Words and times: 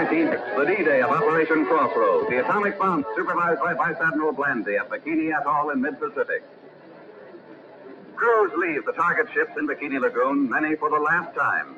19, 0.00 0.30
the 0.56 0.64
D-Day 0.64 1.02
of 1.02 1.10
Operation 1.10 1.66
Crossroads, 1.66 2.26
the 2.30 2.40
atomic 2.40 2.78
bomb 2.78 3.04
supervised 3.14 3.60
by 3.60 3.74
Vice 3.74 4.00
Admiral 4.00 4.32
Blandy 4.32 4.76
at 4.76 4.88
Bikini 4.88 5.28
Atoll 5.28 5.68
in 5.74 5.82
mid-Pacific. 5.82 6.42
Crews 8.16 8.50
leave 8.56 8.86
the 8.86 8.92
target 8.92 9.26
ships 9.34 9.50
in 9.58 9.68
Bikini 9.68 10.00
Lagoon, 10.00 10.48
many 10.48 10.74
for 10.76 10.88
the 10.88 10.96
last 10.96 11.36
time. 11.36 11.76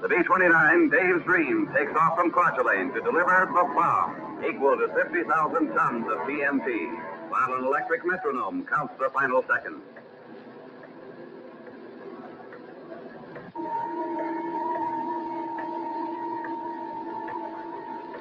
The 0.00 0.08
B-29 0.08 0.92
Dave's 0.92 1.24
Dream 1.24 1.68
takes 1.74 1.90
off 1.98 2.16
from 2.16 2.30
Kwajalein 2.30 2.94
to 2.94 3.00
deliver 3.00 3.50
the 3.50 3.64
bomb, 3.74 4.44
equal 4.48 4.76
to 4.76 4.94
50,000 4.94 5.74
tons 5.74 6.06
of 6.06 6.18
TNT, 6.18 6.86
while 7.30 7.54
an 7.58 7.64
electric 7.64 8.06
metronome 8.06 8.64
counts 8.64 8.94
the 8.96 9.10
final 9.10 9.44
seconds. 9.48 9.82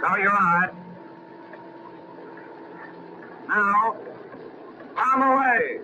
Cover 0.04 0.20
your 0.20 0.34
eyes. 0.34 0.70
Now, 3.48 3.96
bomb 4.96 5.22
away! 5.24 5.80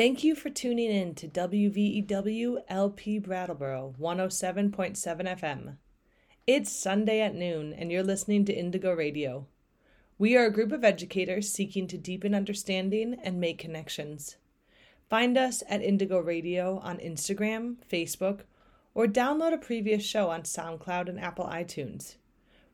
Thank 0.00 0.24
you 0.24 0.34
for 0.34 0.48
tuning 0.48 0.90
in 0.90 1.14
to 1.16 1.28
WVEW 1.28 2.62
LP 2.70 3.18
Brattleboro 3.18 3.94
107.7 4.00 4.96
FM. 4.96 5.76
It's 6.46 6.72
Sunday 6.72 7.20
at 7.20 7.34
noon, 7.34 7.74
and 7.74 7.92
you're 7.92 8.02
listening 8.02 8.46
to 8.46 8.54
Indigo 8.54 8.94
Radio. 8.94 9.46
We 10.16 10.38
are 10.38 10.46
a 10.46 10.50
group 10.50 10.72
of 10.72 10.84
educators 10.84 11.52
seeking 11.52 11.86
to 11.88 11.98
deepen 11.98 12.34
understanding 12.34 13.18
and 13.22 13.38
make 13.38 13.58
connections. 13.58 14.38
Find 15.10 15.36
us 15.36 15.62
at 15.68 15.82
Indigo 15.82 16.18
Radio 16.18 16.78
on 16.78 16.96
Instagram, 16.96 17.76
Facebook, 17.86 18.44
or 18.94 19.04
download 19.04 19.52
a 19.52 19.58
previous 19.58 20.02
show 20.02 20.30
on 20.30 20.44
SoundCloud 20.44 21.10
and 21.10 21.20
Apple 21.20 21.44
iTunes. 21.44 22.16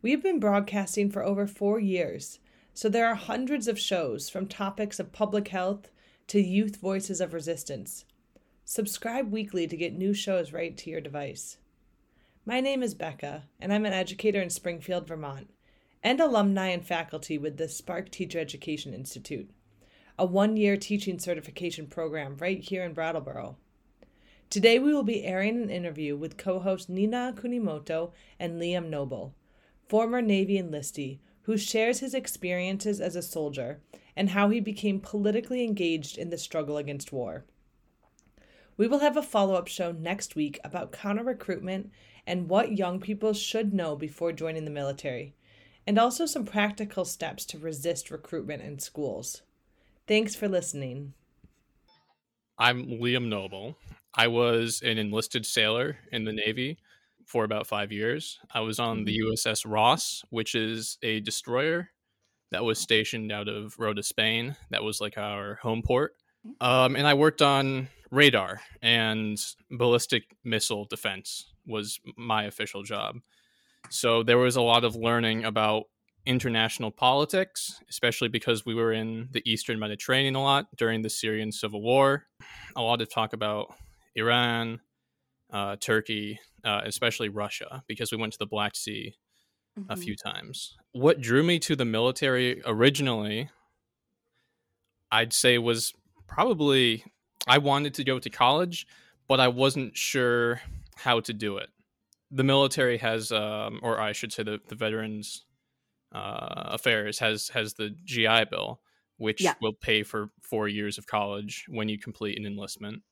We've 0.01 0.23
been 0.23 0.39
broadcasting 0.39 1.11
for 1.11 1.25
over 1.25 1.49
four 1.49 1.81
years, 1.81 2.39
so 2.73 2.89
there 2.89 3.09
are 3.09 3.17
hundreds 3.17 3.67
of 3.67 3.81
shows 3.81 4.31
from 4.31 4.47
topics 4.47 5.01
of 5.01 5.11
public 5.11 5.49
health 5.49 5.91
to 6.29 6.41
youth 6.41 6.77
voices 6.77 7.21
of 7.21 7.33
resistance. 7.33 8.05
Subscribe 8.65 9.31
weekly 9.31 9.69
to 9.69 9.77
get 9.77 9.97
new 9.97 10.13
shows 10.13 10.53
right 10.53 10.77
to 10.77 10.91
your 10.91 11.01
device. 11.01 11.59
My 12.45 12.61
name 12.61 12.83
is 12.83 12.95
Becca, 12.95 13.45
and 13.61 13.73
I'm 13.73 13.87
an 13.87 13.93
educator 13.93 14.43
in 14.43 14.51
Springfield, 14.51 15.07
Vermont, 15.07 15.49
and 16.03 16.21
alumni 16.21 16.69
and 16.69 16.85
faculty 16.85 17.39
with 17.39 17.59
the 17.59 17.69
Spark 17.69 18.11
Teacher 18.11 18.41
Education 18.41 18.93
Institute, 18.93 19.51
a 20.19 20.27
one 20.27 20.57
year 20.57 20.77
teaching 20.77 21.21
certification 21.21 21.87
program 21.87 22.37
right 22.41 22.59
here 22.61 22.83
in 22.83 22.93
Brattleboro. 22.93 23.57
Today 24.51 24.81
we 24.81 24.93
will 24.93 25.05
be 25.05 25.25
airing 25.25 25.63
an 25.63 25.71
interview 25.71 26.17
with 26.17 26.37
co 26.37 26.59
hosts 26.59 26.89
Nina 26.89 27.35
Kunimoto 27.37 28.11
and 28.41 28.61
Liam 28.61 28.89
Noble, 28.89 29.33
former 29.89 30.21
Navy 30.21 30.61
enlistee, 30.61 31.21
who 31.43 31.57
shares 31.57 32.01
his 32.01 32.15
experiences 32.15 33.01
as 33.01 33.15
a 33.15 33.23
soldier 33.23 33.81
and 34.17 34.31
how 34.31 34.49
he 34.49 34.61
became 34.61 34.99
politically 34.99 35.63
engaged 35.63 36.17
in 36.17 36.31
the 36.31 36.39
struggle 36.39 36.79
against 36.79 37.13
war. 37.13 37.45
We 38.77 38.89
will 38.89 39.01
have 39.01 39.17
a 39.17 39.23
follow 39.23 39.55
up 39.55 39.69
show 39.69 39.93
next 39.93 40.35
week 40.35 40.59
about 40.65 40.93
counter 40.93 41.23
recruitment 41.25 41.91
and 42.27 42.49
what 42.49 42.77
young 42.77 43.01
people 43.01 43.33
should 43.33 43.73
know 43.73 43.95
before 43.95 44.33
joining 44.33 44.65
the 44.65 44.71
military, 44.71 45.35
and 45.87 45.99
also 45.99 46.27
some 46.27 46.45
practical 46.45 47.05
steps 47.05 47.45
to 47.47 47.59
resist 47.59 48.11
recruitment 48.11 48.63
in 48.63 48.79
schools. 48.79 49.43
Thanks 50.07 50.35
for 50.35 50.49
listening. 50.49 51.15
I'm 52.59 52.87
Liam 52.87 53.29
Noble. 53.29 53.77
I 54.15 54.29
was 54.29 54.83
an 54.83 54.99
enlisted 54.99 55.45
sailor 55.45 55.99
in 56.11 56.25
the 56.25 56.33
Navy 56.33 56.79
for 57.27 57.45
about 57.45 57.67
five 57.67 57.93
years. 57.93 58.39
I 58.51 58.61
was 58.61 58.79
on 58.79 59.05
the 59.05 59.21
USS 59.21 59.65
Ross, 59.67 60.25
which 60.31 60.55
is 60.55 60.97
a 61.03 61.21
destroyer 61.21 61.91
that 62.51 62.65
was 62.65 62.79
stationed 62.79 63.33
out 63.33 63.49
of 63.49 63.79
Rota, 63.79 64.03
Spain. 64.03 64.57
That 64.71 64.83
was 64.83 65.01
like 65.01 65.19
our 65.19 65.57
home 65.57 65.83
port. 65.83 66.15
Um, 66.61 66.97
and 66.97 67.07
I 67.07 67.15
worked 67.15 67.43
on 67.43 67.89
radar 68.11 68.61
and 68.83 69.39
ballistic 69.71 70.25
missile 70.45 70.85
defense 70.85 71.53
was 71.67 71.99
my 72.17 72.45
official 72.45 72.83
job. 72.83 73.17
So 73.91 74.23
there 74.23 74.39
was 74.39 74.57
a 74.57 74.63
lot 74.63 74.85
of 74.85 74.97
learning 74.97 75.45
about 75.45 75.85
international 76.25 76.91
politics, 76.91 77.81
especially 77.89 78.29
because 78.29 78.67
we 78.67 78.75
were 78.75 78.93
in 78.93 79.29
the 79.33 79.43
Eastern 79.49 79.79
Mediterranean 79.79 80.35
a 80.35 80.43
lot 80.43 80.67
during 80.77 81.03
the 81.03 81.11
Syrian 81.11 81.53
civil 81.53 81.81
war. 81.83 82.27
A 82.75 82.83
lot 82.83 83.01
of 83.01 83.09
talk 83.09 83.33
about 83.33 83.75
Iran, 84.15 84.81
uh, 85.53 85.77
Turkey, 85.77 86.41
uh, 86.65 86.81
especially 86.85 87.29
Russia, 87.29 87.85
because 87.87 88.11
we 88.11 88.19
went 88.19 88.33
to 88.33 88.39
the 88.39 88.47
Black 88.47 88.75
Sea 88.75 89.15
a 89.89 89.97
Mhm. 89.97 89.97
few 89.97 90.17
times. 90.17 90.79
What 90.93 91.21
drew 91.21 91.43
me 91.43 91.59
to 91.61 91.77
the 91.77 91.85
military 91.85 92.63
originally, 92.65 93.51
I'd 95.11 95.33
say, 95.33 95.59
was 95.59 95.93
probably 96.27 97.05
I 97.47 97.59
wanted 97.59 97.95
to 97.95 98.05
go 98.05 98.19
to 98.19 98.31
college, 98.31 98.87
but 99.29 99.41
I 99.41 99.49
wasn't 99.49 99.97
sure 99.97 100.61
how 100.97 101.21
to 101.21 101.33
do 101.33 101.59
it. 101.59 101.71
The 102.31 102.45
military 102.45 102.99
has, 102.99 103.31
um, 103.33 103.81
or 103.83 104.01
I 104.01 104.13
should 104.13 104.33
say, 104.33 104.43
the, 104.43 104.61
the 104.69 104.75
Veterans 104.75 105.45
uh, 106.13 106.65
Affairs 106.73 107.19
has 107.21 107.49
has 107.51 107.75
the 107.75 107.91
GI 108.05 108.45
Bill, 108.47 108.81
which 109.19 109.43
Yeah. 109.43 109.55
will 109.61 109.75
pay 109.75 110.03
for 110.05 110.31
four 110.43 110.69
years 110.69 110.99
of 110.99 111.07
college 111.07 111.67
when 111.69 111.89
you 111.89 111.99
complete 111.99 112.39
an 112.39 112.47
enlistment. 112.47 113.03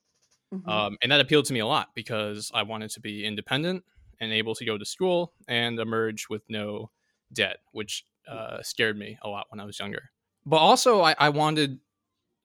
Mhm. 0.53 0.65
Um, 0.67 0.99
and 1.03 1.13
that 1.13 1.21
appealed 1.21 1.47
to 1.47 1.53
me 1.55 1.61
a 1.61 1.67
lot 1.67 1.91
because 1.95 2.51
I 2.55 2.63
wanted 2.65 2.91
to 2.93 3.01
be 3.01 3.25
independent 3.25 3.85
and 4.25 4.33
able 4.33 4.55
to 4.57 4.65
go 4.65 4.77
to 4.77 4.85
school 4.85 5.33
and 5.47 5.79
emerge 5.79 6.29
with 6.29 6.43
no 6.49 6.91
debt, 7.33 7.59
which 7.73 8.05
uh, 8.29 8.63
scared 8.63 8.99
me 8.99 9.19
a 9.23 9.29
lot 9.29 9.47
when 9.51 9.61
I 9.61 9.65
was 9.65 9.79
younger. 9.79 10.11
But 10.47 10.57
also, 10.57 11.03
I, 11.03 11.15
I 11.19 11.29
wanted 11.29 11.79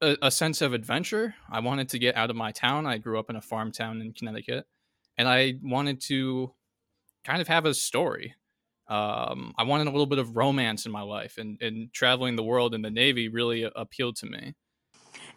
a, 0.01 0.18
a 0.22 0.31
sense 0.31 0.62
of 0.62 0.73
adventure. 0.73 1.35
I 1.50 1.59
wanted 1.59 1.89
to 1.89 2.00
get 2.00 2.16
out 2.16 2.29
of 2.29 2.35
my 2.35 2.51
town. 2.51 2.85
I 2.85 2.97
grew 2.97 3.19
up 3.19 3.29
in 3.29 3.35
a 3.35 3.41
farm 3.41 3.72
town 3.72 4.01
in 4.01 4.13
Connecticut, 4.13 4.66
and 5.18 5.28
I 5.28 5.56
wanted 5.62 6.01
to 6.01 6.53
kind 7.23 7.41
of 7.41 7.47
have 7.47 7.66
a 7.66 7.73
story. 7.73 8.35
Um, 8.88 9.53
I 9.57 9.63
wanted 9.63 9.88
a 9.88 9.91
little 9.91 10.07
bit 10.07 10.18
of 10.18 10.35
romance 10.35 10.85
in 10.85 10.91
my 10.91 11.01
life, 11.01 11.38
and, 11.38 11.62
and 11.62 11.94
traveling 11.94 12.35
the 12.35 12.44
world 12.44 12.73
in 12.73 12.81
the 12.81 12.89
Navy 12.89 13.28
really 13.29 13.69
appealed 13.75 14.15
to 14.18 14.25
me. 14.25 14.56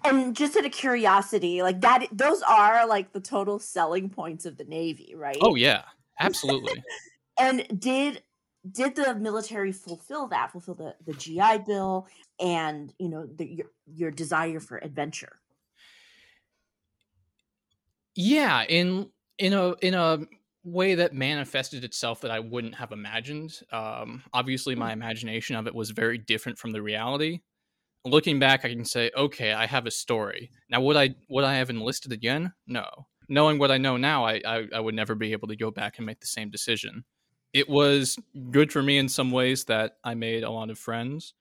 and 0.05 0.34
just 0.34 0.56
out 0.56 0.64
of 0.64 0.72
curiosity, 0.72 1.62
like 1.62 1.81
that, 1.82 2.06
those 2.12 2.43
are 2.43 2.87
like 2.87 3.12
the 3.12 3.20
total 3.20 3.58
selling 3.58 4.08
points 4.08 4.46
of 4.46 4.56
the 4.56 4.64
Navy, 4.64 5.14
right? 5.16 5.37
Oh 5.40 5.55
yeah, 5.55 5.82
absolutely. 6.20 6.82
And 7.38 7.67
did 7.81 8.23
did 8.70 8.94
the 8.94 9.14
military 9.14 9.73
fulfill 9.73 10.29
that? 10.29 10.53
Fulfill 10.53 10.75
the 10.75 10.94
the 11.06 11.14
GI 11.14 11.64
Bill 11.67 12.06
and 12.38 12.93
you 12.99 13.09
know 13.09 13.26
the, 13.26 13.47
your 13.47 13.67
your 13.87 14.11
desire 14.11 14.61
for 14.61 14.76
adventure? 14.76 15.41
yeah 18.14 18.64
in 18.64 19.09
in 19.38 19.53
a 19.53 19.75
in 19.81 19.94
a 19.94 20.19
way 20.64 20.94
that 20.94 21.14
manifested 21.14 21.82
itself 21.85 22.20
that 22.20 22.31
i 22.31 22.38
wouldn't 22.38 22.75
have 22.75 22.93
imagined 22.93 23.61
um 23.73 24.23
obviously 24.32 24.75
my 24.75 24.93
imagination 24.93 25.56
of 25.56 25.67
it 25.67 25.75
was 25.75 25.91
very 25.91 26.19
different 26.19 26.59
from 26.59 26.70
the 26.70 26.82
reality 26.82 27.41
looking 28.05 28.38
back 28.38 28.64
i 28.64 28.69
can 28.69 28.85
say 28.85 29.11
okay 29.17 29.53
i 29.53 29.67
have 29.67 29.87
a 29.87 29.91
story 29.91 30.50
now 30.70 30.81
would 30.81 30.97
i 30.97 31.14
would 31.29 31.44
i 31.44 31.55
have 31.55 31.70
enlisted 31.70 32.12
again 32.12 32.53
no 32.67 32.87
knowing 33.32 33.58
what 33.58 33.70
i 33.70 33.79
know 33.79 33.96
now 33.96 34.25
i 34.25 34.40
i, 34.46 34.69
I 34.75 34.81
would 34.81 34.94
never 34.94 35.14
be 35.14 35.32
able 35.32 35.49
to 35.49 35.56
go 35.56 35.70
back 35.70 35.99
and 35.99 36.06
make 36.06 36.20
the 36.20 36.26
same 36.26 36.50
decision 36.50 37.05
it 37.52 37.69
was 37.69 38.19
good 38.50 38.73
for 38.73 38.82
me 38.82 38.99
in 38.99 39.08
some 39.08 39.31
ways 39.32 39.64
that 39.67 39.99
i 40.05 40.14
made 40.14 40.44
a 40.44 40.50
lot 40.50 40.70
of 40.70 40.79
friends 40.79 41.34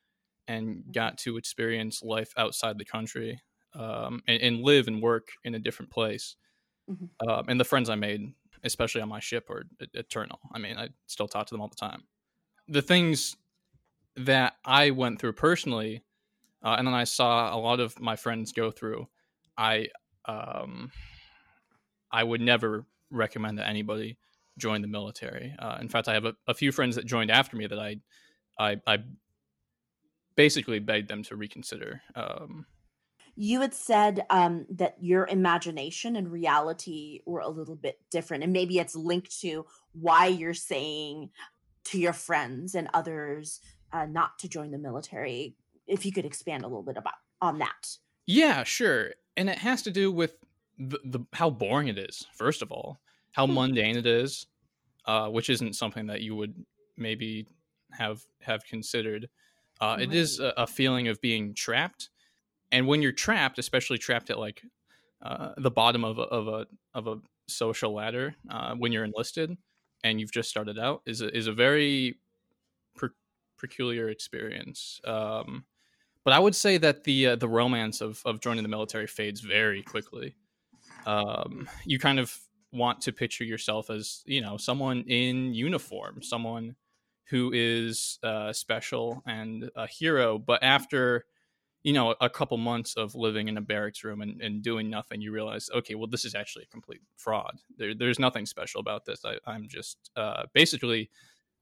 and 0.48 0.84
got 0.94 1.18
to 1.20 1.38
experience 1.38 2.04
life 2.04 2.34
outside 2.38 2.78
the 2.78 2.86
country 2.86 3.42
um, 3.76 4.22
and, 4.28 4.42
and 4.42 4.62
live 4.62 4.88
and 4.88 5.02
work 5.02 5.30
in 5.46 5.56
a 5.56 5.60
different 5.60 5.92
place 5.92 6.38
Mhm. 6.88 7.10
um, 7.28 7.46
and 7.48 7.60
the 7.60 7.66
friends 7.66 7.90
I 7.90 7.96
made 7.96 8.34
especially 8.64 9.02
on 9.02 9.10
my 9.10 9.20
ship, 9.20 9.50
are 9.50 9.64
eternal. 9.96 10.40
I 10.54 10.60
mean, 10.60 10.78
I 10.78 10.90
still 11.08 11.28
talk 11.28 11.48
to 11.48 11.54
them 11.56 11.62
all 11.62 11.68
the 11.68 11.76
time. 11.76 12.04
The 12.68 12.82
things 12.84 13.36
that 14.16 14.56
I 14.66 14.92
went 14.92 15.20
through 15.20 15.34
personally, 15.34 16.04
uh, 16.64 16.76
and 16.78 16.88
then 16.88 16.96
I 16.96 17.06
saw 17.06 17.56
a 17.56 17.60
lot 17.60 17.80
of 17.80 18.00
my 18.00 18.16
friends 18.16 18.52
go 18.54 18.72
through, 18.72 19.08
I 19.58 19.90
um, 20.26 20.92
I 22.12 22.24
would 22.24 22.42
never 22.42 22.86
recommend 23.10 23.58
that 23.58 23.68
anybody 23.68 24.18
join 24.58 24.81
the 24.81 24.88
military. 24.88 25.56
Uh, 25.58 25.78
in 25.81 25.90
fact, 25.90 26.08
I 26.08 26.13
have 26.13 26.25
a, 26.25 26.36
a 26.48 26.54
few 26.54 26.72
friends 26.72 26.96
that 26.96 27.06
joined 27.06 27.31
after 27.31 27.56
me 27.56 27.68
that 27.68 27.80
I 27.80 27.98
I, 28.60 28.81
I 28.86 29.00
basically 30.36 30.80
begged 30.80 31.10
them 31.10 31.24
to 31.24 31.36
reconsider. 31.36 32.02
Um, 32.16 32.66
You 33.36 33.62
had 33.62 33.74
said 33.74 34.25
um, 34.30 34.66
that 34.69 34.98
your 35.00 35.25
imagination 35.28 36.16
and 36.16 36.31
reality 36.31 37.22
were 37.25 37.40
a 37.40 37.50
little 37.50 37.75
bit 37.75 38.00
different, 38.12 38.44
and 38.44 38.54
maybe 38.54 38.78
it's 38.78 38.96
linked 38.96 39.40
to 39.42 39.66
why 39.94 40.28
you're 40.28 40.54
saying 40.54 41.31
to 41.86 41.98
your 41.98 42.13
friends 42.13 42.75
and 42.75 42.90
others 42.94 43.62
uh, 43.94 44.06
not 44.06 44.38
to 44.40 44.50
join 44.50 44.72
the 44.72 44.78
military. 44.78 45.56
If 45.88 46.06
you 46.06 46.12
could 46.12 46.25
expand 46.25 46.63
a 46.63 46.68
little 46.68 46.84
bit 46.84 46.98
about 46.98 47.16
on 47.42 47.60
that. 47.60 47.98
Yeah, 48.28 48.63
sure. 48.63 49.12
And 49.36 49.50
it 49.50 49.58
has 49.60 49.81
to 49.84 49.92
do 49.92 50.12
with 50.12 50.36
the, 50.89 51.00
the 51.06 51.19
how 51.33 51.50
boring 51.50 51.88
it 51.88 51.98
is. 51.98 52.28
First 52.33 52.62
of 52.62 52.72
all, 52.72 53.01
how 53.31 53.45
Hmm. 53.45 53.57
mundane 53.57 53.98
it 53.98 54.06
is, 54.07 54.48
uh, 55.06 55.30
which 55.30 55.50
isn't 55.50 55.74
something 55.75 56.07
that 56.07 56.22
you 56.22 56.36
would 56.36 56.66
maybe 56.98 57.48
have 57.92 58.24
have 58.42 58.66
considered. 58.66 59.30
Uh, 59.81 59.98
it 60.00 60.13
is 60.13 60.39
a, 60.39 60.54
a 60.57 60.68
feeling 60.68 61.07
of 61.10 61.22
being 61.22 61.56
trapped, 61.56 62.12
and 62.72 62.88
when 62.88 63.01
you're 63.01 63.12
trapped, 63.12 63.60
especially 63.60 63.98
trapped 63.98 64.30
at 64.30 64.39
like 64.39 64.63
uh, 65.22 65.54
the 65.57 65.72
bottom 65.72 66.04
of 66.06 66.19
a, 66.19 66.24
of 66.24 66.48
a 66.48 66.68
of 66.94 67.07
a 67.07 67.22
social 67.48 67.94
ladder, 67.94 68.36
uh, 68.50 68.75
when 68.75 68.92
you're 68.92 69.06
enlisted 69.06 69.57
and 70.04 70.19
you've 70.19 70.31
just 70.31 70.50
started 70.50 70.80
out, 70.80 71.01
is 71.06 71.22
a, 71.22 71.36
is 71.36 71.48
a 71.48 71.54
very 71.54 72.19
per- 72.95 73.16
peculiar 73.57 74.10
experience. 74.10 75.00
Um, 75.06 75.66
but 76.25 76.34
I 76.34 76.39
would 76.39 76.56
say 76.56 76.77
that 76.80 77.04
the 77.06 77.27
uh, 77.30 77.36
the 77.38 77.50
romance 77.50 78.01
of 78.01 78.22
of 78.25 78.42
joining 78.42 78.63
the 78.63 78.69
military 78.69 79.07
fades 79.07 79.42
very 79.42 79.84
quickly. 79.84 80.36
Um, 81.06 81.68
you 81.86 82.00
kind 82.00 82.19
of 82.19 82.38
want 82.74 83.01
to 83.01 83.12
picture 83.12 83.44
yourself 83.44 83.89
as 83.89 84.24
you 84.25 84.42
know 84.42 84.57
someone 84.57 85.01
in 85.07 85.53
uniform, 85.53 86.21
someone 86.21 86.75
who 87.25 87.51
is 87.53 88.19
uh, 88.24 88.51
special 88.53 89.24
and 89.25 89.69
a 89.75 89.88
hero. 89.88 90.38
But 90.38 90.63
after 90.63 91.25
you 91.83 91.94
know 91.94 92.15
a 92.21 92.30
couple 92.30 92.57
months 92.57 92.95
of 92.95 93.15
living 93.15 93.48
in 93.48 93.57
a 93.57 93.62
barracks 93.62 94.03
room 94.03 94.21
and, 94.21 94.42
and 94.42 94.62
doing 94.62 94.89
nothing, 94.89 95.21
you 95.21 95.31
realize, 95.31 95.69
okay, 95.74 95.95
well, 95.95 96.07
this 96.07 96.25
is 96.25 96.36
actually 96.36 96.63
a 96.63 96.68
complete 96.68 97.01
fraud. 97.18 97.59
There, 97.77 97.95
there's 97.95 98.19
nothing 98.19 98.45
special 98.45 98.80
about 98.81 99.06
this. 99.06 99.25
I, 99.25 99.38
I'm 99.45 99.68
just 99.68 99.98
uh, 100.15 100.44
basically 100.53 101.09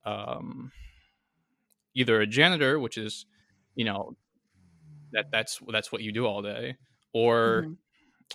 um, 0.05 0.71
either 1.93 2.21
a 2.21 2.27
janitor, 2.27 2.79
which 2.79 2.97
is 2.97 3.25
you 3.75 3.85
know 3.85 4.15
that 5.11 5.31
that's 5.31 5.59
that's 5.71 5.91
what 5.91 6.01
you 6.01 6.11
do 6.11 6.25
all 6.25 6.41
day 6.41 6.75
or 7.13 7.67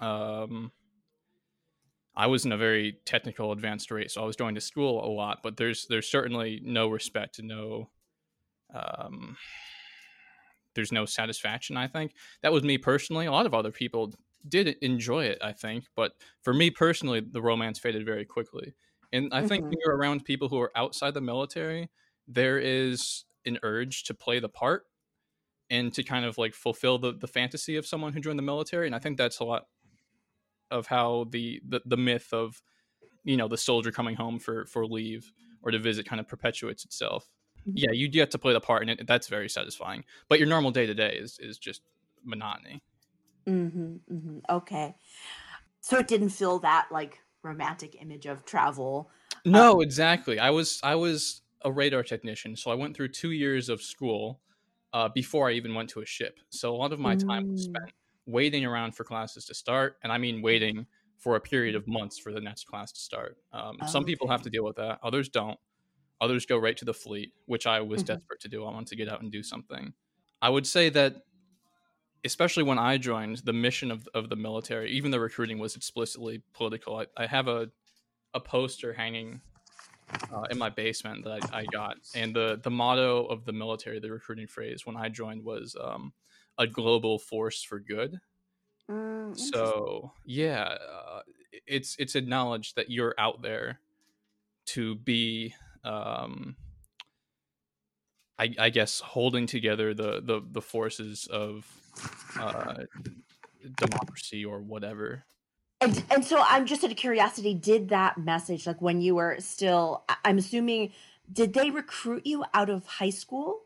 Mhm. 0.00 0.06
um 0.06 0.72
i 2.16 2.26
was 2.26 2.44
in 2.44 2.52
a 2.52 2.56
very 2.56 2.98
technical 3.04 3.52
advanced 3.52 3.90
race, 3.90 4.14
so 4.14 4.22
i 4.22 4.26
was 4.26 4.36
going 4.36 4.54
to 4.54 4.60
school 4.60 5.04
a 5.04 5.08
lot 5.10 5.40
but 5.42 5.56
there's 5.56 5.86
there's 5.88 6.08
certainly 6.08 6.60
no 6.64 6.88
respect 6.88 7.38
and 7.38 7.48
no 7.48 7.90
um 8.74 9.36
there's 10.74 10.92
no 10.92 11.04
satisfaction 11.04 11.76
i 11.76 11.86
think. 11.86 12.14
That 12.42 12.52
was 12.52 12.62
me 12.64 12.78
personally. 12.78 13.26
A 13.26 13.32
lot 13.32 13.46
of 13.46 13.54
other 13.54 13.70
people 13.72 14.12
did 14.46 14.68
enjoy 14.82 15.24
it 15.24 15.38
i 15.42 15.52
think 15.52 15.86
but 15.96 16.12
for 16.42 16.52
me 16.52 16.70
personally 16.70 17.20
the 17.20 17.40
romance 17.40 17.78
faded 17.78 18.04
very 18.04 18.24
quickly. 18.26 18.74
And 19.12 19.32
i 19.32 19.42
think 19.42 19.64
when 19.64 19.72
Mhm. 19.72 19.80
you're 19.84 19.96
around 19.96 20.24
people 20.24 20.48
who 20.48 20.60
are 20.60 20.72
outside 20.76 21.14
the 21.14 21.20
military 21.22 21.90
there 22.28 22.58
is 22.58 23.24
an 23.46 23.58
urge 23.62 24.04
to 24.04 24.14
play 24.14 24.40
the 24.40 24.48
part 24.48 24.84
and 25.70 25.92
to 25.94 26.02
kind 26.02 26.24
of 26.26 26.38
like 26.38 26.54
fulfill 26.54 26.98
the, 26.98 27.12
the 27.14 27.28
fantasy 27.28 27.76
of 27.76 27.86
someone 27.86 28.12
who 28.12 28.20
joined 28.20 28.38
the 28.38 28.42
military 28.42 28.86
and 28.86 28.94
i 28.94 28.98
think 28.98 29.16
that's 29.18 29.40
a 29.40 29.44
lot 29.44 29.66
of 30.74 30.86
how 30.88 31.26
the, 31.30 31.60
the 31.68 31.80
the 31.86 31.96
myth 31.96 32.32
of 32.32 32.62
you 33.24 33.36
know 33.36 33.48
the 33.48 33.58
soldier 33.58 33.92
coming 33.92 34.16
home 34.16 34.38
for 34.38 34.66
for 34.66 34.86
leave 34.86 35.32
or 35.62 35.70
to 35.70 35.78
visit 35.78 36.06
kind 36.06 36.20
of 36.20 36.28
perpetuates 36.28 36.84
itself 36.84 37.30
Mhm. 37.66 37.74
yeah 37.74 37.90
you 37.92 38.08
get 38.08 38.30
to 38.32 38.38
play 38.38 38.52
the 38.52 38.60
part 38.60 38.82
and 38.82 38.90
it, 38.90 39.06
that's 39.06 39.28
very 39.28 39.48
satisfying 39.48 40.04
but 40.28 40.38
your 40.38 40.48
normal 40.48 40.70
day 40.70 40.86
to 40.86 40.94
day 40.94 41.16
is 41.16 41.38
is 41.40 41.58
just 41.58 41.82
monotony 42.24 42.82
hmm 43.46 43.96
hmm 44.08 44.38
Okay. 44.48 44.94
So 45.80 45.98
it 45.98 46.08
didn't 46.08 46.30
feel 46.30 46.60
that 46.60 46.88
like 46.92 47.20
romantic 47.42 47.96
image 48.02 48.26
of 48.26 48.44
travel. 48.44 49.10
no 49.44 49.80
exactly 49.80 50.38
i 50.38 50.50
was 50.50 50.80
i 50.82 50.94
was 50.94 51.42
a 51.62 51.72
radar 51.72 52.02
technician 52.02 52.56
so 52.56 52.70
i 52.70 52.74
went 52.74 52.96
through 52.96 53.08
two 53.08 53.30
years 53.30 53.68
of 53.68 53.82
school 53.82 54.40
uh, 54.92 55.08
before 55.08 55.48
i 55.48 55.52
even 55.52 55.74
went 55.74 55.88
to 55.90 56.00
a 56.00 56.06
ship 56.06 56.38
so 56.50 56.74
a 56.74 56.76
lot 56.76 56.92
of 56.92 57.00
my 57.00 57.14
time 57.14 57.42
was 57.50 57.60
Mm. 57.60 57.64
spent 57.64 57.92
waiting 58.26 58.64
around 58.64 58.94
for 58.96 59.04
classes 59.04 59.44
to 59.46 59.54
start 59.54 59.96
and 60.02 60.12
i 60.12 60.18
mean 60.18 60.40
waiting 60.42 60.86
for 61.18 61.36
a 61.36 61.40
period 61.40 61.74
of 61.74 61.86
months 61.88 62.18
for 62.18 62.32
the 62.32 62.40
next 62.40 62.64
class 62.66 62.92
to 62.92 63.00
start. 63.00 63.38
Um, 63.52 63.78
some 63.86 64.04
people 64.04 64.28
have 64.28 64.42
to 64.42 64.50
deal 64.50 64.62
with 64.64 64.76
that 64.76 64.98
others 65.02 65.30
don't. 65.30 65.58
Others 66.20 66.44
go 66.44 66.58
right 66.58 66.76
to 66.76 66.84
the 66.84 66.92
fleet 66.92 67.32
which 67.46 67.66
i 67.66 67.80
was 67.80 68.02
Mhm. 68.02 68.06
desperate 68.06 68.40
to 68.40 68.48
do. 68.48 68.64
I 68.64 68.72
wanted 68.72 68.88
to 68.88 68.96
get 68.96 69.08
out 69.08 69.22
and 69.22 69.32
do 69.32 69.42
something. 69.42 69.94
I 70.42 70.50
would 70.50 70.66
say 70.66 70.90
that 70.90 71.22
especially 72.24 72.62
when 72.62 72.78
i 72.78 72.96
joined 72.98 73.38
the 73.38 73.52
mission 73.52 73.90
of, 73.90 74.08
of 74.14 74.28
the 74.28 74.36
military 74.36 74.90
even 74.90 75.10
the 75.10 75.20
recruiting 75.20 75.58
was 75.58 75.76
explicitly 75.76 76.42
political 76.54 76.96
i, 76.96 77.06
I 77.16 77.26
have 77.26 77.48
a, 77.48 77.70
a 78.32 78.40
poster 78.40 78.92
hanging 78.92 79.40
uh, 80.32 80.42
in 80.50 80.58
my 80.58 80.70
basement 80.70 81.24
that 81.24 81.52
I, 81.52 81.60
I 81.60 81.64
got 81.66 81.96
and 82.14 82.34
the, 82.34 82.60
the 82.62 82.70
motto 82.70 83.26
of 83.26 83.44
the 83.44 83.52
military 83.52 84.00
the 84.00 84.10
recruiting 84.10 84.46
phrase 84.46 84.86
when 84.86 84.96
i 84.96 85.08
joined 85.08 85.44
was 85.44 85.76
um, 85.80 86.12
a 86.58 86.66
global 86.66 87.18
force 87.18 87.62
for 87.62 87.78
good. 87.78 88.20
Mm, 88.90 89.34
so 89.38 90.12
yeah 90.26 90.76
uh, 90.92 91.20
it's 91.66 91.96
it's 91.98 92.14
acknowledged 92.14 92.76
that 92.76 92.90
you're 92.90 93.14
out 93.16 93.40
there 93.40 93.80
to 94.66 94.94
be 94.94 95.54
um 95.84 96.54
I, 98.38 98.54
I 98.58 98.70
guess 98.70 99.00
holding 99.00 99.46
together 99.46 99.94
the 99.94 100.20
the, 100.20 100.42
the 100.50 100.60
forces 100.60 101.26
of 101.30 101.66
uh, 102.38 102.82
democracy 103.76 104.44
or 104.44 104.60
whatever. 104.60 105.24
And 105.80 106.02
and 106.10 106.24
so 106.24 106.42
I'm 106.46 106.66
just 106.66 106.82
out 106.82 106.90
of 106.90 106.96
curiosity, 106.96 107.54
did 107.54 107.90
that 107.90 108.18
message 108.18 108.66
like 108.66 108.82
when 108.82 109.00
you 109.00 109.14
were 109.14 109.36
still 109.38 110.04
I'm 110.24 110.38
assuming 110.38 110.92
did 111.32 111.54
they 111.54 111.70
recruit 111.70 112.26
you 112.26 112.44
out 112.52 112.70
of 112.70 112.86
high 112.86 113.10
school? 113.10 113.60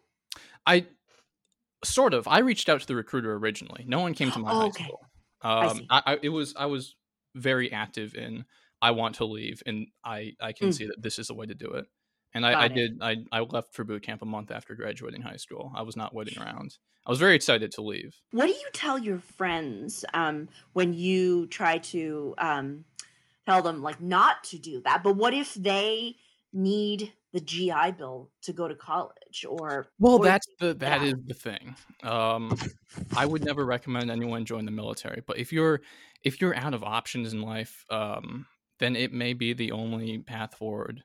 i 0.67 0.87
sort 1.85 2.15
of 2.15 2.27
i 2.29 2.39
reached 2.41 2.69
out 2.69 2.81
to 2.81 2.87
the 2.87 2.97
recruiter 2.97 3.35
originally 3.35 3.85
no 3.87 4.01
one 4.01 4.15
came 4.15 4.31
to 4.31 4.39
my 4.39 4.51
Oh, 4.51 4.59
high 4.63 4.71
okay. 4.71 4.85
school 4.85 5.11
I 5.61 5.67
um. 5.67 5.87
I, 5.91 6.03
I 6.07 6.19
it 6.23 6.29
was 6.31 6.55
i 6.57 6.67
was 6.67 6.97
very 7.35 7.71
active 7.73 8.15
in 8.15 8.45
i 8.83 8.91
want 8.91 9.17
to 9.17 9.25
leave 9.25 9.63
and 9.67 9.87
i 10.05 10.33
i 10.41 10.53
can 10.53 10.69
Mm. 10.69 10.73
see 10.73 10.87
that 10.87 11.01
this 11.03 11.19
is 11.19 11.29
the 11.29 11.35
way 11.35 11.47
to 11.47 11.55
do 11.55 11.71
it 11.73 11.87
and 12.35 12.45
I, 12.45 12.65
I 12.65 12.69
did 12.69 12.99
I, 13.01 13.17
I 13.33 13.41
left 13.41 13.75
for 13.75 13.85
boot 13.85 14.03
camp 14.03 14.23
a 14.23 14.27
month 14.27 14.51
after 14.51 14.75
graduating 14.75 15.23
high 15.23 15.37
school 15.37 15.73
i 15.77 15.83
was 15.83 15.97
not 15.97 16.15
waiting 16.15 16.39
around 16.39 16.77
i 17.07 17.11
was 17.11 17.19
very 17.21 17.35
excited 17.37 17.71
to 17.73 17.83
leave 17.83 18.21
What 18.31 18.47
do 18.47 18.53
you 18.53 18.69
tell 18.73 18.99
your 18.99 19.19
friends 19.21 20.05
um 20.15 20.49
when 20.73 20.93
you 20.95 21.47
try 21.47 21.79
to 21.79 22.35
um 22.39 22.85
tell 23.47 23.63
them 23.63 23.83
like 23.83 24.01
not 24.01 24.45
to 24.45 24.59
do 24.59 24.81
that? 24.83 25.03
But 25.03 25.17
what 25.17 25.35
if 25.35 25.55
they 25.55 26.17
need 26.53 27.13
the 27.33 27.41
GI 27.41 27.93
Bill 27.93 28.31
to 28.43 28.53
go 28.53 28.69
to 28.69 28.75
college 28.75 29.45
or 29.49 29.93
well 29.99 30.19
or 30.19 30.19
that's 30.19 30.47
the 30.59 30.75
that 30.75 31.03
is 31.03 31.15
the 31.27 31.35
thing 31.35 31.75
um 32.03 32.61
i 33.17 33.25
would 33.27 33.43
never 33.43 33.65
recommend 33.65 34.11
anyone 34.11 34.45
join 34.45 34.65
the 34.65 34.71
military 34.71 35.23
but 35.27 35.39
if 35.39 35.53
you're 35.53 35.81
if 36.23 36.41
you're 36.41 36.55
out 36.57 36.75
of 36.75 36.83
options 36.85 37.33
in 37.33 37.43
life 37.43 37.85
um 37.91 38.47
then 38.79 38.95
it 38.95 39.13
may 39.13 39.33
be 39.33 39.53
the 39.53 39.73
only 39.73 40.19
path 40.19 40.55
forward 40.55 41.03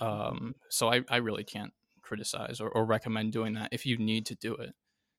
um 0.00 0.54
so 0.70 0.92
i 0.92 1.02
i 1.10 1.18
really 1.18 1.44
can't 1.44 1.72
criticize 2.02 2.60
or, 2.60 2.70
or 2.70 2.84
recommend 2.86 3.32
doing 3.32 3.54
that 3.54 3.70
if 3.72 3.86
you 3.86 3.98
need 3.98 4.26
to 4.26 4.36
do 4.36 4.54
it 4.56 4.74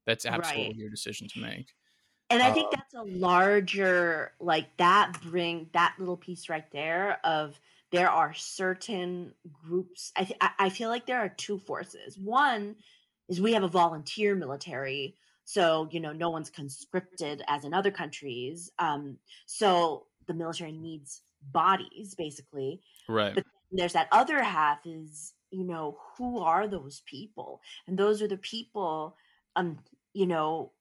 that's 0.06 0.26
absolutely 0.26 0.76
Right. 0.76 0.78
your 0.78 0.90
decision 0.90 1.28
to 1.30 1.40
make 1.40 1.74
And 2.30 2.42
I 2.42 2.52
think 2.52 2.72
Um, 2.72 2.72
that's 2.72 2.94
a 2.94 3.04
larger 3.04 4.34
like 4.40 4.78
that 4.78 5.20
bring 5.22 5.70
that 5.74 5.96
little 6.00 6.16
piece 6.18 6.48
right 6.48 6.70
there 6.72 7.20
of 7.26 7.60
there 7.92 8.10
are 8.10 8.34
certain 8.34 9.34
groups. 9.52 10.12
I 10.16 10.24
th- 10.24 10.40
I 10.60 10.70
feel 10.70 10.90
like 10.90 11.06
there 11.06 11.20
are 11.20 11.30
two 11.30 11.60
forces. 11.60 12.18
One 12.18 12.76
is 13.30 13.42
we 13.42 13.54
have 13.54 13.64
a 13.64 13.68
volunteer 13.68 14.36
military, 14.36 15.16
so 15.44 15.88
you 15.92 16.00
know 16.00 16.14
no 16.14 16.30
one's 16.30 16.50
conscripted 16.50 17.44
as 17.48 17.66
in 17.66 17.74
other 17.74 17.92
countries. 17.92 18.72
Um, 18.80 19.18
so 19.46 20.08
the 20.28 20.34
military 20.34 20.72
needs 20.72 21.22
bodies 21.52 22.16
basically. 22.16 22.82
right 23.10 23.36
But 23.36 23.46
there's 23.72 23.94
that 23.94 24.08
other 24.12 24.42
half 24.42 24.80
is 24.86 25.34
you 25.52 25.66
know 25.66 25.98
who 26.18 26.40
are 26.40 26.68
those 26.68 27.02
people, 27.06 27.62
and 27.88 27.98
those 27.98 28.22
are 28.22 28.28
the 28.28 28.38
people. 28.38 29.16
Um, 29.56 29.80
you 30.14 30.28
know 30.28 30.72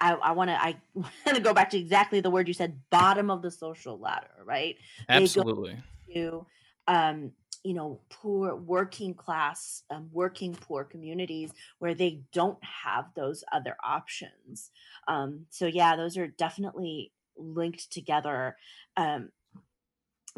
I, 0.00 0.32
want 0.32 0.50
to 0.50 0.60
I 0.60 0.76
want 0.94 1.10
to 1.26 1.40
go 1.40 1.52
back 1.52 1.70
to 1.70 1.78
exactly 1.78 2.20
the 2.20 2.30
word 2.30 2.48
you 2.48 2.54
said, 2.54 2.78
bottom 2.90 3.30
of 3.30 3.42
the 3.42 3.50
social 3.50 3.98
ladder, 3.98 4.30
right? 4.44 4.76
They 5.08 5.14
go 5.14 5.22
Absolutely. 5.24 5.76
To 6.14 6.46
um, 6.88 7.32
you 7.64 7.74
know 7.74 8.00
poor 8.10 8.56
working 8.56 9.14
class 9.14 9.84
um, 9.90 10.08
working 10.12 10.54
poor 10.54 10.84
communities 10.84 11.52
where 11.78 11.94
they 11.94 12.20
don't 12.32 12.62
have 12.62 13.06
those 13.14 13.44
other 13.52 13.76
options. 13.84 14.70
Um, 15.08 15.46
so 15.50 15.66
yeah 15.66 15.96
those 15.96 16.16
are 16.16 16.26
definitely 16.26 17.12
linked 17.36 17.90
together 17.90 18.56
um, 18.96 19.30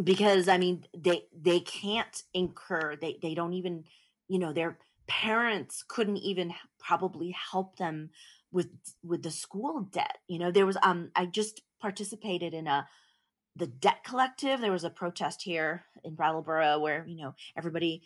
because 0.02 0.48
i 0.48 0.58
mean 0.58 0.84
they 0.96 1.22
they 1.40 1.60
can't 1.60 2.24
incur 2.32 2.96
they 2.96 3.16
they 3.22 3.34
don't 3.34 3.52
even 3.52 3.84
you 4.28 4.38
know 4.38 4.52
their 4.52 4.78
parents 5.06 5.84
couldn't 5.86 6.16
even 6.16 6.52
probably 6.80 7.30
help 7.52 7.76
them 7.76 8.10
with 8.50 8.68
with 9.04 9.22
the 9.22 9.30
school 9.30 9.82
debt 9.92 10.18
you 10.26 10.38
know 10.38 10.50
there 10.50 10.66
was 10.66 10.76
um 10.82 11.10
i 11.14 11.24
just 11.24 11.62
participated 11.80 12.54
in 12.54 12.66
a 12.66 12.86
the 13.56 13.66
debt 13.66 14.02
collective 14.04 14.60
there 14.60 14.72
was 14.72 14.84
a 14.84 14.90
protest 14.90 15.42
here 15.42 15.84
in 16.02 16.14
brattleboro 16.14 16.78
where 16.78 17.06
you 17.06 17.16
know 17.22 17.34
everybody 17.56 18.02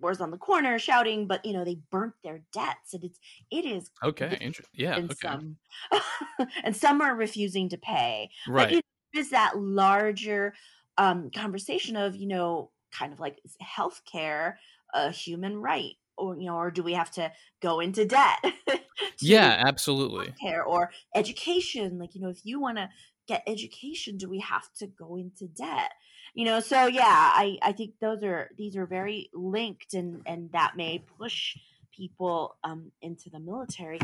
was 0.00 0.20
on 0.20 0.30
the 0.30 0.38
corner 0.38 0.78
shouting 0.78 1.26
but 1.26 1.44
you 1.44 1.52
know 1.52 1.64
they 1.64 1.78
burnt 1.90 2.14
their 2.22 2.42
debts 2.52 2.94
and 2.94 3.04
it's 3.04 3.18
it 3.50 3.64
is 3.64 3.90
Okay. 4.02 4.38
Inter- 4.40 4.64
yeah. 4.72 4.96
and 4.96 5.10
Okay. 5.10 5.28
some 5.28 5.56
and 6.64 6.76
some 6.76 7.00
are 7.00 7.14
refusing 7.14 7.68
to 7.68 7.76
pay 7.76 8.30
Right. 8.46 8.72
it 8.74 8.84
is 9.14 9.30
that 9.30 9.56
larger 9.56 10.54
um 10.98 11.30
conversation 11.30 11.96
of 11.96 12.14
you 12.16 12.28
know 12.28 12.70
kind 12.92 13.12
of 13.12 13.20
like 13.20 13.38
is 13.44 13.56
healthcare 13.62 14.54
a 14.94 15.10
human 15.10 15.56
right 15.60 15.94
or 16.16 16.36
you 16.38 16.46
know 16.46 16.54
or 16.56 16.70
do 16.70 16.82
we 16.82 16.92
have 16.94 17.10
to 17.10 17.30
go 17.60 17.80
into 17.80 18.04
debt 18.04 18.38
Yeah. 19.20 19.62
Absolutely. 19.66 20.32
care 20.40 20.62
or 20.64 20.90
education 21.14 21.98
like 21.98 22.14
you 22.14 22.20
know 22.20 22.28
if 22.30 22.40
you 22.44 22.60
want 22.60 22.78
to 22.78 22.88
get 23.28 23.42
education 23.46 24.16
do 24.16 24.28
we 24.28 24.40
have 24.40 24.72
to 24.78 24.86
go 24.86 25.16
into 25.16 25.46
debt? 25.46 25.92
You 26.34 26.44
know 26.44 26.60
so 26.60 26.86
yeah 26.86 27.32
i 27.34 27.58
i 27.62 27.72
think 27.72 27.94
those 28.00 28.22
are 28.22 28.50
these 28.56 28.76
are 28.76 28.86
very 28.86 29.30
linked 29.32 29.94
and 29.94 30.22
and 30.26 30.52
that 30.52 30.76
may 30.76 31.02
push 31.18 31.56
people 31.98 32.56
um 32.64 32.92
into 33.02 33.30
the 33.30 33.40
military. 33.40 33.98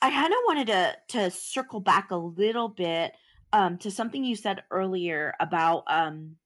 I 0.00 0.10
kind 0.10 0.32
of 0.32 0.38
wanted 0.46 0.66
to 0.68 0.96
to 1.08 1.30
circle 1.30 1.80
back 1.80 2.10
a 2.10 2.16
little 2.16 2.68
bit 2.68 3.12
um 3.52 3.78
to 3.78 3.90
something 3.90 4.24
you 4.24 4.36
said 4.36 4.62
earlier 4.70 5.34
about 5.40 5.84
um 5.86 6.36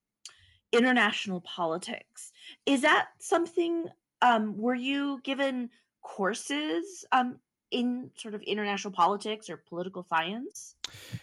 international 0.72 1.40
politics. 1.40 2.32
Is 2.64 2.82
that 2.82 3.08
something 3.18 3.86
um 4.22 4.56
were 4.56 4.74
you 4.74 5.20
given 5.24 5.70
courses 6.02 7.04
um 7.12 7.38
in 7.70 8.10
sort 8.16 8.34
of 8.34 8.42
international 8.42 8.92
politics 8.92 9.50
or 9.50 9.56
political 9.56 10.02
science 10.02 10.76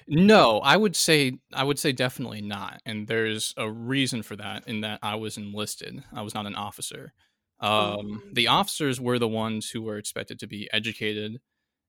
No, 0.08 0.60
I 0.60 0.78
would 0.78 0.96
say 0.96 1.40
I 1.54 1.64
would 1.64 1.80
say 1.80 1.92
definitely 1.92 2.42
not. 2.42 2.82
And 2.86 3.08
there's 3.08 3.54
a 3.58 3.70
reason 3.70 4.24
for 4.24 4.36
that 4.36 4.68
in 4.68 4.82
that 4.82 5.00
I 5.02 5.16
was 5.16 5.38
enlisted. 5.38 6.04
I 6.14 6.22
was 6.22 6.34
not 6.34 6.46
an 6.46 6.56
officer. 6.56 7.14
Um, 7.60 8.22
the 8.34 8.48
officers 8.48 9.00
were 9.00 9.20
the 9.20 9.28
ones 9.28 9.70
who 9.70 9.82
were 9.82 9.98
expected 9.98 10.40
to 10.40 10.48
be 10.48 10.70
educated 10.74 11.40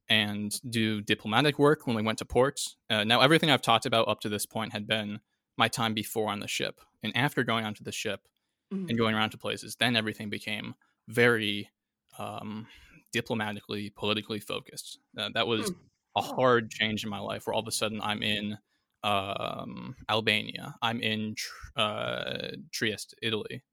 and 0.08 0.60
do 0.70 1.00
diplomatic 1.00 1.58
work 1.58 1.86
when 1.86 1.96
we 1.96 2.02
went 2.02 2.18
to 2.18 2.24
ports. 2.24 2.76
Uh, 2.90 3.04
now, 3.04 3.20
everything 3.20 3.50
I've 3.50 3.62
talked 3.62 3.86
about 3.86 4.08
up 4.08 4.20
to 4.20 4.28
this 4.28 4.46
point 4.46 4.72
had 4.72 4.86
been 4.86 5.20
my 5.56 5.68
time 5.68 5.94
before 5.94 6.30
on 6.30 6.40
the 6.40 6.48
ship, 6.48 6.80
and 7.02 7.16
after 7.16 7.42
going 7.44 7.64
onto 7.64 7.84
the 7.84 7.92
ship 7.92 8.28
Mhm. 8.72 8.88
and 8.88 8.98
going 8.98 9.14
around 9.14 9.30
to 9.30 9.38
places, 9.38 9.76
then 9.76 9.96
everything 9.96 10.30
became 10.30 10.74
very 11.08 11.70
um, 12.18 12.68
diplomatically, 13.14 13.90
politically 13.92 14.40
focused. 14.40 15.00
Uh, 15.18 15.30
that 15.34 15.48
was 15.48 15.70
Hmm. 15.70 15.88
a 16.16 16.22
hard 16.22 16.70
change 16.72 17.04
in 17.04 17.10
my 17.10 17.20
life, 17.20 17.46
where 17.46 17.54
all 17.54 17.62
of 17.62 17.68
a 17.68 17.72
sudden 17.72 18.00
I'm 18.02 18.22
in 18.22 18.58
um, 19.04 19.96
Albania, 20.10 20.76
I'm 20.82 21.00
in 21.00 21.36
Tr- 21.36 21.80
uh, 21.80 22.50
Trieste, 22.72 23.14
Italy, 23.22 23.64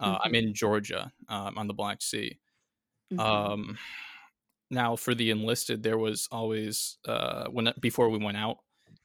uh, 0.00 0.18
I'm 0.24 0.34
in 0.36 0.54
Georgia 0.54 1.12
um, 1.28 1.58
on 1.58 1.68
the 1.68 1.74
Black 1.74 2.02
Sea. 2.02 2.40
Mhm. 3.10 3.48
Um, 3.50 3.78
now, 4.70 4.96
for 4.96 5.14
the 5.14 5.30
enlisted, 5.30 5.82
there 5.82 5.98
was 5.98 6.28
always 6.30 6.98
uh, 7.06 7.48
when 7.48 7.72
before 7.80 8.10
we 8.10 8.18
went 8.18 8.36
out 8.36 8.58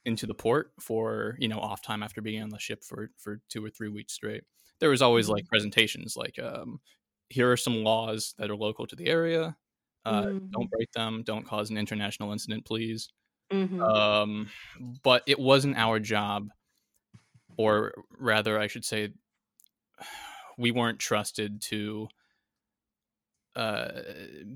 into 0.04 0.26
the 0.26 0.34
port 0.34 0.72
for 0.80 1.36
you 1.40 1.48
know 1.48 1.58
off 1.60 1.82
time 1.82 2.02
after 2.02 2.20
being 2.20 2.42
on 2.42 2.50
the 2.50 2.58
ship 2.58 2.84
for 2.84 3.10
for 3.18 3.40
two 3.48 3.64
or 3.64 3.70
three 3.70 3.88
weeks 3.88 4.12
straight. 4.14 4.44
There 4.80 4.90
was 4.90 5.02
always 5.02 5.28
like 5.28 5.46
presentations 5.48 6.16
like 6.16 6.38
um, 6.38 6.80
here 7.30 7.50
are 7.50 7.56
some 7.56 7.82
laws 7.84 8.34
that 8.38 8.50
are 8.50 8.56
local 8.56 8.86
to 8.86 8.96
the 8.96 9.06
area. 9.08 9.56
Uh, 10.04 10.24
Mhm. 10.24 10.48
Don't 10.52 10.70
break 10.70 10.90
them. 10.92 11.22
Don't 11.24 11.44
cause 11.46 11.70
an 11.70 11.78
international 11.78 12.32
incident, 12.32 12.64
please. 12.66 13.10
Mhm. 13.50 13.94
Um, 13.94 14.50
but 15.02 15.22
it 15.26 15.38
wasn't 15.38 15.76
our 15.76 16.00
job, 16.00 16.50
or 17.56 17.94
rather, 18.18 18.58
I 18.58 18.66
should 18.66 18.84
say, 18.84 19.12
we 20.58 20.70
weren't 20.70 20.98
trusted 20.98 21.60
to 21.62 22.08
uh, 23.56 24.02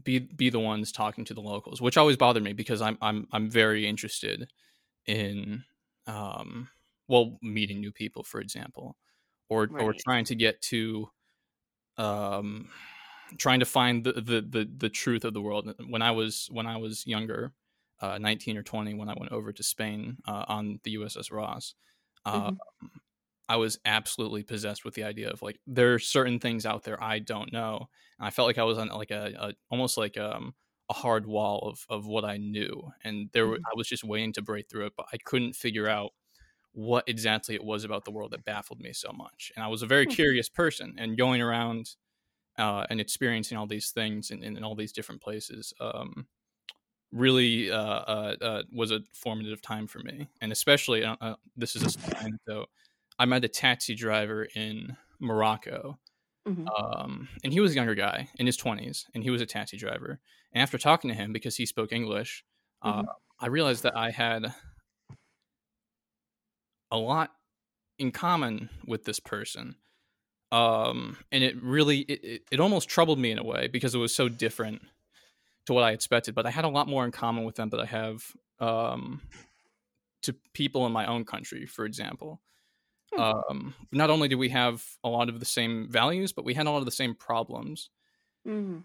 be 0.02 0.18
be 0.18 0.50
the 0.50 0.58
ones 0.58 0.90
talking 0.90 1.24
to 1.26 1.34
the 1.34 1.40
locals, 1.40 1.80
which 1.80 1.96
always 1.96 2.16
bothered 2.16 2.42
me 2.42 2.52
because 2.52 2.80
I'm 2.82 2.98
I'm 3.00 3.28
I'm 3.32 3.48
very 3.50 3.86
interested 3.86 4.50
in 5.06 5.64
um, 6.06 6.70
well 7.08 7.38
meeting 7.42 7.80
new 7.80 7.92
people, 7.92 8.24
for 8.24 8.40
example, 8.40 8.96
or 9.50 9.72
or 9.78 9.94
trying 9.94 10.24
to 10.26 10.36
get 10.36 10.62
to 10.64 11.10
um, 11.98 12.70
trying 13.36 13.60
to 13.60 13.66
find 13.66 14.04
the, 14.04 14.12
the 14.12 14.40
the 14.42 14.70
the 14.76 14.88
truth 14.90 15.24
of 15.24 15.34
the 15.34 15.42
world. 15.42 15.72
When 15.88 16.02
I 16.02 16.10
was 16.12 16.48
when 16.50 16.66
I 16.66 16.76
was 16.78 17.06
younger, 17.06 17.54
uh, 18.00 18.18
19 18.18 18.56
or 18.56 18.62
20, 18.62 18.94
when 18.94 19.08
I 19.08 19.14
went 19.18 19.32
over 19.32 19.52
to 19.52 19.62
Spain 19.62 20.18
uh, 20.26 20.44
on 20.48 20.80
the 20.84 20.92
USS 20.92 21.30
Ross, 21.30 21.74
uh, 22.24 22.50
Mhm. 22.50 22.60
I 23.48 23.56
was 23.56 23.78
absolutely 23.84 24.42
possessed 24.42 24.84
with 24.84 24.94
the 24.94 25.04
idea 25.04 25.30
of 25.30 25.40
like 25.42 25.58
there 25.66 25.94
are 25.94 25.98
certain 25.98 26.38
things 26.38 26.66
out 26.66 26.84
there 26.84 27.02
I 27.02 27.18
don't 27.18 27.52
know, 27.52 27.88
and 28.18 28.26
I 28.26 28.30
felt 28.30 28.46
like 28.46 28.58
I 28.58 28.64
was 28.64 28.78
on 28.78 28.88
like 28.88 29.10
a, 29.10 29.34
a 29.38 29.54
almost 29.70 29.96
like 29.96 30.18
um, 30.18 30.54
a 30.90 30.94
hard 30.94 31.26
wall 31.26 31.60
of 31.68 31.86
of 31.88 32.06
what 32.06 32.24
I 32.26 32.36
knew, 32.36 32.90
and 33.04 33.30
there 33.32 33.46
Mhm. 33.46 33.68
I 33.72 33.74
was 33.76 33.88
just 33.88 34.04
waiting 34.04 34.32
to 34.34 34.42
break 34.42 34.68
through 34.68 34.86
it, 34.86 34.94
but 34.96 35.06
I 35.12 35.18
couldn't 35.18 35.54
figure 35.56 35.88
out 35.88 36.12
what 36.72 37.08
exactly 37.08 37.54
it 37.54 37.64
was 37.64 37.84
about 37.84 38.04
the 38.04 38.10
world 38.12 38.32
that 38.32 38.44
baffled 38.44 38.80
me 38.80 38.92
so 38.92 39.12
much. 39.12 39.52
And 39.56 39.64
I 39.64 39.68
was 39.68 39.82
a 39.82 39.86
very 39.86 40.06
Hmm. 40.06 40.08
curious 40.08 40.48
person, 40.48 40.94
and 40.98 41.16
going 41.18 41.42
around 41.42 41.96
uh, 42.58 42.86
and 42.90 43.00
experiencing 43.00 43.56
all 43.58 43.66
these 43.66 43.90
things 43.90 44.30
in, 44.30 44.42
in, 44.42 44.62
all 44.64 44.74
these 44.74 44.92
different 44.92 45.20
places 45.22 45.72
um, 45.80 46.26
really 47.12 47.70
uh, 47.70 47.76
uh, 47.78 48.36
uh, 48.40 48.62
was 48.72 48.90
a 48.90 49.00
formative 49.14 49.62
time 49.62 49.86
for 49.86 50.00
me. 50.00 50.28
And 50.40 50.52
especially, 50.52 51.04
uh, 51.04 51.16
uh, 51.20 51.34
this 51.56 51.76
is 51.76 51.84
a 51.84 52.22
anecdote. 52.22 52.68
I 53.18 53.24
met 53.24 53.44
a 53.44 53.48
taxi 53.48 53.94
driver 53.94 54.44
in 54.54 54.96
Morocco, 55.20 55.98
Mhm. 56.46 56.66
um, 56.78 57.28
and 57.44 57.52
he 57.52 57.60
was 57.60 57.72
a 57.72 57.74
younger 57.74 57.94
guy 57.94 58.28
in 58.36 58.46
his 58.46 58.56
20s, 58.56 59.06
and 59.14 59.22
he 59.22 59.30
was 59.30 59.40
a 59.42 59.46
taxi 59.46 59.76
driver. 59.76 60.20
And 60.52 60.62
after 60.62 60.78
talking 60.78 61.08
to 61.08 61.14
him, 61.14 61.32
because 61.32 61.56
he 61.56 61.66
spoke 61.66 61.92
English, 61.92 62.44
uh, 62.82 63.02
Mhm. 63.02 63.06
I 63.40 63.46
realized 63.48 63.82
that 63.84 63.96
I 63.96 64.10
had 64.10 64.54
a 66.90 66.96
lot 66.96 67.30
in 67.98 68.12
common 68.12 68.70
with 68.86 69.04
this 69.04 69.20
person 69.20 69.76
um 70.52 71.18
and 71.30 71.44
it 71.44 71.60
really 71.62 72.00
it, 72.00 72.42
it, 72.50 72.60
almost 72.60 72.88
troubled 72.88 73.18
me 73.18 73.30
in 73.30 73.38
a 73.38 73.44
way 73.44 73.68
because 73.68 73.94
it 73.94 73.98
was 73.98 74.14
so 74.14 74.28
different 74.28 74.80
to 75.66 75.72
what 75.74 75.84
i 75.84 75.92
expected 75.92 76.34
but 76.34 76.46
i 76.46 76.50
had 76.50 76.64
a 76.64 76.68
lot 76.68 76.88
more 76.88 77.04
in 77.04 77.10
common 77.10 77.44
with 77.44 77.56
them 77.56 77.68
that 77.70 77.80
i 77.80 77.84
have 77.84 78.24
um 78.60 79.20
to 80.22 80.32
people 80.52 80.86
in 80.86 80.92
my 80.92 81.06
own 81.06 81.24
country 81.24 81.66
for 81.66 81.84
example 81.84 82.40
Hmm. 83.14 83.20
um 83.22 83.74
not 83.92 84.10
only 84.10 84.28
do 84.28 84.38
we 84.38 84.50
have 84.50 84.84
a 85.04 85.08
lot 85.08 85.28
of 85.28 85.40
the 85.40 85.46
same 85.46 85.88
values 85.88 86.32
but 86.32 86.44
we 86.44 86.54
had 86.54 86.66
a 86.66 86.70
lot 86.70 86.78
of 86.78 86.84
the 86.84 86.90
same 86.90 87.14
problems 87.14 87.90
Mhm. 88.44 88.84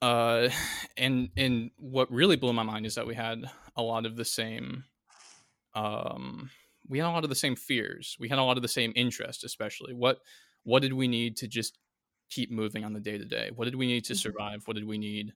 uh 0.00 0.48
and 0.96 1.30
and 1.36 1.70
what 1.78 2.10
really 2.10 2.36
blew 2.36 2.52
my 2.52 2.62
mind 2.62 2.86
is 2.86 2.94
that 2.96 3.06
we 3.06 3.14
had 3.14 3.44
a 3.76 3.82
lot 3.82 4.06
of 4.06 4.16
the 4.16 4.24
same 4.24 4.84
um 5.74 6.50
we 6.88 6.98
had 6.98 7.06
a 7.06 7.10
lot 7.10 7.24
of 7.24 7.30
the 7.30 7.36
same 7.36 7.56
fears 7.56 8.16
we 8.18 8.28
had 8.28 8.38
a 8.38 8.42
lot 8.42 8.56
of 8.56 8.62
the 8.62 8.68
same 8.68 8.92
interest 8.96 9.44
especially 9.44 9.94
what 9.94 10.20
what 10.64 10.82
did 10.82 10.92
we 10.92 11.08
need 11.08 11.36
to 11.36 11.48
just 11.48 11.78
keep 12.30 12.50
moving 12.50 12.84
on 12.84 12.92
the 12.92 13.00
day 13.00 13.18
to 13.18 13.24
day 13.24 13.50
what 13.54 13.66
did 13.66 13.74
we 13.74 13.86
need 13.86 14.04
to 14.04 14.14
Mhm. 14.14 14.18
survive 14.18 14.66
what 14.66 14.74
did 14.74 14.86
we 14.86 14.98
need 14.98 15.34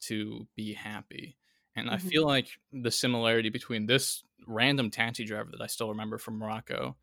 to 0.00 0.46
be 0.54 0.74
happy 0.74 1.36
and 1.74 1.90
i 1.90 1.96
Mhm. 1.96 2.08
feel 2.10 2.26
like 2.26 2.48
the 2.72 2.90
similarity 2.90 3.48
between 3.48 3.86
this 3.86 4.22
random 4.46 4.90
taxi 4.90 5.24
driver 5.24 5.50
that 5.50 5.60
i 5.62 5.66
still 5.66 5.88
remember 5.88 6.18
from 6.18 6.38
morocco 6.38 6.96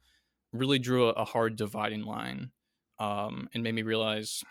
really 0.53 0.79
drew 0.79 1.07
a, 1.09 1.25
hard 1.25 1.55
dividing 1.55 2.03
line 2.03 2.51
um, 2.99 3.49
and 3.53 3.63
made 3.63 3.73
me 3.73 3.81
realize 3.81 4.43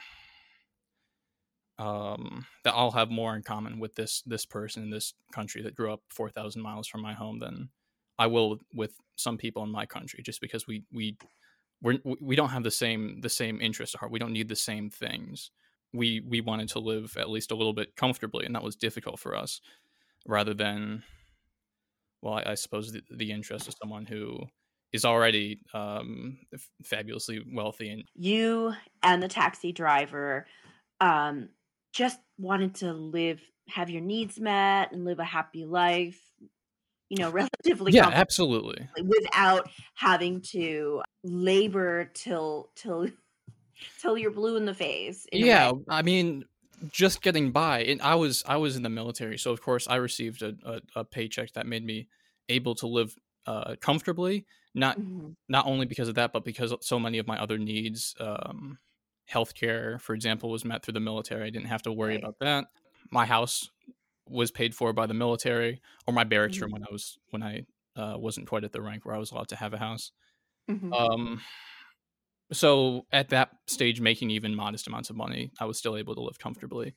um, 1.79 2.47
that 2.65 2.75
I'll 2.75 2.91
have 2.91 3.11
more 3.11 3.35
in 3.35 3.43
common 3.43 3.79
with 3.79 3.95
this 3.95 4.23
this 4.23 4.45
person 4.45 4.83
in 4.83 4.91
this 4.91 5.15
country 5.33 5.63
that 5.63 5.75
grew 5.75 5.93
up 5.93 6.03
four 6.09 6.29
thousand 6.31 6.63
miles 6.63 6.87
from 6.87 7.01
my 7.03 7.15
home 7.15 7.39
than 7.39 7.71
I 8.19 8.27
will 8.27 8.59
with 8.75 8.95
some 9.17 9.39
people 9.39 9.63
in 9.63 9.71
my 9.71 9.87
country, 9.87 10.23
just 10.23 10.41
because 10.41 10.67
we 10.67 10.85
we 10.93 11.17
we're, 11.83 11.99
we 12.21 12.37
don't 12.37 12.51
have 12.51 12.63
the 12.65 12.71
same 12.71 13.21
the 13.21 13.29
same 13.29 13.61
interest 13.61 13.95
at 13.95 14.01
heart. 14.01 14.13
We 14.13 14.19
don't 14.19 14.33
need 14.33 14.49
the 14.49 14.57
same 14.57 14.91
things. 14.91 15.51
We 15.93 16.21
we 16.27 16.41
wanted 16.41 16.69
to 16.71 16.79
live 16.81 17.17
at 17.19 17.31
least 17.31 17.51
a 17.51 17.55
little 17.57 17.75
bit 17.75 17.97
comfortably, 17.97 18.47
and 18.47 18.55
that 18.55 18.63
was 18.63 18.77
difficult 18.77 19.19
for 19.21 19.37
us. 19.37 19.61
rather 20.27 20.55
than 20.55 21.03
well 22.23 22.35
i, 22.35 22.53
I 22.53 22.55
suppose 22.55 22.93
the, 22.93 23.03
the 23.11 23.31
interest 23.33 23.69
of 23.69 23.75
someone 23.81 24.07
who 24.07 24.39
is 24.93 25.05
already 25.05 25.61
um, 25.75 26.39
f- 26.53 26.69
fabulously 26.85 27.41
wealthy 27.55 27.89
and 27.91 28.05
You 28.15 28.75
and 29.03 29.23
the 29.23 29.29
taxi 29.29 29.73
driver 29.73 30.47
um, 31.01 31.49
just 31.93 32.21
wanted 32.39 32.75
to 32.77 32.93
live, 32.93 33.41
have 33.69 33.91
your 33.91 34.03
needs 34.03 34.39
met, 34.39 34.93
and 34.93 35.05
live 35.05 35.19
a 35.19 35.25
happy 35.25 35.65
life. 35.65 36.21
You 37.13 37.19
know, 37.19 37.31
relatively 37.31 37.93
yeah 37.93 38.09
absolutely 38.09 38.89
without 39.05 39.69
having 39.95 40.41
to 40.41 41.03
labor 41.23 42.11
till 42.15 42.71
till 42.75 43.09
till 44.01 44.17
you're 44.17 44.31
blue 44.31 44.57
in 44.57 44.65
the 44.65 44.75
face. 44.75 45.27
in 45.33 45.43
yeah 45.43 45.71
i 45.89 46.01
mean 46.03 46.45
just 46.91 47.23
getting 47.23 47.53
by 47.53 47.83
and 47.85 48.01
i 48.03 48.15
was 48.15 48.43
i 48.47 48.57
was 48.57 48.77
in 48.77 48.83
the 48.83 48.89
military 48.89 49.39
so 49.39 49.53
of 49.53 49.61
course 49.61 49.87
i 49.89 49.97
received 49.97 50.43
a, 50.43 50.55
a, 50.65 50.81
a 51.01 51.05
paycheck 51.05 51.53
that 51.53 51.67
made 51.67 51.85
me 51.85 52.09
able 52.49 52.75
to 52.75 52.87
live 52.87 53.15
uh, 53.47 53.75
comfortably 53.81 54.47
not 54.75 54.97
Mhm. 54.97 55.35
not 55.49 55.67
only 55.67 55.85
because 55.87 56.09
of 56.09 56.15
that 56.15 56.33
but 56.33 56.45
because 56.45 56.75
so 56.81 56.99
many 56.99 57.19
of 57.19 57.27
my 57.27 57.39
other 57.39 57.59
needs 57.59 58.15
um 58.21 58.79
healthcare 59.31 60.01
for 60.01 60.15
example 60.15 60.51
was 60.51 60.65
met 60.65 60.83
through 60.83 60.95
the 60.95 61.01
military 61.01 61.47
i 61.47 61.51
didn't 61.51 61.67
have 61.69 61.83
to 61.83 61.93
worry 61.93 62.15
Right. 62.15 62.23
about 62.23 62.39
that 62.41 62.67
my 63.11 63.27
house 63.27 63.71
was 64.29 64.51
paid 64.51 64.75
for 64.75 64.93
by 64.93 65.07
the 65.07 65.15
military 65.15 65.81
or 66.07 66.15
my 66.15 66.25
barracks 66.25 66.61
room 66.61 66.71
Mhm. 66.71 66.73
when 66.73 66.83
i 66.85 66.93
was 66.93 67.19
when 67.31 67.43
i 67.43 67.65
uh, 67.97 68.17
wasn't 68.19 68.47
quite 68.49 68.65
at 68.65 68.73
the 68.73 68.81
rank 68.83 69.05
where 69.05 69.15
i 69.15 69.19
was 69.19 69.33
allowed 69.33 69.49
to 69.49 69.57
have 69.57 69.75
a 69.75 69.79
house 69.79 70.13
Mhm. 70.69 70.99
um 70.99 71.41
so 72.53 73.07
at 73.13 73.31
that 73.31 73.51
stage 73.67 74.01
making 74.01 74.31
even 74.31 74.55
modest 74.55 74.87
amounts 74.87 75.11
of 75.11 75.17
money 75.17 75.51
i 75.61 75.65
was 75.65 75.79
still 75.79 75.97
able 75.97 76.15
to 76.15 76.21
live 76.21 76.39
comfortably 76.39 76.95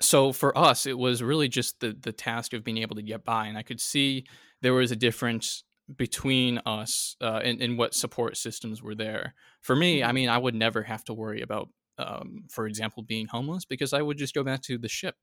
so 0.00 0.32
for 0.32 0.56
us 0.58 0.86
it 0.86 0.98
was 0.98 1.22
really 1.22 1.48
just 1.48 1.80
the 1.80 1.92
the 2.02 2.12
task 2.12 2.52
of 2.54 2.64
being 2.64 2.78
able 2.78 2.96
to 2.96 3.02
get 3.02 3.24
by 3.24 3.46
and 3.46 3.58
i 3.58 3.62
could 3.62 3.80
see 3.80 4.26
there 4.62 4.74
was 4.74 4.90
a 4.92 4.96
difference 4.96 5.64
between 5.96 6.58
us 6.66 7.16
uh, 7.20 7.40
in, 7.44 7.60
in 7.62 7.76
what 7.76 7.94
support 7.94 8.36
systems 8.36 8.82
were 8.82 8.94
there 8.94 9.34
for 9.62 9.76
me 9.76 10.02
i 10.04 10.12
Mhm. 10.12 10.12
mean 10.12 10.28
i 10.28 10.38
would 10.38 10.54
never 10.54 10.82
have 10.82 11.04
to 11.04 11.14
worry 11.14 11.42
about 11.42 11.68
um, 11.98 12.46
for 12.50 12.66
example 12.66 13.02
being 13.02 13.26
homeless 13.28 13.64
because 13.66 13.92
i 13.92 14.02
would 14.02 14.18
just 14.18 14.34
go 14.34 14.44
back 14.44 14.62
to 14.62 14.78
the 14.78 14.88
ship 14.88 15.16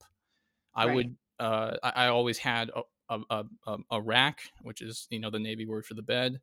i 0.76 0.86
Right. 0.86 0.96
would 0.96 1.18
uh, 1.40 1.78
I, 1.84 2.06
I 2.06 2.08
always 2.08 2.38
had 2.38 2.70
a, 2.72 2.82
a, 3.10 3.22
a, 3.30 3.46
a- 3.68 3.78
a 3.92 4.02
rack 4.02 4.42
which 4.62 4.82
is 4.82 5.08
you 5.10 5.20
know 5.20 5.30
the 5.30 5.40
navy 5.40 5.66
word 5.66 5.86
for 5.86 5.94
the 5.96 6.02
bed 6.04 6.42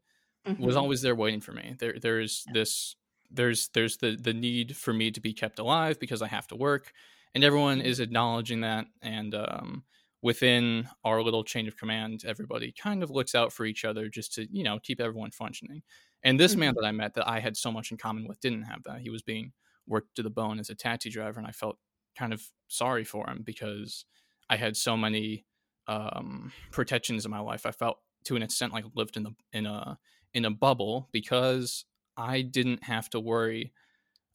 was 0.59 0.77
Mhm. 0.77 0.77
always 0.77 1.03
there 1.03 1.15
waiting 1.15 1.41
for 1.41 1.53
me. 1.53 1.77
There 1.79 1.99
there's 2.01 2.45
this 2.47 2.97
there's 3.31 3.69
there's 3.71 3.99
the 3.99 4.17
the 4.17 4.35
need 4.35 4.77
for 4.77 4.93
me 4.93 5.11
to 5.11 5.21
be 5.21 5.33
kept 5.35 5.59
alive 5.59 5.99
because 6.01 6.23
I 6.23 6.29
have 6.29 6.47
to 6.49 6.57
work, 6.57 6.93
and 7.35 7.45
everyone 7.45 7.81
Mhm. 7.81 7.83
is 7.83 8.01
acknowledging 8.01 8.61
that. 8.63 8.87
And 9.03 9.35
um, 9.35 9.85
within 10.23 10.89
our 11.05 11.23
little 11.23 11.45
chain 11.45 11.69
of 11.69 11.77
command, 11.77 12.25
everybody 12.27 12.73
kind 12.73 13.03
of 13.03 13.11
looks 13.11 13.35
out 13.35 13.53
for 13.53 13.65
each 13.67 13.85
other 13.85 14.09
just 14.09 14.33
to 14.35 14.47
you 14.51 14.65
know 14.65 14.79
keep 14.79 15.01
everyone 15.01 15.31
functioning. 15.31 15.83
And 16.23 16.41
this 16.41 16.57
man 16.57 16.73
Mhm. 16.73 16.77
that 16.77 16.87
I 16.87 16.93
met 16.93 17.15
that 17.15 17.29
I 17.29 17.41
had 17.41 17.57
so 17.57 17.71
much 17.71 17.91
in 17.91 17.99
common 17.99 18.27
with 18.27 18.41
didn't 18.41 18.63
have 18.63 18.83
that. 18.85 19.01
He 19.01 19.11
was 19.11 19.23
being 19.23 19.53
worked 19.87 20.17
to 20.17 20.23
the 20.23 20.31
bone 20.31 20.59
as 20.59 20.71
a 20.71 20.75
taxi 20.75 21.11
driver, 21.11 21.39
and 21.39 21.47
I 21.47 21.53
felt 21.53 21.79
kind 22.17 22.33
of 22.33 22.43
sorry 22.69 23.05
for 23.05 23.29
him 23.29 23.43
because 23.45 24.07
I 24.49 24.57
had 24.57 24.77
so 24.77 24.97
many 24.97 25.47
um, 25.87 26.53
protections 26.73 27.25
in 27.25 27.31
my 27.31 27.41
life. 27.41 27.67
I 27.67 27.73
felt 27.73 28.01
to 28.25 28.37
an 28.37 28.43
extent 28.43 28.73
like 28.73 28.85
I 28.85 28.91
lived 28.95 29.17
in 29.17 29.25
the 29.25 29.35
in 29.53 29.67
a 29.67 29.99
in 30.35 30.45
a 30.45 30.51
bubble 30.51 31.09
because 31.13 31.85
I 32.17 32.43
didn't 32.43 32.85
have 32.85 33.11
to 33.11 33.21
worry 33.21 33.73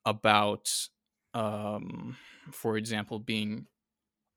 about, 0.05 0.89
um, 1.33 2.17
for 2.51 2.77
example, 2.77 3.19
being 3.19 3.67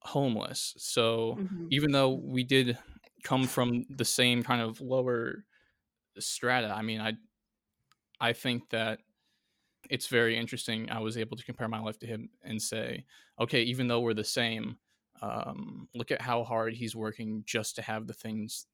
homeless. 0.02 0.74
So 0.78 1.42
Mhm. 1.42 1.70
even 1.70 1.92
though 1.92 2.10
we 2.14 2.44
did 2.44 2.78
come 3.24 3.48
from 3.48 3.84
the 3.90 4.04
same 4.04 4.42
kind 4.42 4.62
of 4.62 4.80
lower 4.80 5.46
strata, 6.18 6.68
I 6.74 6.82
mean, 6.82 7.00
I 7.00 7.14
I 8.20 8.32
think 8.32 8.70
that 8.70 9.00
it's 9.90 10.08
very 10.08 10.36
interesting. 10.36 10.90
I 10.90 11.00
was 11.00 11.18
able 11.18 11.36
to 11.36 11.44
compare 11.44 11.68
my 11.68 11.80
life 11.80 11.98
to 12.00 12.06
him 12.06 12.30
and 12.42 12.62
say, 12.62 13.06
okay, 13.40 13.62
even 13.64 13.88
though 13.88 14.00
we're 14.00 14.14
the 14.14 14.24
same, 14.24 14.78
um, 15.24 15.88
look 15.94 16.10
at 16.10 16.20
how 16.20 16.44
hard 16.44 16.74
he's 16.74 16.94
working 16.94 17.42
just 17.46 17.76
to 17.76 17.82
have 17.82 18.06
the 18.06 18.12
things 18.12 18.66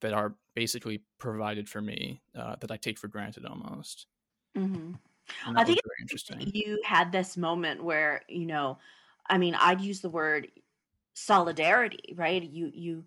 that 0.00 0.14
are 0.14 0.34
basically 0.54 1.02
provided 1.18 1.68
for 1.68 1.82
me 1.82 2.22
uh, 2.34 2.56
that 2.60 2.70
I 2.70 2.76
take 2.78 2.98
for 2.98 3.08
granted 3.08 3.44
almost. 3.44 4.06
Mhm. 4.56 4.98
I 5.46 5.64
think 5.64 5.78
very 5.84 5.96
interesting. 6.00 6.50
you 6.54 6.80
had 6.84 7.12
this 7.12 7.36
moment 7.36 7.84
where 7.84 8.22
you 8.28 8.46
know 8.46 8.78
i 9.28 9.38
mean 9.38 9.54
i'd 9.60 9.80
use 9.80 10.00
the 10.00 10.10
word 10.10 10.48
solidarity 11.14 12.14
right 12.16 12.42
you 12.42 12.70
you 12.74 13.04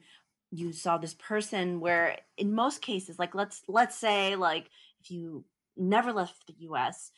you 0.51 0.71
saw 0.71 0.97
this 0.97 1.15
person 1.15 1.81
where 1.81 2.17
in 2.37 2.53
most 2.53 2.81
cases 2.81 3.19
like 3.19 3.35
let's 3.35 3.63
let's 3.67 3.97
say 3.97 4.37
like 4.37 4.69
if 5.01 5.11
you 5.11 5.43
never 5.75 6.13
left 6.13 6.47
the 6.47 6.53
us 6.67 7.11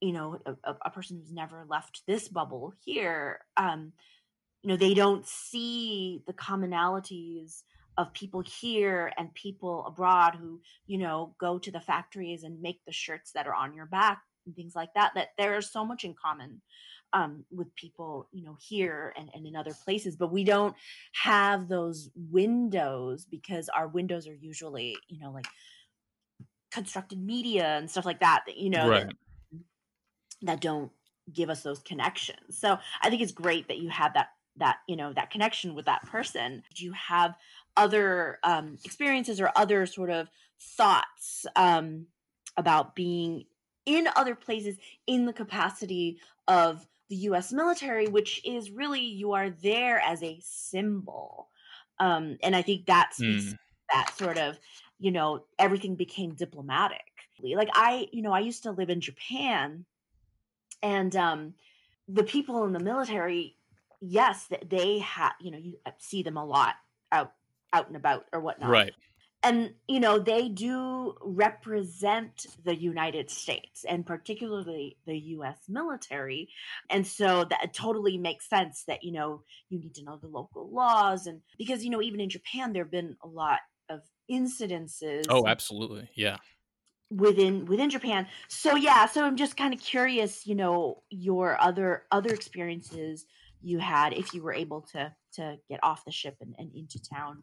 you 0.00 0.12
know 0.12 0.40
a, 0.44 0.56
a 0.64 0.76
a 0.86 0.90
person 0.90 1.18
who's 1.18 1.32
never 1.32 1.64
left 1.68 2.02
this 2.06 2.26
bubble 2.28 2.72
here 2.84 3.40
um 3.56 3.92
you 4.62 4.68
know 4.68 4.76
they 4.76 4.94
don't 4.94 5.26
see 5.26 6.22
the 6.26 6.32
commonalities 6.32 7.62
of 7.96 8.12
people 8.12 8.40
here 8.42 9.12
and 9.18 9.34
people 9.34 9.84
abroad 9.86 10.34
who 10.36 10.60
you 10.86 10.98
know 10.98 11.34
go 11.38 11.58
to 11.58 11.70
the 11.70 11.80
factories 11.80 12.42
and 12.44 12.60
make 12.62 12.80
the 12.86 12.92
shirts 12.92 13.32
that 13.32 13.46
are 13.46 13.54
on 13.54 13.74
your 13.74 13.86
back 13.86 14.22
and 14.46 14.54
things 14.54 14.74
like 14.74 14.92
that 14.94 15.12
that 15.14 15.28
there 15.36 15.56
is 15.56 15.70
so 15.70 15.84
much 15.84 16.04
in 16.04 16.14
common 16.14 16.60
um, 17.12 17.44
with 17.50 17.74
people 17.74 18.28
you 18.32 18.44
know 18.44 18.56
here 18.60 19.14
and, 19.16 19.30
and 19.34 19.46
in 19.46 19.56
other 19.56 19.74
places 19.84 20.16
but 20.16 20.30
we 20.32 20.44
don't 20.44 20.76
have 21.12 21.68
those 21.68 22.10
windows 22.14 23.24
because 23.24 23.68
our 23.70 23.88
windows 23.88 24.28
are 24.28 24.34
usually 24.34 24.96
you 25.08 25.18
know 25.18 25.30
like 25.30 25.46
constructed 26.70 27.18
media 27.18 27.76
and 27.78 27.90
stuff 27.90 28.04
like 28.04 28.20
that 28.20 28.42
that 28.46 28.56
you 28.58 28.70
know 28.70 28.88
that- 29.06 29.16
that 30.42 30.60
don't 30.60 30.92
give 31.32 31.50
us 31.50 31.62
those 31.62 31.80
connections. 31.80 32.58
So 32.58 32.78
I 33.02 33.10
think 33.10 33.22
it's 33.22 33.32
great 33.32 33.68
that 33.68 33.78
you 33.78 33.88
have 33.90 34.14
that 34.14 34.28
that 34.58 34.78
you 34.88 34.96
know 34.96 35.12
that 35.12 35.30
connection 35.30 35.74
with 35.74 35.86
that 35.86 36.02
person. 36.06 36.62
Do 36.74 36.84
you 36.84 36.92
have 36.92 37.36
other 37.76 38.38
um, 38.42 38.78
experiences 38.84 39.40
or 39.40 39.50
other 39.56 39.86
sort 39.86 40.10
of 40.10 40.28
thoughts 40.60 41.46
um, 41.56 42.06
about 42.56 42.94
being 42.94 43.44
in 43.86 44.08
other 44.16 44.34
places 44.34 44.76
in 45.06 45.26
the 45.26 45.32
capacity 45.32 46.20
of 46.46 46.86
the 47.08 47.16
U.S. 47.16 47.52
military, 47.52 48.06
which 48.08 48.44
is 48.44 48.70
really 48.70 49.00
you 49.00 49.32
are 49.32 49.50
there 49.50 49.98
as 50.00 50.22
a 50.22 50.38
symbol, 50.42 51.48
um, 51.98 52.36
and 52.42 52.54
I 52.54 52.62
think 52.62 52.86
that 52.86 53.14
speaks 53.14 53.52
Mm. 53.52 53.56
that 53.92 54.14
sort 54.16 54.38
of 54.38 54.58
you 54.98 55.10
know 55.10 55.44
everything 55.58 55.94
became 55.96 56.34
diplomatic. 56.34 57.02
Like 57.40 57.70
I, 57.72 58.08
you 58.12 58.22
know, 58.22 58.32
I 58.32 58.40
used 58.40 58.64
to 58.64 58.72
live 58.72 58.90
in 58.90 59.00
Japan 59.00 59.86
and 60.82 61.14
um 61.16 61.54
the 62.08 62.24
people 62.24 62.64
in 62.64 62.72
the 62.72 62.80
military 62.80 63.57
yes 64.00 64.48
they 64.66 64.98
have 64.98 65.32
you 65.40 65.50
know 65.50 65.58
you 65.58 65.78
uh, 65.86 65.90
see 65.98 66.22
them 66.22 66.36
a 66.36 66.44
lot 66.44 66.74
out 67.12 67.34
out 67.72 67.88
and 67.88 67.96
about 67.96 68.26
or 68.32 68.40
whatnot 68.40 68.80
Right. 68.80 68.94
and 69.42 69.74
you 69.88 70.00
know 70.00 70.18
they 70.18 70.48
do 70.48 71.14
represent 71.22 72.46
the 72.64 72.74
united 72.76 73.30
states 73.30 73.84
and 73.84 74.06
particularly 74.06 74.98
the 75.06 75.16
us 75.16 75.58
military 75.68 76.48
and 76.90 77.06
so 77.06 77.44
that 77.44 77.72
totally 77.74 78.18
makes 78.18 78.48
sense 78.48 78.84
that 78.86 79.02
you 79.04 79.12
know 79.12 79.42
you 79.68 79.78
need 79.78 79.94
to 79.94 80.04
know 80.04 80.18
the 80.18 80.28
local 80.28 80.70
laws 80.70 81.26
and 81.26 81.42
because 81.58 81.84
you 81.84 81.90
know 81.90 82.02
even 82.02 82.20
in 82.20 82.30
japan 82.30 82.72
there 82.72 82.84
have 82.84 82.90
been 82.90 83.16
a 83.22 83.28
lot 83.28 83.60
of 83.88 84.02
incidences 84.30 85.28
Oh, 85.28 85.46
absolutely. 85.46 86.10
Yeah. 86.14 86.38
within 87.10 87.64
within 87.64 87.90
Japan. 87.90 88.28
So 88.48 88.76
yeah, 88.76 89.06
so 89.06 89.24
I'm 89.24 89.36
just 89.36 89.56
kind 89.56 89.72
of 89.72 89.80
curious, 89.80 90.46
you 90.46 90.54
know, 90.54 91.02
your 91.10 91.60
other 91.60 92.04
other 92.10 92.32
experiences 92.32 93.26
you 93.62 93.78
had 93.78 94.12
if 94.12 94.34
you 94.34 94.42
were 94.42 94.52
able 94.52 94.82
to 94.92 95.12
to 95.34 95.56
get 95.68 95.80
off 95.82 96.04
the 96.04 96.12
ship 96.12 96.36
and, 96.40 96.54
and 96.58 96.74
into 96.74 96.98
town 97.02 97.42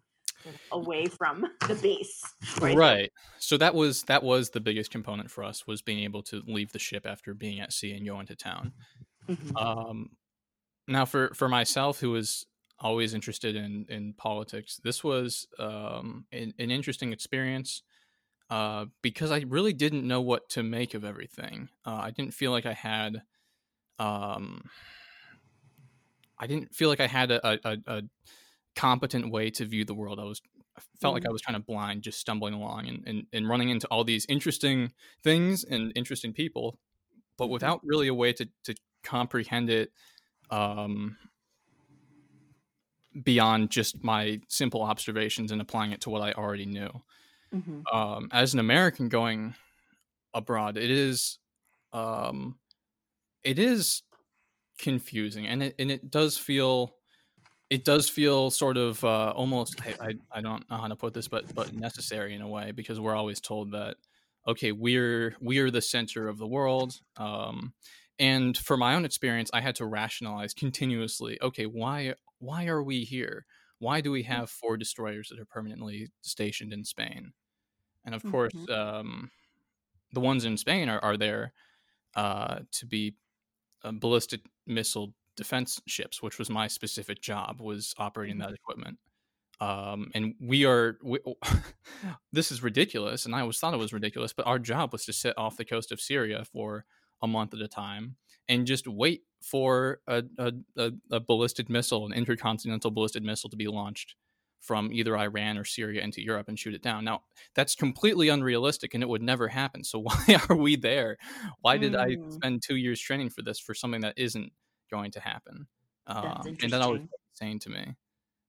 away 0.71 1.05
from 1.05 1.45
the 1.67 1.75
base. 1.75 2.23
I 2.61 2.73
Right. 2.73 3.11
So 3.39 3.57
that 3.57 3.73
was 3.73 4.03
that 4.03 4.23
was 4.23 4.49
the 4.49 4.59
biggest 4.59 4.91
component 4.91 5.31
for 5.31 5.43
us 5.43 5.65
was 5.67 5.81
being 5.81 6.03
able 6.03 6.23
to 6.23 6.41
leave 6.45 6.71
the 6.71 6.79
ship 6.79 7.05
after 7.05 7.33
being 7.33 7.59
at 7.59 7.73
sea 7.73 7.93
and 7.93 8.05
go 8.05 8.19
into 8.19 8.35
town. 8.35 8.73
Mhm. 9.27 9.61
Um, 9.61 10.09
now, 10.87 11.05
for 11.05 11.33
for 11.33 11.49
myself, 11.49 11.99
who 11.99 12.11
was 12.11 12.45
always 12.79 13.13
interested 13.13 13.55
in 13.55 13.85
in 13.89 14.13
politics, 14.13 14.79
this 14.83 15.03
was 15.03 15.47
um, 15.59 16.25
an, 16.31 16.53
an 16.59 16.71
interesting 16.71 17.11
experience 17.11 17.81
uh, 18.49 18.85
because 19.01 19.31
I 19.31 19.39
really 19.47 19.73
didn't 19.73 20.07
know 20.07 20.21
what 20.21 20.49
to 20.49 20.63
make 20.63 20.93
of 20.93 21.03
everything. 21.03 21.69
Uh, 21.85 21.99
I 22.03 22.11
didn't 22.11 22.33
feel 22.33 22.51
like 22.51 22.65
I 22.65 22.73
had. 22.73 23.23
Um, 23.97 24.69
I 26.37 26.47
didn't 26.47 26.75
feel 26.75 26.89
like 26.89 26.99
I 26.99 27.07
had 27.07 27.31
a, 27.31 27.47
a, 27.47 27.77
a, 27.87 28.01
competent 28.75 29.31
way 29.31 29.49
to 29.49 29.65
view 29.65 29.85
the 29.85 29.93
world. 29.93 30.19
I 30.19 30.25
was 30.25 30.41
I 30.77 30.81
felt 30.99 31.13
like 31.13 31.25
I 31.25 31.31
was 31.31 31.41
kind 31.41 31.55
of 31.55 31.65
blind, 31.65 32.03
just 32.03 32.19
stumbling 32.19 32.53
along 32.53 32.87
and, 32.89 33.03
and, 33.07 33.27
and 33.31 33.47
running 33.47 33.69
into 33.69 33.87
all 33.87 34.03
these 34.03 34.25
interesting 34.27 34.91
things 35.23 35.63
and 35.63 35.93
interesting 35.95 36.33
people, 36.33 36.77
but 37.37 37.47
Mhm. 37.47 37.51
without 37.51 37.81
really 37.85 38.07
a 38.07 38.13
way 38.13 38.33
to, 38.33 38.49
to 38.65 38.75
comprehend 39.03 39.69
it 39.69 39.93
um, 40.51 41.17
beyond 43.23 43.71
just 43.71 44.03
my 44.03 44.39
simple 44.47 44.81
observations 44.81 45.51
and 45.51 45.61
applying 45.61 45.91
it 45.91 46.01
to 46.01 46.09
what 46.09 46.21
I 46.21 46.33
already 46.33 46.65
knew. 46.65 46.89
Mhm. 47.51 47.87
Um, 47.91 48.29
as 48.31 48.53
an 48.53 48.59
American 48.59 49.09
going 49.09 49.55
abroad, 50.33 50.77
it 50.77 50.91
is 50.91 51.39
um, 51.93 52.59
it 53.43 53.59
is 53.59 54.03
confusing, 54.77 55.47
and 55.47 55.63
it 55.63 55.75
and 55.79 55.91
it 55.91 56.09
does 56.11 56.37
feel 56.37 56.95
it 57.69 57.85
does 57.85 58.09
feel 58.09 58.51
sort 58.51 58.77
of 58.77 59.03
uh, 59.03 59.31
almost 59.35 59.77
I, 59.81 59.95
I 59.99 60.09
I 60.31 60.41
don't 60.41 60.69
know 60.69 60.77
how 60.77 60.87
to 60.87 60.95
put 60.95 61.13
this, 61.13 61.27
but 61.27 61.53
but 61.53 61.73
necessary 61.73 62.35
in 62.35 62.41
a 62.41 62.49
way 62.49 62.71
because 62.71 62.99
we're 62.99 63.15
always 63.15 63.41
told 63.41 63.71
that 63.73 63.97
okay 64.47 64.71
we're 64.71 65.35
we're 65.41 65.71
the 65.71 65.81
center 65.81 66.27
of 66.27 66.37
the 66.37 66.47
world. 66.47 66.95
Um, 67.17 67.73
and 68.19 68.57
for 68.57 68.77
my 68.77 68.95
own 68.95 69.05
experience, 69.05 69.49
I 69.53 69.61
had 69.61 69.75
to 69.77 69.85
rationalize 69.85 70.53
continuously. 70.53 71.39
Okay, 71.41 71.65
why 71.65 72.15
why 72.39 72.67
are 72.67 72.83
we 72.83 73.03
here? 73.05 73.45
Why 73.79 74.01
do 74.01 74.11
we 74.11 74.23
have 74.23 74.49
four 74.49 74.77
destroyers 74.77 75.29
that 75.29 75.39
are 75.39 75.45
permanently 75.45 76.09
stationed 76.21 76.73
in 76.73 76.85
Spain? 76.85 77.33
And 78.05 78.15
of 78.15 78.25
course, 78.25 78.53
Mhm. 78.53 78.69
um, 78.69 79.31
the 80.11 80.19
ones 80.19 80.45
in 80.45 80.57
Spain 80.57 80.89
are, 80.89 80.99
are 80.99 81.17
there 81.17 81.53
uh, 82.15 82.61
to 82.71 82.85
be 82.85 83.15
ballistic 83.91 84.41
missile 84.67 85.13
defense 85.35 85.81
ships, 85.87 86.21
which 86.21 86.39
was 86.39 86.49
my 86.49 86.67
specific 86.67 87.21
job, 87.21 87.59
was 87.59 87.93
operating 87.97 88.37
that 88.39 88.53
equipment. 88.53 88.97
Um, 89.61 90.11
and 90.13 90.35
we 90.41 90.65
are, 90.65 90.97
we, 91.03 91.19
this 92.31 92.51
is 92.51 92.61
ridiculous, 92.63 93.25
and 93.25 93.33
I 93.33 93.41
always 93.41 93.57
thought 93.59 93.73
it 93.73 93.77
was 93.77 93.93
ridiculous, 93.93 94.33
but 94.33 94.47
our 94.47 94.59
job 94.59 94.91
was 94.91 95.05
to 95.05 95.13
sit 95.13 95.37
off 95.37 95.57
the 95.57 95.65
coast 95.65 95.91
of 95.91 96.01
Syria 96.01 96.45
for 96.45 96.85
a 97.21 97.27
month 97.27 97.53
at 97.53 97.61
a 97.61 97.67
time 97.67 98.17
and 98.49 98.67
just 98.67 98.87
wait 98.87 99.23
for 99.41 99.99
a, 100.07 100.23
a, 100.37 100.51
a, 100.77 100.91
a 101.11 101.19
ballistic 101.19 101.69
missile, 101.69 102.05
an 102.05 102.13
intercontinental 102.13 102.91
ballistic 102.91 103.23
missile 103.23 103.49
to 103.49 103.55
be 103.55 103.67
launched 103.67 104.15
from 104.61 104.91
either 104.91 105.17
Iran 105.17 105.57
or 105.57 105.63
Syria 105.65 106.01
into 106.03 106.21
Europe 106.23 106.47
and 106.47 106.57
shoot 106.57 106.73
it 106.73 106.81
down. 106.81 107.03
Now, 107.05 107.23
that's 107.55 107.75
completely 107.75 108.29
unrealistic 108.29 108.93
and 108.93 109.03
it 109.03 109.09
would 109.09 109.21
never 109.21 109.47
happen. 109.47 109.83
So 109.83 109.99
why 110.03 110.39
are 110.49 110.55
we 110.55 110.75
there? 110.75 111.17
Why 111.61 111.77
did 111.77 111.95
I 111.95 112.17
Mm. 112.17 112.31
spend 112.31 112.63
two 112.63 112.75
years 112.77 112.99
training 112.99 113.29
for 113.29 113.41
this 113.41 113.59
for 113.59 113.73
something 113.73 114.01
that 114.01 114.17
isn't 114.17 114.51
going 114.91 115.11
to 115.11 115.19
happen? 115.19 115.67
Um, 116.07 116.57
and 116.61 116.71
that 116.73 116.81
always 116.81 117.01
insane 117.33 117.59
to 117.59 117.69
me. 117.69 117.95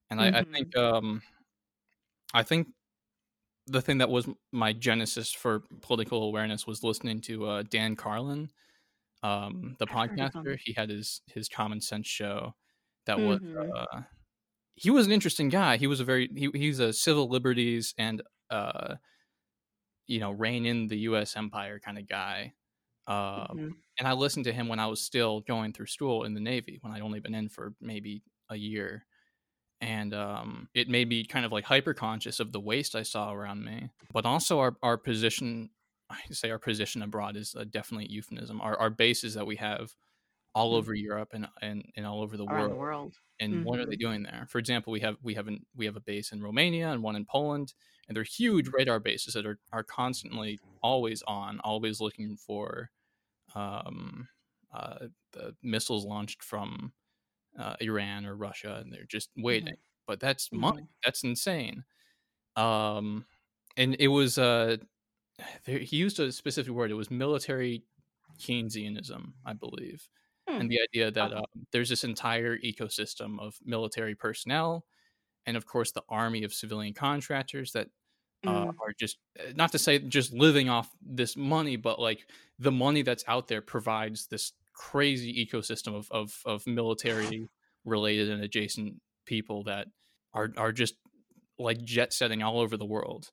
And 0.09 0.21
I, 0.21 0.27
I 0.39 0.43
Mhm. 0.43 0.53
think 0.55 0.77
um, 0.77 1.21
I 2.33 2.43
think 2.43 2.67
the 3.67 3.81
thing 3.81 3.97
that 3.99 4.09
was 4.09 4.27
my 4.51 4.73
genesis 4.73 5.31
for 5.33 5.63
political 5.81 6.23
awareness 6.23 6.65
was 6.67 6.83
listening 6.83 7.21
to 7.21 7.47
uh, 7.47 7.63
Dan 7.69 7.95
Carlin, 7.95 8.49
um, 9.23 9.75
the 9.79 9.87
I've 9.89 10.01
heard 10.05 10.21
of 10.21 10.33
him. 10.33 10.45
podcaster. 10.45 10.57
He 10.63 10.73
had 10.73 10.89
his 10.89 11.21
his 11.27 11.49
common 11.49 11.81
sense 11.81 12.07
show 12.07 12.55
that 13.07 13.21
was 13.21 13.39
Mhm. 13.41 13.71
uh, 13.75 14.01
he 14.77 14.91
was 14.91 15.05
an 15.07 15.11
interesting 15.13 15.49
guy. 15.49 15.77
He 15.77 15.87
was 15.87 15.99
a 15.99 16.05
very 16.05 16.29
he, 16.35 16.49
he's 16.53 16.79
a 16.79 16.93
civil 16.93 17.29
liberties 17.29 17.93
and 17.97 18.21
uh, 18.51 18.95
you 20.07 20.19
know 20.19 20.31
rein 20.31 20.65
in 20.65 20.87
the 20.87 20.97
U.S. 20.99 21.35
empire 21.35 21.79
kind 21.79 21.97
of 21.97 22.07
guy. 22.07 22.53
Um, 23.07 23.47
Mhm. 23.57 23.75
and 23.99 24.07
I 24.07 24.13
listened 24.13 24.45
to 24.45 24.53
him 24.53 24.67
when 24.67 24.79
I 24.79 24.87
was 24.87 25.01
still 25.01 25.41
going 25.41 25.73
through 25.73 25.87
school 25.87 26.23
in 26.25 26.33
the 26.33 26.41
Navy 26.41 26.77
when 26.81 26.93
I'd 26.93 27.01
only 27.01 27.19
been 27.21 27.35
in 27.35 27.49
for 27.49 27.73
maybe 27.81 28.21
a 28.49 28.55
year. 28.55 29.05
And 29.81 30.13
um, 30.13 30.69
it 30.75 30.89
made 30.89 31.09
me 31.09 31.25
kind 31.25 31.45
of 31.45 31.51
like 31.51 31.65
hyper 31.65 31.93
conscious 31.93 32.39
of 32.39 32.51
the 32.51 32.59
waste 32.61 32.95
I 32.95 33.03
saw 33.03 33.33
around 33.33 33.63
me, 33.65 33.89
but 34.13 34.25
also 34.25 34.59
our, 34.59 34.77
our 34.83 34.97
position. 34.97 35.71
I 36.09 36.21
say 36.31 36.51
our 36.51 36.59
position 36.59 37.01
abroad 37.03 37.37
is 37.37 37.55
a 37.55 37.65
definitely 37.65 38.07
euphemism. 38.11 38.61
Our, 38.61 38.77
our 38.79 38.89
bases 38.91 39.35
that 39.35 39.47
we 39.47 39.57
have 39.57 39.93
all 40.55 40.73
Mm. 40.73 40.75
over 40.75 40.93
Europe 40.95 41.29
and, 41.33 41.47
and, 41.61 41.91
and 41.95 42.05
all 42.05 42.21
over 42.21 42.37
the 42.37 42.45
Around 42.47 42.69
world 42.69 42.71
the 42.71 42.75
world. 42.75 43.21
and 43.39 43.63
what 43.63 43.79
are 43.79 43.85
they 43.85 43.95
doing 43.97 44.23
there? 44.23 44.47
For 44.49 44.59
example, 44.59 44.91
we 44.93 44.99
have 45.01 45.17
we 45.21 45.35
have 45.35 45.47
an, 45.47 45.65
we 45.75 45.85
have 45.85 45.95
a 45.95 46.01
base 46.01 46.31
in 46.31 46.41
Romania 46.43 46.89
and 46.91 47.03
one 47.03 47.15
in 47.15 47.25
Poland, 47.25 47.73
and 48.07 48.15
they're 48.17 48.23
huge 48.23 48.69
radar 48.69 48.99
bases 48.99 49.33
that 49.35 49.45
are 49.45 49.59
are 49.71 49.83
constantly 49.83 50.59
always 50.81 51.21
on, 51.23 51.59
always 51.61 52.01
looking 52.01 52.37
for 52.37 52.91
um, 53.55 54.29
uh, 54.73 55.07
the 55.33 55.55
missiles 55.63 56.05
launched 56.05 56.43
from 56.43 56.93
uh, 57.57 57.75
Iran 57.81 58.25
or 58.25 58.35
Russia, 58.35 58.77
and 58.81 58.93
they're 58.93 59.05
just 59.05 59.29
waiting. 59.37 59.75
But 60.07 60.19
that's 60.19 60.51
money. 60.53 60.73
Mhm. 60.75 60.87
That's 61.05 61.23
insane. 61.23 61.85
Um, 62.55 63.25
and 63.77 63.95
it 63.99 64.09
was 64.09 64.37
uh, 64.37 64.77
there, 65.65 65.79
he 65.79 65.97
used 65.97 66.19
a 66.19 66.31
specific 66.31 66.73
word. 66.73 66.91
It 66.91 66.95
was 66.95 67.11
military 67.11 67.85
Keynesianism, 68.39 69.33
I 69.45 69.53
believe 69.53 70.09
And 70.59 70.69
the 70.71 70.79
idea 70.81 71.11
that 71.11 71.31
Okay. 71.31 71.37
um, 71.37 71.67
there's 71.71 71.89
this 71.89 72.03
entire 72.03 72.57
ecosystem 72.57 73.39
of 73.39 73.57
military 73.63 74.15
personnel 74.15 74.85
and 75.45 75.57
of 75.57 75.65
course 75.65 75.91
the 75.91 76.03
army 76.09 76.43
of 76.43 76.53
civilian 76.53 76.93
contractors 76.93 77.71
that 77.73 77.89
uh, 78.45 78.65
Mm. 78.65 78.77
are 78.79 78.93
just 78.99 79.17
uh, 79.39 79.51
not 79.55 79.71
to 79.71 79.79
say 79.79 79.99
just 79.99 80.33
living 80.33 80.69
off 80.69 80.91
this 81.01 81.35
money 81.37 81.75
but 81.75 81.99
like 81.99 82.29
the 82.59 82.71
money 82.71 83.01
that's 83.01 83.23
out 83.27 83.47
there 83.47 83.61
provides 83.61 84.27
this 84.27 84.53
crazy 84.73 85.33
ecosystem 85.45 85.95
of 85.95 86.07
of, 86.11 86.41
of 86.45 86.65
military 86.67 87.49
related 87.85 88.29
and 88.29 88.43
adjacent 88.43 88.95
people 89.25 89.63
that 89.63 89.87
are 90.33 90.51
are 90.57 90.71
just 90.71 90.95
like 91.59 91.83
jet 91.83 92.13
setting 92.13 92.43
all 92.43 92.59
over 92.59 92.77
the 92.77 92.85
world 92.85 93.31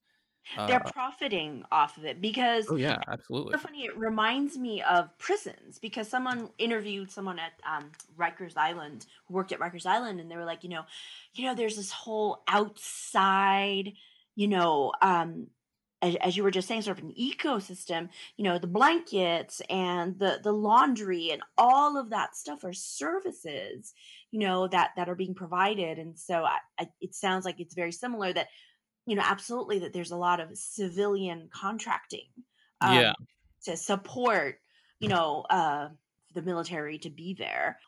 They're 0.57 0.87
uh, 0.87 0.91
profiting 0.93 1.65
off 1.73 1.97
of 1.97 2.05
it 2.05 2.21
because 2.21 2.67
oh 2.69 2.77
yeah 2.77 2.99
absolutely 3.09 3.53
so 3.53 3.59
funny. 3.59 3.85
It 3.85 3.97
reminds 3.97 4.57
me 4.57 4.83
of 4.83 5.17
prisons 5.19 5.79
because 5.79 6.09
someone 6.09 6.51
interviewed 6.59 7.11
someone 7.11 7.39
at 7.39 7.53
um, 7.69 7.91
Rikers 8.17 8.57
Island 8.57 9.07
who 9.27 9.35
worked 9.35 9.53
at 9.53 9.59
Rikers 9.59 9.87
Island, 9.87 10.21
and 10.21 10.31
they 10.31 10.37
were 10.37 10.45
like, 10.45 10.63
you 10.63 10.71
know, 10.71 10.85
you 11.35 11.47
know, 11.47 11.55
there's 11.55 11.77
this 11.77 11.91
whole 11.91 12.43
outside, 12.47 13.95
you 14.37 14.49
know, 14.49 14.93
um, 15.03 15.49
as, 16.03 16.15
as 16.17 16.37
you 16.37 16.43
were 16.43 16.51
just 16.51 16.69
saying, 16.69 16.83
sort 16.83 16.99
of 16.99 17.05
an 17.05 17.15
ecosystem. 17.19 18.11
You 18.37 18.45
know, 18.45 18.59
the 18.59 18.67
blankets 18.67 19.63
and 19.71 20.19
the 20.19 20.41
the 20.43 20.53
laundry 20.53 21.31
and 21.31 21.43
all 21.57 21.97
of 21.97 22.11
that 22.11 22.37
stuff 22.37 22.65
are 22.65 22.75
services, 22.75 23.95
you 24.31 24.41
know, 24.41 24.69
that 24.69 24.91
that 24.97 25.09
are 25.09 25.15
being 25.15 25.35
provided, 25.35 25.99
and 25.99 26.19
so 26.19 26.45
I, 26.45 26.59
I, 26.79 26.89
it 27.01 27.15
sounds 27.15 27.45
like 27.45 27.61
it's 27.61 27.75
very 27.75 27.93
similar 27.93 28.33
that. 28.35 28.49
You 29.07 29.17
know, 29.17 29.23
absolutely. 29.25 29.81
That 29.81 29.93
there's 29.93 30.13
a 30.13 30.17
lot 30.17 30.41
of 30.41 30.57
civilian 30.57 31.51
contracting 31.53 32.29
um, 32.81 32.95
yeah 32.95 33.13
to 33.65 33.77
support, 33.77 34.61
you 35.01 35.09
know, 35.09 35.45
uh, 35.51 35.89
the 36.35 36.43
military 36.43 36.99
to 36.99 37.11
be 37.11 37.35
there. 37.35 37.79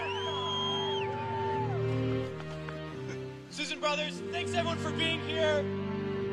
Susan 3.50 3.78
Brothers, 3.80 4.22
thanks 4.30 4.54
everyone 4.54 4.78
for 4.78 4.92
being 4.92 5.20
here. 5.26 5.64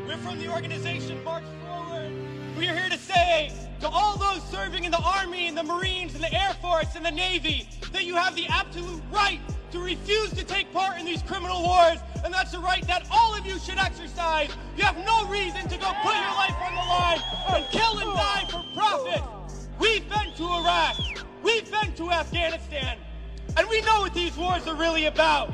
We're 0.08 0.18
from 0.18 0.40
the 0.40 0.52
organization 0.52 1.24
March 1.24 1.44
Forward. 1.66 2.12
We 2.58 2.68
are 2.68 2.76
here 2.76 2.90
to 2.90 2.98
say 2.98 3.52
to 3.80 3.88
all 3.88 4.18
those 4.18 4.44
serving 4.44 4.84
in 4.84 4.92
the 4.92 5.02
Army 5.02 5.48
and 5.48 5.58
the 5.58 5.64
Marines 5.64 6.16
and 6.16 6.24
the 6.24 6.34
Air 6.34 6.54
Force 6.62 6.96
and 6.96 7.06
the 7.06 7.12
Navy 7.12 7.70
that 7.92 8.04
you 8.04 8.16
have 8.16 8.36
the 8.36 8.48
absolute 8.48 9.02
right 9.12 9.40
to 9.72 9.80
refuse 9.80 10.32
to 10.32 10.44
take 10.44 10.72
part 10.74 11.00
in 11.00 11.06
these 11.06 11.22
criminal 11.22 11.62
wars, 11.64 11.98
and 12.24 12.34
that's 12.34 12.54
a 12.54 12.60
right 12.60 12.86
that 12.88 13.08
all 13.12 13.36
of 13.36 13.46
you 13.46 13.58
should 13.60 13.78
exercise. 13.78 14.50
You 14.78 14.84
have 14.84 14.98
no 15.06 15.28
reason 15.28 15.68
to 15.70 15.78
go 15.78 15.92
put 16.04 16.16
your 16.16 16.34
life 16.36 16.56
on 16.62 16.74
the 16.74 16.82
line 16.82 17.20
and 17.56 17.66
kill 17.72 17.98
and 18.00 18.14
die 18.14 18.46
for 18.50 18.64
profit. 18.76 19.22
We've 19.80 20.08
been 20.08 20.34
to 20.36 20.44
Iraq, 20.44 20.98
we've 21.42 21.70
been 21.72 21.94
to 21.94 22.12
Afghanistan, 22.12 22.98
and 23.58 23.68
we 23.70 23.82
know 23.82 24.02
what 24.02 24.14
these 24.14 24.36
wars 24.38 24.68
are 24.68 24.76
really 24.76 25.06
about. 25.06 25.54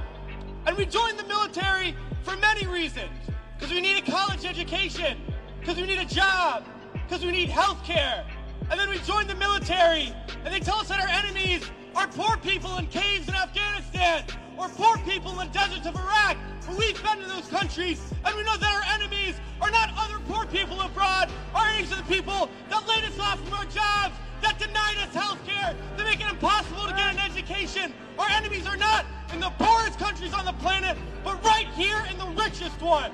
And 0.65 0.75
we 0.75 0.86
joined 0.86 1.17
the 1.17 1.23
military 1.25 1.95
for 2.23 2.36
many 2.38 2.67
reasons. 2.67 3.12
Because 3.58 3.73
we 3.73 3.82
need 3.82 3.97
a 3.97 4.12
college 4.12 4.45
education, 4.45 5.17
because 5.60 5.77
we 5.77 5.88
need 5.88 5.97
a 5.97 6.06
job, 6.06 6.65
because 6.93 7.23
we 7.23 7.32
need 7.32 7.49
health 7.49 7.84
care. 7.84 8.25
And 8.69 8.80
then 8.80 8.89
we 8.89 8.99
joined 8.99 9.30
the 9.30 9.36
military, 9.36 10.13
and 10.43 10.53
they 10.53 10.60
tell 10.60 10.77
us 10.77 10.89
that 10.89 10.99
our 10.99 11.08
enemies 11.08 11.63
are 11.97 12.07
poor 12.07 12.38
people 12.38 12.77
in 12.77 12.86
caves 12.88 13.27
in 13.27 13.33
Afghanistan, 13.33 14.23
or 14.55 14.69
poor 14.69 14.97
people 14.99 15.31
in 15.41 15.47
the 15.47 15.53
deserts 15.53 15.88
of 15.88 15.95
Iraq. 15.95 16.38
But 16.67 16.77
we've 16.77 17.01
been 17.01 17.17
to 17.17 17.25
those 17.25 17.47
countries, 17.47 17.99
and 18.23 18.38
we 18.38 18.43
know 18.43 18.55
that 18.55 18.71
our 18.71 18.93
enemies 18.93 19.33
are 19.60 19.71
not 19.71 19.89
other 19.97 20.19
poor 20.27 20.45
people 20.45 20.79
abroad. 20.79 21.31
Our 21.55 21.65
enemies 21.65 21.91
are 21.91 21.95
the 21.95 22.03
people 22.03 22.49
that 22.69 22.88
laid 22.88 23.03
us 23.03 23.17
off 23.19 23.43
from 23.43 23.53
our 23.57 23.65
jobs, 23.65 24.13
that 24.43 24.60
denied 24.60 24.97
us 24.97 25.12
health 25.15 25.39
care, 25.47 25.75
that 25.97 26.05
make 26.05 26.21
it 26.21 26.29
impossible 26.29 26.83
to 26.83 26.93
get 26.93 27.15
an 27.15 27.19
education. 27.19 27.91
Our 28.19 28.29
enemies 28.29 28.67
are 28.67 28.77
not 28.77 29.07
in 29.33 29.39
the 29.39 29.49
poorest 29.57 29.97
countries 29.97 30.36
on 30.36 30.45
the 30.45 30.53
planet, 30.53 30.97
but 31.23 31.43
right 31.43 31.67
here 31.69 32.05
in 32.12 32.19
the 32.19 32.27
richest 32.39 32.79
one. 32.79 33.12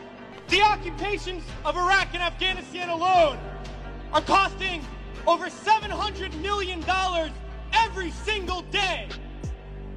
The 0.49 0.61
occupations 0.61 1.43
of 1.63 1.77
Iraq 1.77 2.09
and 2.13 2.21
Afghanistan 2.21 2.89
alone 2.89 3.39
are 4.11 4.21
costing 4.21 4.85
over 5.25 5.45
$700 5.45 6.35
million 6.41 6.83
every 7.73 8.11
single 8.11 8.61
day. 8.63 9.07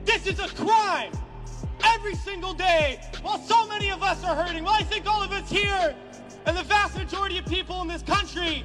This 0.05 0.27
is 0.27 0.39
a 0.39 0.49
crime 0.49 1.13
every 1.85 2.15
single 2.15 2.55
day 2.55 3.01
while 3.23 3.39
so 3.39 3.67
many 3.67 3.91
of 3.91 4.03
us 4.03 4.23
are 4.25 4.35
hurting. 4.35 4.65
Well, 4.65 4.75
I 4.75 4.83
think 4.83 5.07
all 5.07 5.23
of 5.23 5.33
us 5.33 5.51
here 5.51 5.95
and 6.47 6.57
the 6.57 6.63
vast 6.63 6.97
majority 6.97 7.39
of 7.39 7.47
people 7.47 7.83
in 7.83 7.89
this 7.89 8.03
country 8.03 8.65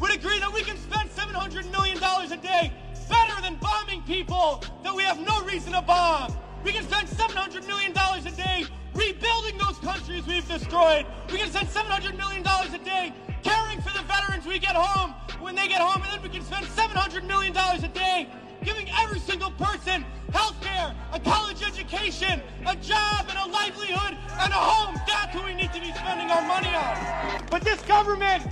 would 0.00 0.14
agree 0.14 0.38
that 0.38 0.52
we 0.52 0.62
can 0.62 0.76
spend 0.78 1.10
$700 1.10 1.70
million 1.70 1.98
a 1.98 2.36
day 2.36 2.72
better 3.08 3.42
than 3.42 3.56
bombing 3.56 4.02
people 4.02 4.62
that 4.82 4.94
we 4.94 5.02
have 5.02 5.20
no 5.20 5.42
reason 5.44 5.72
to 5.72 5.82
bomb. 5.82 6.32
We 6.64 6.72
can 6.72 6.84
spend 6.84 7.08
$700 7.08 7.66
million 7.66 7.92
a 7.92 8.30
day 8.30 8.64
rebuilding 8.94 9.58
those 9.58 9.78
countries 9.78 10.26
we've 10.26 10.46
destroyed. 10.48 11.06
We 11.30 11.38
can 11.38 11.50
spend 11.50 11.68
$700 11.68 12.16
million 12.16 12.44
a 12.46 12.84
day 12.84 13.12
caring 13.42 13.80
for 13.80 13.96
the 13.96 14.04
veterans 14.04 14.46
we 14.46 14.58
get 14.58 14.74
home 14.74 15.14
when 15.40 15.54
they 15.54 15.68
get 15.68 15.80
home, 15.80 16.02
and 16.02 16.12
then 16.12 16.22
we 16.22 16.28
can 16.28 16.44
spend 16.44 16.66
$700 16.66 17.24
million 17.26 17.56
a 17.56 17.88
day 17.88 18.28
giving 18.64 18.88
every 19.00 19.20
single 19.20 19.50
person 19.52 20.04
health 20.32 20.60
care, 20.60 20.94
a 21.12 21.20
college 21.20 21.62
education, 21.62 22.42
a 22.66 22.76
job, 22.76 23.26
and 23.28 23.38
a 23.38 23.52
livelihood, 23.52 24.16
and 24.40 24.52
a 24.52 24.56
home. 24.56 24.94
That's 25.06 25.34
what 25.34 25.46
we 25.46 25.54
need 25.54 25.72
to 25.72 25.80
be 25.80 25.92
spending 25.92 26.30
our 26.30 26.42
money 26.46 26.68
on. 26.68 27.46
But 27.50 27.62
this 27.62 27.80
government 27.82 28.44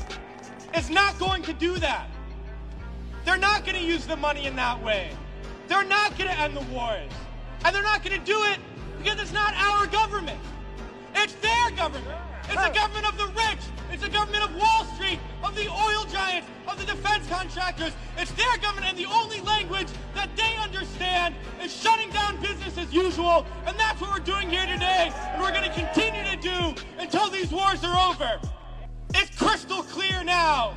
is 0.74 0.90
not 0.90 1.18
going 1.18 1.42
to 1.42 1.52
do 1.52 1.78
that. 1.78 2.08
They're 3.24 3.36
not 3.36 3.64
going 3.64 3.76
to 3.76 3.84
use 3.84 4.06
the 4.06 4.16
money 4.16 4.46
in 4.46 4.56
that 4.56 4.82
way. 4.82 5.10
They're 5.68 5.84
not 5.84 6.16
going 6.16 6.30
to 6.30 6.38
end 6.38 6.56
the 6.56 6.62
wars. 6.72 7.10
And 7.64 7.74
they're 7.74 7.82
not 7.82 8.04
going 8.04 8.18
to 8.18 8.24
do 8.24 8.42
it 8.44 8.58
because 8.98 9.20
it's 9.20 9.32
not 9.32 9.54
our 9.54 9.86
government. 9.86 10.38
It's 11.14 11.34
their 11.34 11.70
government. 11.76 12.18
It's 12.48 12.62
the 12.62 12.74
government 12.74 13.08
of 13.08 13.18
the 13.18 13.26
rich. 13.26 13.58
It's 13.92 14.02
the 14.02 14.08
government 14.08 14.44
of 14.44 14.54
Wall 14.56 14.84
Street, 14.94 15.18
of 15.42 15.54
the 15.54 15.68
oil 15.68 16.04
giants, 16.10 16.48
of 16.68 16.78
the 16.78 16.86
defense 16.86 17.26
contractors. 17.28 17.92
It's 18.16 18.30
their 18.32 18.56
government, 18.58 18.86
and 18.86 18.98
the 18.98 19.06
only 19.06 19.40
language 19.40 19.88
that 20.14 20.28
they 20.36 20.56
understand 20.56 21.34
is 21.62 21.74
shutting 21.74 22.10
down 22.10 22.40
business 22.40 22.78
as 22.78 22.92
usual. 22.92 23.46
And 23.66 23.78
that's 23.78 24.00
what 24.00 24.12
we're 24.12 24.24
doing 24.24 24.48
here 24.50 24.66
today, 24.66 25.12
and 25.14 25.42
we're 25.42 25.52
going 25.52 25.64
to 25.64 25.74
continue 25.74 26.24
to 26.24 26.36
do 26.36 26.82
until 26.98 27.30
these 27.30 27.50
wars 27.50 27.82
are 27.84 28.10
over. 28.10 28.40
It's 29.14 29.36
crystal 29.36 29.82
clear 29.82 30.22
now 30.22 30.74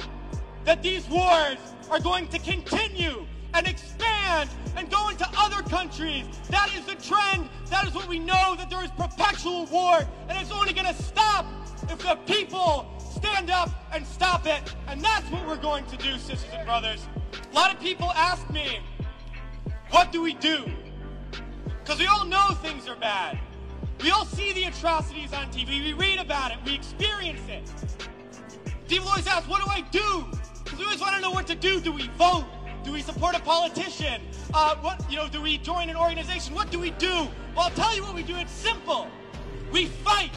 that 0.66 0.82
these 0.82 1.08
wars 1.10 1.58
are 1.90 2.00
going 2.00 2.28
to 2.30 2.40
continue 2.40 3.26
and 3.54 3.68
expand 3.68 4.50
and 4.76 4.90
go 4.90 5.10
into 5.10 5.28
other 5.38 5.62
countries. 5.70 6.26
That 6.50 6.70
is 6.76 6.86
the 6.86 6.96
trend. 6.96 7.50
That 7.70 7.88
is 7.88 7.94
what 7.94 8.08
we 8.08 8.20
know, 8.20 8.56
that 8.58 8.70
there 8.70 8.84
is 8.84 8.92
perpetual 8.92 9.66
war, 9.68 10.00
and 10.28 10.38
it's 10.38 10.52
only 10.52 10.74
going 10.74 10.88
to 10.88 11.04
stop 11.04 11.46
if 11.84 12.00
the 12.00 12.16
people 12.26 12.88
stand 13.16 13.50
up 13.50 13.70
and 13.94 14.06
stop 14.06 14.46
it. 14.46 14.62
And 14.88 15.02
that's 15.02 15.30
what 15.32 15.48
we're 15.48 15.58
going 15.58 15.86
to 15.88 15.98
do, 15.98 16.18
sisters 16.18 16.50
and 16.54 16.66
brothers. 16.66 17.08
A 17.52 17.56
lot 17.56 17.74
of 17.74 17.80
people 17.80 18.12
ask 18.12 18.50
me, 18.50 18.80
what 19.92 20.12
do 20.12 20.22
we 20.22 20.34
do? 20.36 20.66
Because 21.84 22.00
we 22.00 22.08
all 22.08 22.26
know 22.26 22.50
things 22.62 22.88
are 22.88 22.96
bad. 22.96 23.40
We 24.02 24.12
all 24.12 24.26
see 24.26 24.54
the 24.54 24.66
atrocities 24.66 25.34
on 25.34 25.52
TV. 25.52 25.84
We 25.84 25.94
read 25.94 26.20
about 26.20 26.52
it. 26.52 26.58
We 26.66 26.74
experience 26.74 27.42
it. 27.50 27.64
People 28.88 29.10
always 29.10 29.28
ask, 29.28 29.50
what 29.50 29.64
do 29.64 29.70
I 29.70 29.82
do? 29.92 30.26
Because 30.64 30.80
we 30.80 30.86
always 30.86 31.02
want 31.02 31.16
to 31.16 31.22
know 31.22 31.32
what 31.32 31.48
to 31.48 31.56
do. 31.56 31.80
Do 31.80 31.92
we 31.92 32.08
vote? 32.18 32.46
Do 32.90 32.94
we 32.94 33.04
support 33.04 33.36
a 33.36 33.40
politician? 33.40 34.20
Uh, 34.52 34.76
what 34.78 35.00
you 35.12 35.18
know? 35.18 35.28
Do 35.28 35.44
we 35.44 35.60
join 35.60 35.92
an 35.92 35.96
organization? 35.96 36.56
What 36.56 36.72
do 36.72 36.80
we 36.80 36.90
do? 36.90 37.14
Well, 37.54 37.66
I'll 37.66 37.70
tell 37.70 37.96
you 37.96 38.02
what 38.02 38.16
we 38.16 38.24
do. 38.24 38.36
It's 38.36 38.52
simple. 38.52 39.08
We 39.72 39.86
fight. 39.86 40.32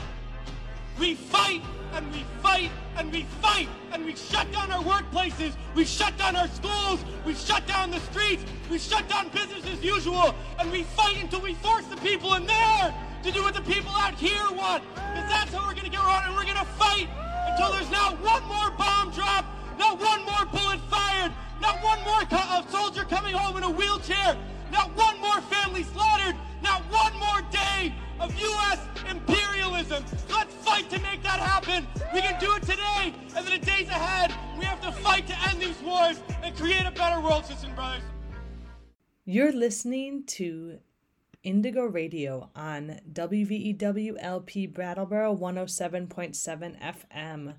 We 1.00 1.14
fight 1.14 1.62
and 1.94 2.12
we 2.12 2.26
fight 2.42 2.70
and 2.98 3.10
we 3.10 3.22
fight 3.40 3.70
and 3.90 4.04
we 4.04 4.14
shut 4.14 4.52
down 4.52 4.70
our 4.70 4.82
workplaces. 4.82 5.54
We 5.74 5.86
shut 5.86 6.18
down 6.18 6.36
our 6.36 6.46
schools. 6.48 7.02
We 7.24 7.32
shut 7.32 7.66
down 7.66 7.90
the 7.90 8.00
streets. 8.00 8.44
We 8.70 8.78
shut 8.78 9.08
down 9.08 9.30
business 9.30 9.64
as 9.72 9.82
usual. 9.82 10.34
And 10.58 10.70
we 10.70 10.82
fight 10.82 11.22
until 11.22 11.40
we 11.40 11.54
force 11.54 11.86
the 11.86 11.96
people 11.96 12.34
in 12.34 12.46
there 12.46 12.94
to 13.22 13.32
do 13.32 13.44
what 13.44 13.54
the 13.54 13.62
people 13.62 13.92
out 13.92 14.16
here 14.16 14.44
want. 14.50 14.84
Because 14.92 15.30
that's 15.30 15.54
how 15.54 15.66
we're 15.66 15.72
going 15.72 15.86
to 15.86 15.90
get 15.90 16.00
around 16.00 16.24
and 16.26 16.34
we're 16.34 16.44
going 16.44 16.56
to 16.56 16.70
fight 16.76 17.08
until 17.48 17.72
there's 17.72 17.90
not 17.90 18.20
one 18.20 18.44
more 18.44 18.70
bomb 18.72 19.10
drop, 19.10 19.46
not 19.78 19.98
one 19.98 20.22
more 20.26 20.44
bullet 20.52 20.80
fired, 20.90 21.32
not 21.62 21.82
one 21.82 22.02
more 22.02 22.22
soldier 22.68 23.04
coming 23.04 23.34
home 23.34 23.56
in 23.56 23.62
a 23.62 23.70
wheelchair, 23.70 24.36
not 24.72 24.94
one 24.96 25.18
more 25.20 25.40
family 25.42 25.84
slaughtered, 25.84 26.36
not 26.62 26.82
one 26.90 27.16
more 27.18 27.40
day 27.50 27.94
of 28.20 28.34
U.S. 28.38 28.80
imperialism. 29.08 30.04
Let's 30.28 30.54
fight 30.56 30.90
to 30.90 30.98
make 31.00 31.22
that 31.22 31.38
happen. 31.38 31.86
We 32.12 32.20
can 32.20 32.38
do 32.40 32.52
it 32.56 32.62
today, 32.62 33.14
and 33.36 33.46
in 33.46 33.60
the 33.60 33.64
days 33.64 33.88
ahead, 33.88 34.34
we 34.58 34.64
have 34.64 34.80
to 34.82 34.90
fight 34.90 35.26
to 35.28 35.36
end 35.48 35.60
these 35.60 35.80
wars 35.82 36.20
and 36.42 36.54
create 36.56 36.84
a 36.84 36.90
better 36.90 37.20
world, 37.20 37.44
and 37.48 37.74
brothers. 37.76 38.02
You're 39.24 39.52
listening 39.52 40.24
to 40.38 40.78
Indigo 41.44 41.84
Radio 41.84 42.50
on 42.56 42.98
WVEWLP 43.12 44.72
Brattleboro 44.74 45.36
107.7 45.36 46.80
FM. 46.80 47.54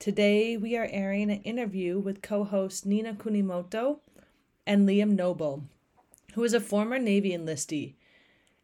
Today 0.00 0.56
we 0.56 0.78
are 0.78 0.88
airing 0.90 1.30
an 1.30 1.42
interview 1.42 1.98
with 1.98 2.22
co 2.22 2.42
host 2.44 2.86
Nina 2.86 3.12
Kunimoto 3.12 3.98
and 4.66 4.88
Liam 4.88 5.10
Noble, 5.10 5.64
who 6.32 6.42
is 6.42 6.54
a 6.54 6.58
former 6.58 6.98
Navy 6.98 7.32
enlistee. 7.32 7.96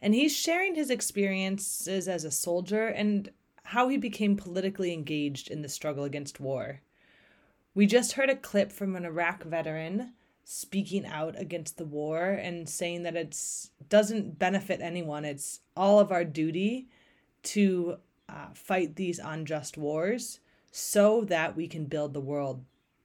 And 0.01 0.15
he's 0.15 0.35
sharing 0.35 0.77
his 0.77 0.89
experiences 0.89 2.09
as 2.09 2.25
a 2.25 2.31
soldier 2.31 2.87
and 2.87 3.29
how 3.65 3.89
he 3.89 3.99
became 3.99 4.35
politically 4.35 4.95
engaged 4.95 5.51
in 5.51 5.61
the 5.61 5.69
struggle 5.69 6.05
against 6.05 6.41
war. 6.41 6.81
We 7.75 7.85
just 7.85 8.13
heard 8.13 8.31
a 8.31 8.37
clip 8.37 8.73
from 8.73 8.97
an 8.97 9.05
Iraq 9.05 9.45
veteran 9.45 10.15
speaking 10.43 11.05
out 11.05 11.39
against 11.39 11.77
the 11.77 11.85
war 11.85 12.31
and 12.31 12.67
saying 12.67 13.03
that 13.03 13.15
it 13.15 13.39
doesn't 13.91 14.39
benefit 14.39 14.81
anyone. 14.81 15.27
It's 15.27 15.61
all 15.77 16.01
of 16.01 16.11
our 16.11 16.25
duty 16.25 16.89
to 17.43 17.99
uh, 18.27 18.47
fight 18.55 18.97
these 18.97 19.19
unjust 19.19 19.77
wars 19.77 20.41
so 20.79 21.25
that 21.25 21.57
we 21.57 21.67
can 21.67 21.87
build 21.87 22.13
the 22.13 22.21
world 22.21 22.63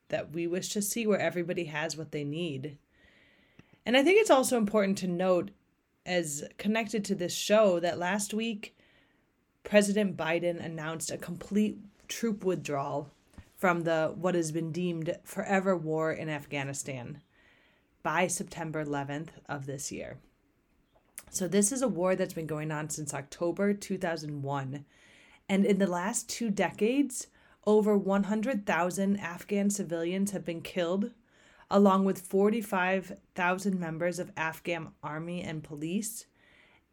that 0.09 0.33
we 0.33 0.45
wish 0.45 0.67
to 0.67 0.81
see 0.81 1.07
where 1.07 1.17
everybody 1.17 1.63
has 1.63 1.95
what 1.95 2.11
they 2.11 2.25
need. 2.25 2.77
And 3.85 3.95
I 3.95 4.03
think 4.03 4.19
it's 4.19 4.29
also 4.29 4.57
important 4.57 4.97
to 4.97 5.07
note, 5.07 5.51
as 6.05 6.43
connected 6.57 7.05
to 7.05 7.15
this 7.15 7.33
show, 7.33 7.79
that 7.79 7.97
last 7.97 8.33
week 8.33 8.75
President 9.63 10.17
Biden 10.17 10.61
announced 10.61 11.11
a 11.11 11.17
complete 11.17 11.79
troop 12.09 12.43
withdrawal 12.43 13.09
from 13.55 13.83
the 13.83 14.13
what 14.17 14.35
has 14.35 14.51
been 14.51 14.73
deemed 14.73 15.15
forever 15.23 15.73
war 15.73 16.11
in 16.11 16.27
Afghanistan 16.27 17.21
by 18.03 18.27
September 18.27 18.83
11th 18.83 19.29
of 19.47 19.65
this 19.65 19.93
year. 19.93 20.17
So 21.29 21.47
this 21.47 21.71
is 21.71 21.81
a 21.81 21.87
war 21.87 22.17
that's 22.17 22.33
been 22.33 22.47
going 22.47 22.69
on 22.69 22.89
since 22.89 23.13
October 23.13 23.73
2001 23.73 24.83
and 25.47 25.65
in 25.65 25.77
the 25.77 25.87
last 25.87 26.27
2 26.27 26.49
decades 26.49 27.27
over 27.65 27.97
100,000 27.97 29.17
Afghan 29.17 29.69
civilians 29.69 30.31
have 30.31 30.45
been 30.45 30.61
killed 30.61 31.11
along 31.69 32.03
with 32.03 32.19
45,000 32.19 33.79
members 33.79 34.19
of 34.19 34.31
Afghan 34.35 34.89
army 35.01 35.41
and 35.41 35.63
police 35.63 36.25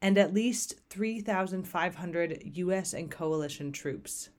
and 0.00 0.16
at 0.16 0.32
least 0.32 0.74
3,500 0.90 2.42
US 2.54 2.92
and 2.92 3.10
coalition 3.10 3.72
troops. 3.72 4.30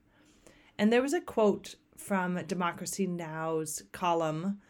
And 0.77 0.93
there 0.93 1.01
was 1.01 1.13
a 1.13 1.19
quote 1.19 1.75
from 1.97 2.41
Democracy 2.45 3.05
Now!'s 3.05 3.83
column 3.91 4.61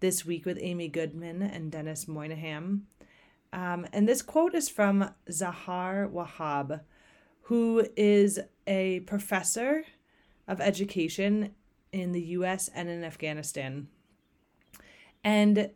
this 0.00 0.26
week 0.26 0.44
with 0.44 0.58
Amy 0.60 0.88
Goodman 0.88 1.42
and 1.42 1.70
Denis 1.70 2.08
Moynihan. 2.08 2.82
Um, 3.52 3.86
and 3.92 4.08
this 4.08 4.22
quote 4.22 4.54
is 4.54 4.68
from 4.68 5.14
Zaher 5.30 6.10
Wahab, 6.10 6.80
who 7.42 7.86
is 7.96 8.40
a 8.66 9.00
professor 9.00 9.84
of 10.52 10.60
education 10.60 11.54
in 11.92 12.12
the 12.12 12.20
US 12.20 12.68
and 12.68 12.88
in 12.90 13.02
Afghanistan. 13.02 13.88
And 15.24 15.70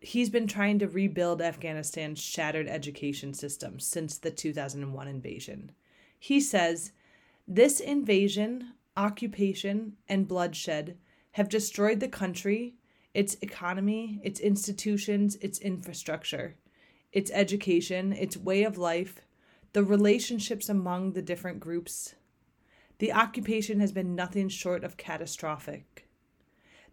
he's 0.00 0.30
been 0.30 0.48
trying 0.48 0.80
to 0.80 0.88
rebuild 0.88 1.40
Afghanistan's 1.40 2.20
shattered 2.20 2.66
education 2.66 3.32
system 3.34 3.78
since 3.78 4.18
the 4.18 4.32
2001 4.32 5.06
invasion. 5.06 5.70
He 6.18 6.40
says, 6.40 6.90
This 7.46 7.78
invasion, 7.78 8.72
occupation, 8.96 9.96
and 10.08 10.26
bloodshed 10.26 10.98
have 11.32 11.48
destroyed 11.48 12.00
the 12.00 12.08
country, 12.08 12.74
its 13.14 13.36
economy, 13.42 14.20
its 14.24 14.40
institutions, 14.40 15.36
its 15.36 15.60
infrastructure, 15.60 16.56
its 17.12 17.30
education, 17.32 18.12
its 18.12 18.36
way 18.36 18.64
of 18.64 18.76
life, 18.76 19.20
the 19.72 19.84
relationships 19.84 20.68
among 20.68 21.12
the 21.12 21.22
different 21.22 21.60
groups. 21.60 22.16
The 23.00 23.14
occupation 23.14 23.80
has 23.80 23.92
been 23.92 24.14
nothing 24.14 24.50
short 24.50 24.84
of 24.84 24.98
catastrophic. 24.98 26.06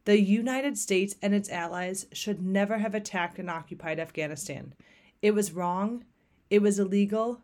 The 0.06 0.22
United 0.22 0.78
States 0.78 1.15
and 1.22 1.36
its 1.36 1.50
allies 1.50 2.06
should 2.13 2.41
never 2.41 2.78
have 2.78 2.96
attacked 2.96 3.39
and 3.39 3.50
occupied 3.50 4.00
Afghanistan. 4.00 4.74
It 5.22 5.32
was 5.32 5.52
wrong, 5.52 6.06
it 6.50 6.62
was 6.62 6.80
illegal. 6.80 7.41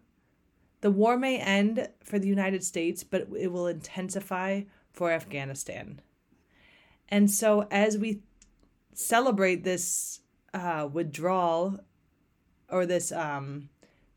The 0.79 0.91
war 0.91 1.17
may 1.17 1.39
end 1.39 1.89
for 2.01 2.17
the 2.17 2.29
United 2.29 2.63
States, 2.63 3.03
but 3.03 3.27
it 3.37 3.51
will 3.51 3.67
intensify 3.67 4.61
for 4.93 5.11
Afghanistan. 5.11 5.99
And 7.09 7.29
so, 7.29 7.67
as 7.69 7.97
we 7.97 8.21
celebrate 8.93 9.65
this 9.65 10.21
uh, 10.53 10.87
withdrawal 10.89 11.81
or 12.69 12.85
this 12.85 13.11
um, 13.11 13.67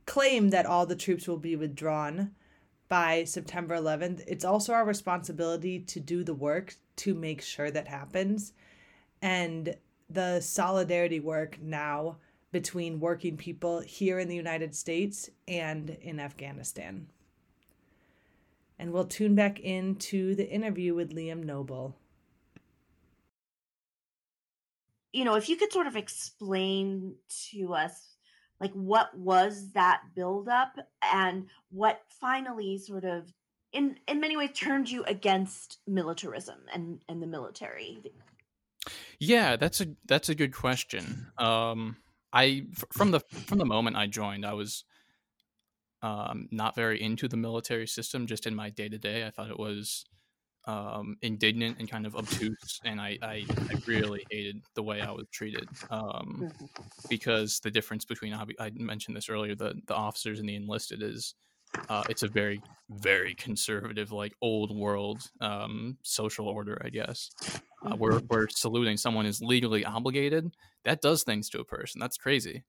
claim 0.07 0.51
that 0.51 0.67
all 0.67 0.87
the 0.87 0.95
troops 0.95 1.27
will 1.27 1.37
be 1.37 1.57
withdrawn 1.57 2.31
by 2.89 3.25
September 3.25 3.77
11th, 3.77 4.23
it's 4.27 4.45
also 4.45 4.73
our 4.73 4.85
responsibility 4.85 5.81
to 5.81 6.01
do 6.01 6.23
the 6.23 6.35
work 6.35 6.75
to 6.97 7.15
make 7.15 7.43
sure 7.43 7.71
that 7.71 7.89
happens. 7.89 8.53
And 9.23 9.77
the 10.09 10.41
solidarity 10.41 11.21
work 11.21 11.59
now 11.61 12.17
between 12.53 13.01
working 13.01 13.37
people 13.37 13.81
here 13.81 14.19
in 14.19 14.29
the 14.29 14.37
United 14.37 14.75
States 14.75 15.29
and 15.49 15.91
in 16.01 16.21
Afghanistan. 16.21 17.09
And 18.79 18.93
we'll 18.93 19.07
tune 19.07 19.35
back 19.35 19.59
into 19.61 20.35
the 20.35 20.49
interview 20.49 20.95
with 20.95 21.15
Liam 21.15 21.45
Noble. 21.45 21.97
You 25.13 25.25
know, 25.25 25.35
if 25.35 25.49
you 25.49 25.57
could 25.57 25.73
sort 25.73 25.87
of 25.87 25.97
explain 25.97 27.17
to 27.51 27.75
us 27.75 28.16
like 28.61 28.73
what 28.73 29.17
was 29.17 29.71
that 29.73 30.03
buildup 30.15 30.79
and 31.13 31.47
what 31.71 32.03
finally 32.09 32.79
sort 32.79 33.05
of 33.05 33.33
in 33.73 33.97
in 34.09 34.21
many 34.21 34.37
ways 34.37 34.51
turned 34.55 34.91
you 34.91 35.05
against 35.05 35.79
militarism 35.87 36.59
and 36.73 37.03
and 37.09 37.23
the 37.23 37.27
military 37.27 37.99
Yeah, 39.19 39.57
that's 39.57 39.81
a 39.81 39.89
that's 40.07 40.29
a 40.29 40.35
good 40.35 40.55
question. 40.55 41.29
Um, 41.39 41.97
I 42.33 42.67
from 42.93 43.11
the 43.11 43.21
from 43.21 43.59
the 43.59 43.65
moment 43.65 43.97
I 43.97 44.07
joined, 44.07 44.45
I 44.45 44.55
was 44.55 44.85
um, 46.03 46.49
not 46.51 46.75
very 46.75 47.01
into 47.01 47.29
the 47.29 47.37
military 47.37 47.87
system. 47.87 48.27
Just 48.27 48.47
in 48.47 48.55
my 48.55 48.71
day 48.71 48.89
to 48.89 48.99
day, 48.99 49.27
I 49.27 49.31
thought 49.31 49.51
it 49.51 49.59
was 49.59 50.05
um, 50.67 51.17
indignant 51.23 51.79
and 51.79 51.91
kind 51.91 52.07
of 52.07 52.17
obtuse, 52.17 52.81
and 52.85 53.01
I, 53.01 53.19
I 53.23 53.45
I 53.71 53.75
really 53.87 54.27
hated 54.31 54.63
the 54.75 54.83
way 54.83 55.01
I 55.01 55.11
was 55.11 55.27
treated. 55.31 55.69
Um, 55.91 56.51
because 57.09 57.61
the 57.61 57.71
difference 57.71 58.05
between 58.05 58.35
I 58.35 58.71
mentioned 58.75 59.17
this 59.17 59.29
earlier, 59.29 59.55
the 59.55 59.75
the 59.87 59.95
officers 59.95 60.41
and 60.41 60.49
the 60.49 60.57
enlisted 60.57 61.03
is 61.03 61.35
uh, 61.89 62.05
it's 62.09 62.23
a 62.23 62.29
very 62.29 62.61
very 62.91 63.35
conservative 63.35 64.13
like 64.13 64.33
old 64.41 64.77
world 64.77 65.31
um, 65.41 65.97
social 66.03 66.49
order, 66.49 66.81
I 66.85 66.89
guess. 66.89 67.31
Uh, 67.85 67.95
where 67.97 68.19
where 68.21 68.49
saluting 68.49 68.97
someone 68.97 69.27
is 69.27 69.41
legally 69.41 69.85
obligated, 69.85 70.57
that 70.85 71.01
does 71.01 71.23
things 71.23 71.49
to 71.51 71.61
a 71.61 71.65
person. 71.65 72.01
That's 72.01 72.17
crazy. 72.17 72.65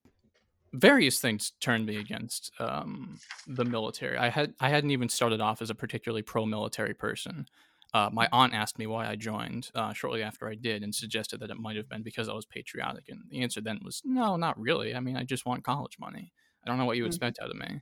Various 0.73 1.19
things 1.19 1.53
turned 1.61 1.85
me 1.85 1.97
against 1.97 2.51
um, 2.59 3.17
the 3.47 3.65
military. 3.65 4.17
I 4.17 4.29
had 4.29 4.53
I 4.59 4.69
hadn't 4.69 4.91
even 4.91 5.09
started 5.09 5.41
off 5.41 5.61
as 5.61 5.69
a 5.69 5.75
particularly 5.75 6.23
pro 6.23 6.45
military 6.45 6.93
person. 6.93 7.47
Uh, 7.93 8.09
my 8.11 8.27
aunt 8.31 8.53
asked 8.53 8.77
me 8.77 8.85
why 8.87 9.07
I 9.07 9.15
joined 9.15 9.71
uh, 9.73 9.93
shortly 9.93 10.21
after 10.21 10.47
I 10.47 10.55
did, 10.55 10.83
and 10.83 10.93
suggested 10.93 11.39
that 11.39 11.49
it 11.49 11.57
might 11.57 11.77
have 11.77 11.89
been 11.89 12.03
because 12.03 12.29
I 12.29 12.33
was 12.33 12.45
patriotic. 12.45 13.09
And 13.09 13.23
the 13.29 13.41
answer 13.41 13.61
then 13.61 13.79
was 13.83 14.01
no, 14.05 14.35
not 14.35 14.59
really. 14.59 14.93
I 14.95 14.99
mean, 14.99 15.15
I 15.17 15.23
just 15.23 15.45
want 15.45 15.63
college 15.63 15.97
money. 15.99 16.33
I 16.63 16.67
don't 16.67 16.77
know 16.77 16.85
what 16.85 16.97
you 16.97 17.05
Mhm. 17.05 17.17
expect 17.17 17.39
out 17.41 17.49
of 17.49 17.55
me. 17.55 17.81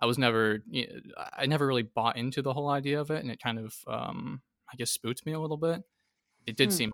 I 0.00 0.06
was 0.06 0.18
never, 0.18 0.58
I 1.32 1.46
never 1.46 1.66
really 1.66 1.82
bought 1.84 2.16
into 2.16 2.42
the 2.42 2.52
whole 2.52 2.68
idea 2.68 3.00
of 3.00 3.10
it, 3.10 3.22
and 3.22 3.30
it 3.30 3.40
kind 3.40 3.58
of, 3.58 3.76
um, 3.86 4.42
I 4.72 4.76
guess, 4.76 4.90
spooked 4.90 5.24
me 5.24 5.32
a 5.32 5.40
little 5.40 5.56
bit. 5.56 5.82
It 6.46 6.56
did 6.56 6.72
Hmm. 6.72 6.74
seem 6.74 6.92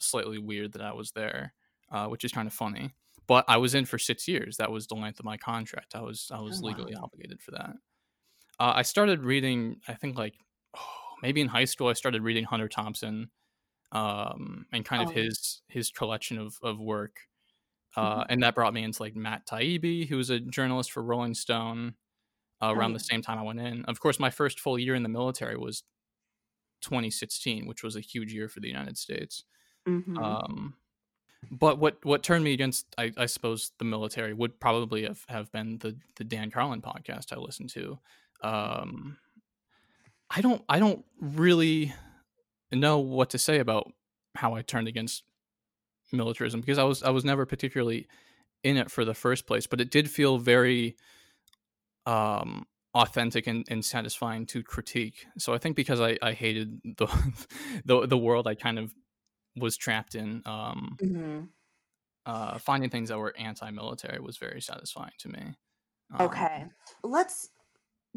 slightly 0.00 0.38
weird 0.38 0.72
that 0.72 0.82
I 0.82 0.92
was 0.92 1.12
there, 1.12 1.54
uh, 1.90 2.08
which 2.08 2.24
is 2.24 2.32
kind 2.32 2.48
of 2.48 2.54
funny. 2.54 2.92
But 3.26 3.44
I 3.48 3.58
was 3.58 3.74
in 3.74 3.86
for 3.86 3.98
six 3.98 4.28
years. 4.28 4.56
That 4.58 4.72
was 4.72 4.86
the 4.88 4.94
length 4.96 5.20
of 5.20 5.24
my 5.26 5.36
contract. 5.36 5.94
I 5.94 6.02
was 6.02 6.30
I 6.32 6.40
was 6.40 6.58
Oh, 6.58 6.60
wow. 6.60 6.90
legally 6.90 6.94
obligated 6.94 7.42
for 7.42 7.52
that. 7.52 7.76
Uh, 8.58 8.72
I 8.76 8.82
started 8.82 9.20
reading. 9.24 9.80
I 9.88 9.94
think 9.94 10.18
like 10.18 10.34
maybe 11.22 11.40
in 11.40 11.48
high 11.48 11.64
school. 11.66 11.88
I 11.88 11.94
started 11.94 12.22
reading 12.22 12.44
Hunter 12.44 12.68
Thompson, 12.68 13.30
um, 13.92 14.66
and 14.72 14.84
kind 14.84 15.02
Oh. 15.06 15.08
of 15.10 15.14
his 15.14 15.62
his 15.68 15.90
collection 15.90 16.38
of 16.38 16.58
of 16.62 16.78
work. 16.80 17.16
Mm-hmm. 17.96 18.20
Uh, 18.20 18.24
and 18.28 18.42
that 18.42 18.54
brought 18.54 18.72
me 18.74 18.84
into 18.84 19.02
like 19.02 19.16
Matt 19.16 19.46
Taibbi, 19.46 20.08
who 20.08 20.16
was 20.16 20.30
a 20.30 20.38
journalist 20.40 20.92
for 20.92 21.02
Rolling 21.02 21.34
Stone. 21.34 21.94
Uh, 22.62 22.74
around 22.76 22.90
Oh, 22.90 22.94
the 22.94 23.00
same 23.00 23.22
time 23.22 23.38
I 23.38 23.42
went 23.42 23.58
in. 23.58 23.86
Of 23.86 24.00
course, 24.00 24.18
my 24.20 24.28
first 24.28 24.60
full 24.60 24.78
year 24.78 24.94
in 24.94 25.02
the 25.02 25.08
military 25.08 25.56
was 25.56 25.82
2016, 26.82 27.66
which 27.66 27.82
was 27.82 27.96
a 27.96 28.00
huge 28.00 28.32
year 28.34 28.48
for 28.48 28.60
the 28.60 28.68
United 28.68 28.98
States. 28.98 29.44
Mhm. 29.88 30.18
Um, 30.22 30.76
but 31.50 31.78
what 31.78 32.04
what 32.04 32.22
turned 32.22 32.44
me 32.44 32.52
against, 32.52 32.94
I, 32.98 33.12
I 33.16 33.26
suppose, 33.26 33.72
the 33.78 33.86
military 33.86 34.34
would 34.34 34.60
probably 34.60 35.04
have, 35.04 35.24
have 35.28 35.50
been 35.52 35.78
the 35.78 35.96
the 36.16 36.24
Dan 36.24 36.50
Carlin 36.50 36.82
podcast 36.82 37.32
I 37.32 37.36
listened 37.36 37.70
to. 37.70 37.98
Um, 38.42 39.16
I 40.30 40.40
don't 40.40 40.62
I 40.68 40.78
don't 40.78 41.04
really 41.20 41.92
know 42.72 42.98
what 43.00 43.30
to 43.30 43.38
say 43.38 43.58
about 43.58 43.92
how 44.36 44.54
I 44.54 44.62
turned 44.62 44.88
against 44.88 45.24
militarism 46.12 46.60
because 46.60 46.78
I 46.78 46.84
was 46.84 47.02
I 47.02 47.10
was 47.10 47.24
never 47.24 47.46
particularly 47.46 48.08
in 48.64 48.76
it 48.76 48.90
for 48.90 49.04
the 49.04 49.14
first 49.14 49.46
place, 49.46 49.66
but 49.66 49.80
it 49.80 49.90
did 49.90 50.10
feel 50.10 50.38
very 50.38 50.96
um 52.06 52.66
authentic 52.94 53.46
and, 53.46 53.64
and 53.70 53.84
satisfying 53.84 54.46
to 54.46 54.62
critique. 54.62 55.26
So 55.38 55.54
I 55.54 55.58
think 55.58 55.76
because 55.76 56.00
I, 56.00 56.18
I 56.22 56.32
hated 56.32 56.80
the, 56.98 57.06
the 57.84 58.06
the 58.06 58.18
world 58.18 58.46
I 58.48 58.54
kind 58.54 58.78
of 58.78 58.92
was 59.56 59.76
trapped 59.76 60.14
in, 60.14 60.42
um 60.46 61.00
Mhm. 61.00 61.52
uh 62.26 62.58
finding 62.58 62.90
things 62.90 63.08
that 63.08 63.18
were 63.18 63.34
anti-military 63.36 64.20
was 64.20 64.36
very 64.36 64.60
satisfying 64.60 65.12
to 65.18 65.28
me. 65.28 65.54
Um, 66.12 66.26
Okay. 66.26 66.66
Let's 67.02 67.50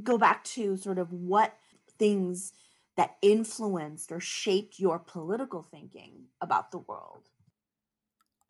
go 0.04 0.18
back 0.18 0.44
to 0.46 0.78
sort 0.78 1.00
of 1.00 1.14
what 1.14 1.58
things 2.04 2.54
that 2.98 3.18
influenced 3.22 4.12
or 4.12 4.20
shaped 4.20 4.80
your 4.80 5.00
political 5.00 5.64
thinking 5.64 6.14
about 6.42 6.72
the 6.72 6.78
world. 6.78 7.30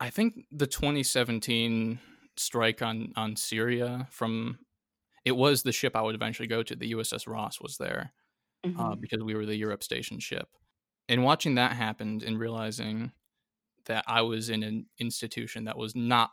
I 0.00 0.10
think 0.10 0.46
the 0.50 0.66
2017 0.66 2.00
strike 2.36 2.82
on 2.82 3.12
on 3.16 3.36
Syria 3.36 4.08
from 4.10 4.58
it 5.24 5.32
was 5.32 5.62
the 5.62 5.72
ship 5.72 5.96
I 5.96 6.02
would 6.02 6.14
eventually 6.14 6.48
go 6.48 6.62
to. 6.62 6.76
The 6.76 6.88
USS 6.88 7.26
Ross 7.26 7.60
was 7.60 7.78
there 7.78 8.12
uh, 8.78 8.94
Mhm. 8.94 9.00
because 9.00 9.22
we 9.22 9.34
were 9.34 9.46
the 9.46 9.56
Europe 9.56 9.82
station 9.84 10.20
ship. 10.20 10.48
And 11.08 11.24
watching 11.24 11.56
that 11.56 11.72
happen 11.72 12.22
and 12.26 12.38
realizing 12.38 13.12
that 13.86 14.04
I 14.08 14.22
was 14.22 14.50
in 14.50 14.62
an 14.62 14.86
institution 14.98 15.64
that 15.64 15.78
was 15.78 15.94
not 15.96 16.32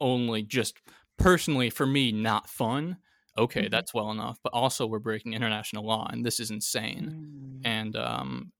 only 0.00 0.42
just 0.42 0.78
personally 1.18 1.70
for 1.70 1.86
me 1.86 2.12
not 2.12 2.48
fun. 2.50 2.98
Okay, 3.38 3.62
Mhm. 3.66 3.70
that's 3.70 3.94
well 3.94 4.10
enough, 4.10 4.38
but 4.42 4.52
also 4.52 4.86
we're 4.86 4.98
breaking 4.98 5.32
international 5.32 5.84
law, 5.86 6.06
and 6.10 6.24
this 6.24 6.38
is 6.40 6.50
insane. 6.50 7.62
Mm. 7.62 7.66
And 7.66 7.96
um, 7.96 8.52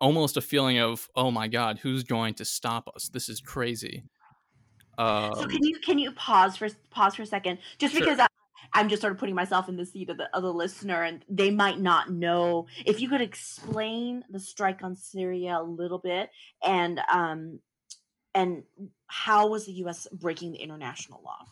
almost 0.00 0.36
a 0.36 0.40
feeling 0.40 0.78
of, 0.78 1.08
oh 1.16 1.30
my 1.30 1.48
god, 1.48 1.78
who's 1.78 2.04
going 2.04 2.34
to 2.34 2.44
stop 2.44 2.88
us? 2.94 3.08
This 3.08 3.28
is 3.28 3.40
crazy. 3.40 4.04
So 4.98 5.04
Um, 5.04 5.48
can 5.48 5.62
you 5.64 5.78
can 5.80 5.98
you 5.98 6.12
pause 6.12 6.56
for 6.56 6.68
pause 6.90 7.14
for 7.14 7.22
a 7.22 7.26
second, 7.26 7.58
just 7.78 7.94
Sure. 7.94 8.02
because 8.02 8.18
I, 8.20 8.26
I'm 8.74 8.88
just 8.88 9.00
sort 9.00 9.12
of 9.12 9.18
putting 9.18 9.34
myself 9.34 9.68
in 9.68 9.76
the 9.76 9.86
seat 9.86 10.10
of 10.10 10.18
the 10.18 10.28
of 10.36 10.42
the 10.42 10.52
listener, 10.52 11.02
and 11.02 11.24
they 11.28 11.50
might 11.50 11.80
not 11.80 12.10
know. 12.10 12.66
If 12.84 13.00
you 13.00 13.08
could 13.08 13.22
explain 13.22 14.24
the 14.30 14.38
strike 14.38 14.82
on 14.82 14.94
Syria 14.96 15.58
a 15.58 15.62
little 15.62 15.98
bit, 15.98 16.30
and 16.62 17.00
um, 17.10 17.60
and 18.34 18.64
how 19.06 19.48
was 19.48 19.66
the 19.66 19.72
U.S. 19.84 20.06
breaking 20.12 20.52
the 20.52 20.58
international 20.58 21.22
law? 21.24 21.46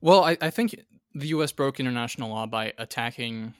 Well, 0.00 0.24
I, 0.24 0.36
I 0.40 0.50
think 0.50 0.74
the 1.14 1.28
U.S. 1.28 1.52
broke 1.52 1.80
international 1.80 2.30
law 2.30 2.46
by 2.46 2.72
attacking 2.78 3.54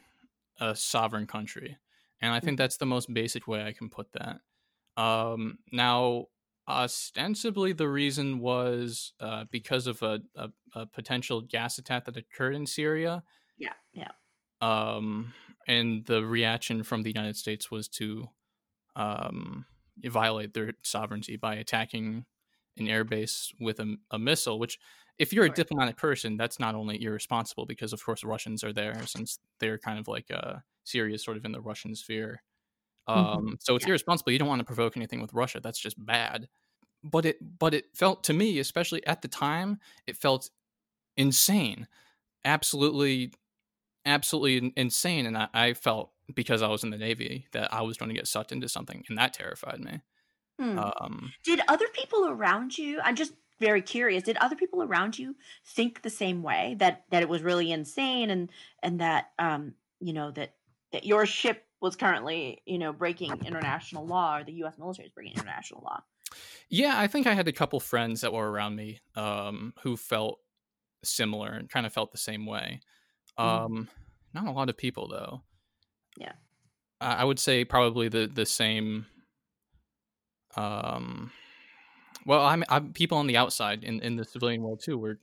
a 0.60 0.74
sovereign 0.76 1.26
country, 1.26 1.76
and 2.20 2.32
I 2.32 2.40
think 2.40 2.58
that's 2.58 2.76
the 2.76 2.86
most 2.86 3.12
basic 3.12 3.46
way 3.48 3.64
I 3.64 3.72
can 3.72 3.88
put 3.88 4.08
that. 4.12 4.40
Um, 5.00 5.58
now, 5.72 6.26
ostensibly, 6.68 7.72
the 7.72 7.88
reason 7.88 8.38
was 8.38 9.12
uh, 9.20 9.44
because 9.50 9.86
of 9.86 10.02
a, 10.02 10.20
a, 10.36 10.50
a 10.74 10.86
potential 10.86 11.40
gas 11.40 11.78
attack 11.78 12.04
that 12.04 12.16
occurred 12.16 12.54
in 12.54 12.66
Syria, 12.66 13.22
Yeah, 13.58 13.72
yeah. 13.92 14.10
um, 14.60 15.32
and 15.66 16.04
the 16.06 16.24
reaction 16.24 16.82
from 16.82 17.02
the 17.02 17.10
United 17.10 17.36
States 17.36 17.70
was 17.70 17.88
to 17.88 18.28
um, 18.96 19.64
violate 20.04 20.54
their 20.54 20.72
sovereignty 20.82 21.36
by 21.36 21.54
attacking 21.56 22.24
an 22.76 22.86
airbase 22.86 23.52
with 23.60 23.80
a, 23.80 23.96
a 24.10 24.18
missile. 24.18 24.58
Which, 24.58 24.78
if 25.18 25.32
you're 25.32 25.44
a 25.44 25.50
diplomatic 25.50 25.96
person, 25.96 26.36
that's 26.36 26.58
not 26.58 26.74
only 26.74 27.02
irresponsible 27.02 27.66
because, 27.66 27.92
of 27.92 28.04
course, 28.04 28.24
Russians 28.24 28.64
are 28.64 28.72
there 28.72 29.06
since 29.06 29.38
they're 29.60 29.78
kind 29.78 29.98
of 29.98 30.08
like 30.08 30.30
uh, 30.30 30.56
Syria 30.84 31.14
is 31.14 31.24
sort 31.24 31.36
of 31.36 31.44
in 31.44 31.52
the 31.52 31.60
Russian 31.60 31.94
sphere. 31.94 32.42
Mhm. 33.14 33.42
Um, 33.42 33.56
so 33.60 33.76
it's 33.76 33.84
Yeah. 33.84 33.88
irresponsible. 33.88 34.32
You 34.32 34.38
don't 34.38 34.48
want 34.48 34.60
to 34.60 34.64
provoke 34.66 34.96
anything 34.96 35.20
with 35.22 35.34
Russia. 35.34 35.60
That's 35.60 35.78
just 35.80 36.04
bad. 36.04 36.48
But 37.04 37.26
it, 37.26 37.58
but 37.58 37.74
it 37.74 37.86
felt 37.96 38.24
to 38.24 38.32
me, 38.34 38.58
especially 38.60 39.06
at 39.06 39.22
the 39.22 39.28
time, 39.28 39.80
it 40.06 40.16
felt 40.16 40.50
insane, 41.16 41.88
absolutely, 42.44 43.32
absolutely 44.06 44.72
insane. 44.76 45.26
And 45.26 45.38
I, 45.38 45.48
I 45.54 45.74
felt 45.74 46.12
because 46.34 46.62
I 46.62 46.68
was 46.68 46.84
in 46.84 46.90
the 46.90 46.98
Navy 46.98 47.46
that 47.52 47.72
I 47.72 47.82
was 47.82 47.96
going 47.98 48.10
to 48.10 48.14
get 48.14 48.28
sucked 48.28 48.52
into 48.52 48.68
something, 48.68 49.04
and 49.08 49.18
that 49.18 49.34
terrified 49.34 49.80
me. 49.80 50.00
Hmm. 50.58 50.78
Um, 50.78 51.34
Did 51.44 51.60
other 51.68 51.88
people 51.88 52.28
around 52.28 52.78
you? 52.78 53.00
I'm 53.00 53.16
just 53.16 53.34
very 53.62 53.80
curious. 53.80 54.24
Did 54.24 54.36
other 54.38 54.56
people 54.56 54.82
around 54.82 55.18
you 55.18 55.36
think 55.64 56.02
the 56.02 56.10
same 56.10 56.42
way 56.42 56.76
that 56.80 57.04
that 57.10 57.22
it 57.22 57.28
was 57.28 57.42
really 57.42 57.70
insane 57.72 58.28
and 58.30 58.50
and 58.82 59.00
that 59.00 59.30
um 59.38 59.74
you 60.00 60.12
know 60.12 60.30
that 60.32 60.54
that 60.92 61.06
your 61.06 61.24
ship 61.24 61.64
was 61.80 61.96
currently 61.96 62.60
you 62.66 62.78
know 62.78 62.92
breaking 62.92 63.32
international 63.46 64.04
law 64.06 64.38
or 64.38 64.44
the 64.44 64.52
U.S. 64.64 64.78
military 64.78 65.06
is 65.06 65.12
breaking 65.12 65.34
international 65.34 65.82
law? 65.82 66.00
yeah, 66.68 66.94
I 66.96 67.06
think 67.06 67.26
I 67.26 67.34
had 67.34 67.48
a 67.48 67.52
couple 67.52 67.80
friends 67.80 68.22
that 68.22 68.32
were 68.32 68.50
around 68.50 68.76
me 68.76 69.00
um, 69.14 69.74
who 69.82 69.96
felt 69.96 70.38
similar 71.04 71.50
and 71.50 71.68
kind 71.68 71.86
of 71.86 71.92
felt 71.92 72.12
the 72.12 72.18
same 72.18 72.46
way. 72.46 72.80
Mhm. 73.38 73.44
Um, 73.44 73.88
not 74.34 74.46
a 74.46 74.52
lot 74.52 74.70
of 74.70 74.76
people 74.76 75.08
though. 75.08 75.42
Yeah. 76.16 76.32
I 77.00 77.14
I 77.14 77.24
would 77.24 77.38
say 77.38 77.64
probably 77.64 78.08
the 78.08 78.26
the 78.26 78.46
same. 78.46 79.06
Um, 80.56 81.32
well, 82.26 82.44
I'm, 82.44 82.64
I'm 82.68 82.92
people 82.92 83.18
on 83.18 83.26
the 83.26 83.36
outside 83.36 83.84
in, 83.84 84.00
in 84.00 84.16
the 84.16 84.24
civilian 84.24 84.62
world 84.62 84.80
too 84.82 84.98
were 84.98 85.20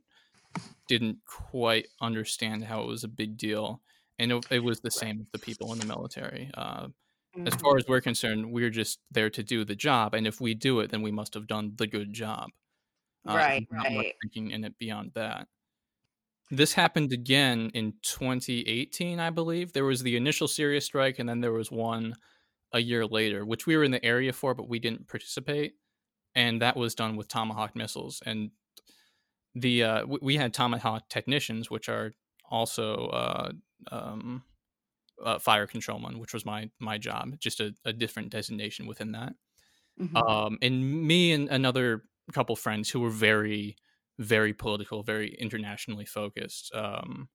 didn't 0.88 1.20
quite 1.26 1.88
understand 2.02 2.64
how 2.66 2.84
it 2.84 2.88
was 2.88 3.04
a 3.04 3.08
big 3.10 3.38
deal, 3.38 3.82
and 4.20 4.32
it, 4.32 4.46
it 4.52 4.60
was 4.62 4.82
the 4.82 4.92
same 4.92 5.20
with 5.20 5.32
the 5.32 5.40
people 5.40 5.72
in 5.74 5.80
the 5.80 5.86
military. 5.86 6.52
Uh, 6.56 6.90
as 7.46 7.56
Mhm. 7.56 7.62
far 7.64 7.78
as 7.78 7.86
we're 7.88 8.02
concerned, 8.02 8.52
we're 8.54 8.70
just 8.72 9.02
there 9.12 9.30
to 9.32 9.44
do 9.44 9.66
the 9.66 9.76
job, 9.76 10.14
and 10.16 10.28
if 10.28 10.42
we 10.42 10.54
do 10.56 10.80
it, 10.82 10.92
then 10.92 11.02
we 11.04 11.12
must 11.12 11.34
have 11.36 11.48
done 11.48 11.76
the 11.78 11.88
good 11.88 12.14
job. 12.14 12.52
Uh, 13.28 13.36
Right, 13.36 13.68
right. 13.72 14.16
thinking 14.24 14.52
in 14.52 14.64
it 14.66 14.78
beyond 14.80 15.14
that. 15.16 15.48
This 16.52 16.74
happened 16.74 17.12
again 17.14 17.70
in 17.74 17.94
2018, 18.02 19.20
I 19.20 19.30
believe. 19.30 19.74
There 19.74 19.86
was 19.86 20.02
the 20.04 20.16
initial 20.16 20.48
serious 20.48 20.86
strike, 20.86 21.20
and 21.20 21.30
then 21.30 21.42
there 21.42 21.52
was 21.54 21.72
one 21.72 22.16
a 22.74 22.80
year 22.80 23.06
later, 23.06 23.46
which 23.46 23.68
we 23.68 23.78
were 23.78 23.84
in 23.84 23.92
the 23.92 24.04
area 24.06 24.34
for, 24.34 24.56
but 24.56 24.70
we 24.70 24.80
didn't 24.80 25.08
participate. 25.08 25.76
And 26.36 26.62
that 26.62 26.78
was 26.78 26.96
done 26.96 27.16
with 27.16 27.28
Tomahawk 27.28 27.76
missiles. 27.76 28.22
And 28.26 28.52
the 29.56 29.84
uh, 29.84 30.00
w- 30.02 30.20
we 30.22 30.36
had 30.38 30.54
Tomahawk 30.54 31.10
technicians, 31.10 31.70
which 31.70 31.90
are 31.90 32.14
also 32.50 33.08
uh, 33.08 33.52
um, 33.92 34.44
uh, 35.24 35.40
fire 35.40 35.68
controlman, 35.68 36.20
which 36.20 36.34
was 36.34 36.46
my 36.46 36.70
my 36.80 36.98
job, 36.98 37.40
just 37.40 37.60
a, 37.60 37.74
a 37.86 37.94
different 37.94 38.30
designation 38.30 38.88
within 38.88 39.12
that. 39.14 39.34
Mhm. 40.00 40.16
Um, 40.16 40.58
and 40.62 41.08
me 41.08 41.32
and 41.34 41.50
another 41.50 42.04
couple 42.34 42.56
friends 42.56 42.90
who 42.90 43.00
were 43.00 43.10
very, 43.10 43.76
very 44.18 44.54
political, 44.54 45.04
very 45.04 45.34
internationally 45.36 46.06
focused. 46.06 46.74
Um, 46.74 47.30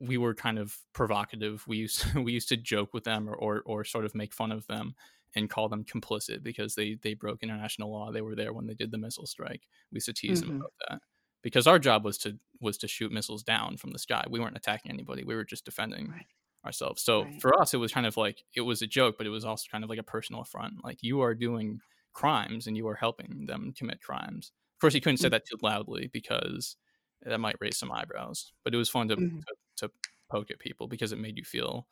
we 0.00 0.16
were 0.16 0.34
kind 0.34 0.58
of 0.58 0.76
provocative. 0.92 1.66
We 1.68 1.78
used 1.78 2.04
we 2.14 2.32
used 2.32 2.48
to 2.48 2.56
joke 2.56 2.94
with 2.94 3.04
them 3.04 3.28
or, 3.28 3.34
or 3.34 3.62
or 3.64 3.84
sort 3.84 4.04
of 4.04 4.14
make 4.14 4.32
fun 4.32 4.52
of 4.52 4.66
them 4.66 4.94
and 5.34 5.50
call 5.50 5.68
them 5.68 5.84
complicit 5.84 6.42
because 6.42 6.74
they 6.74 6.94
they 6.94 7.14
broke 7.14 7.42
international 7.42 7.90
law. 7.92 8.10
They 8.12 8.22
were 8.22 8.34
there 8.36 8.52
when 8.52 8.66
they 8.66 8.74
did 8.74 8.90
the 8.90 8.98
missile 8.98 9.26
strike. 9.26 9.66
We 9.92 9.96
used 9.96 10.06
to 10.06 10.12
tease 10.12 10.40
Mhm. 10.40 10.48
them 10.48 10.56
about 10.60 10.72
that 10.88 11.02
because 11.42 11.66
our 11.66 11.78
job 11.78 12.04
was 12.04 12.18
to 12.18 12.38
was 12.60 12.78
to 12.78 12.88
shoot 12.88 13.12
missiles 13.12 13.42
down 13.42 13.76
from 13.76 13.90
the 13.92 13.98
sky. 13.98 14.24
We 14.30 14.40
weren't 14.40 14.56
attacking 14.56 14.90
anybody. 14.92 15.24
We 15.24 15.34
were 15.36 15.44
just 15.44 15.64
defending 15.64 16.14
Right. 16.14 16.26
ourselves. 16.64 17.02
So 17.02 17.26
Right. 17.26 17.40
for 17.40 17.58
us, 17.60 17.72
it 17.74 17.78
was 17.78 17.92
kind 17.92 18.06
of 18.06 18.16
like 18.16 18.44
it 18.54 18.62
was 18.62 18.82
a 18.82 18.86
joke, 18.86 19.16
but 19.18 19.26
it 19.26 19.30
was 19.30 19.44
also 19.44 19.66
kind 19.70 19.84
of 19.84 19.90
like 19.90 19.98
a 19.98 20.02
personal 20.02 20.42
affront. 20.42 20.84
Like 20.84 21.02
you 21.02 21.20
are 21.20 21.34
doing 21.34 21.80
crimes 22.12 22.66
and 22.66 22.76
you 22.76 22.86
are 22.88 22.96
helping 22.96 23.46
them 23.46 23.72
commit 23.72 24.02
crimes. 24.02 24.52
Of 24.76 24.80
course, 24.80 24.94
you 24.94 25.00
couldn't 25.00 25.18
say 25.18 25.28
Mm. 25.28 25.30
that 25.30 25.46
too 25.46 25.56
loudly 25.62 26.08
because 26.08 26.76
that 27.22 27.38
might 27.40 27.56
raise 27.60 27.78
some 27.78 27.92
eyebrows. 27.92 28.52
But 28.64 28.74
it 28.74 28.78
was 28.78 28.90
fun 28.90 29.08
to 29.08 29.16
Mhm. 29.16 29.44
to, 29.46 29.56
to 29.78 29.92
poke 30.30 30.50
at 30.50 30.58
people 30.58 30.88
because 30.88 31.12
it 31.12 31.18
made 31.18 31.36
you 31.38 31.44
feel. 31.44 31.88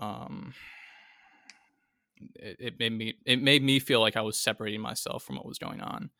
Um, 0.00 0.54
it, 2.34 2.56
it 2.60 2.78
made 2.78 2.92
me 2.92 3.14
it 3.24 3.40
made 3.42 3.62
me 3.62 3.78
feel 3.78 4.00
like 4.00 4.16
I 4.16 4.22
was 4.22 4.38
separating 4.38 4.80
myself 4.80 5.24
from 5.24 5.36
what 5.36 5.46
was 5.46 5.58
going 5.58 5.80
on, 5.80 6.10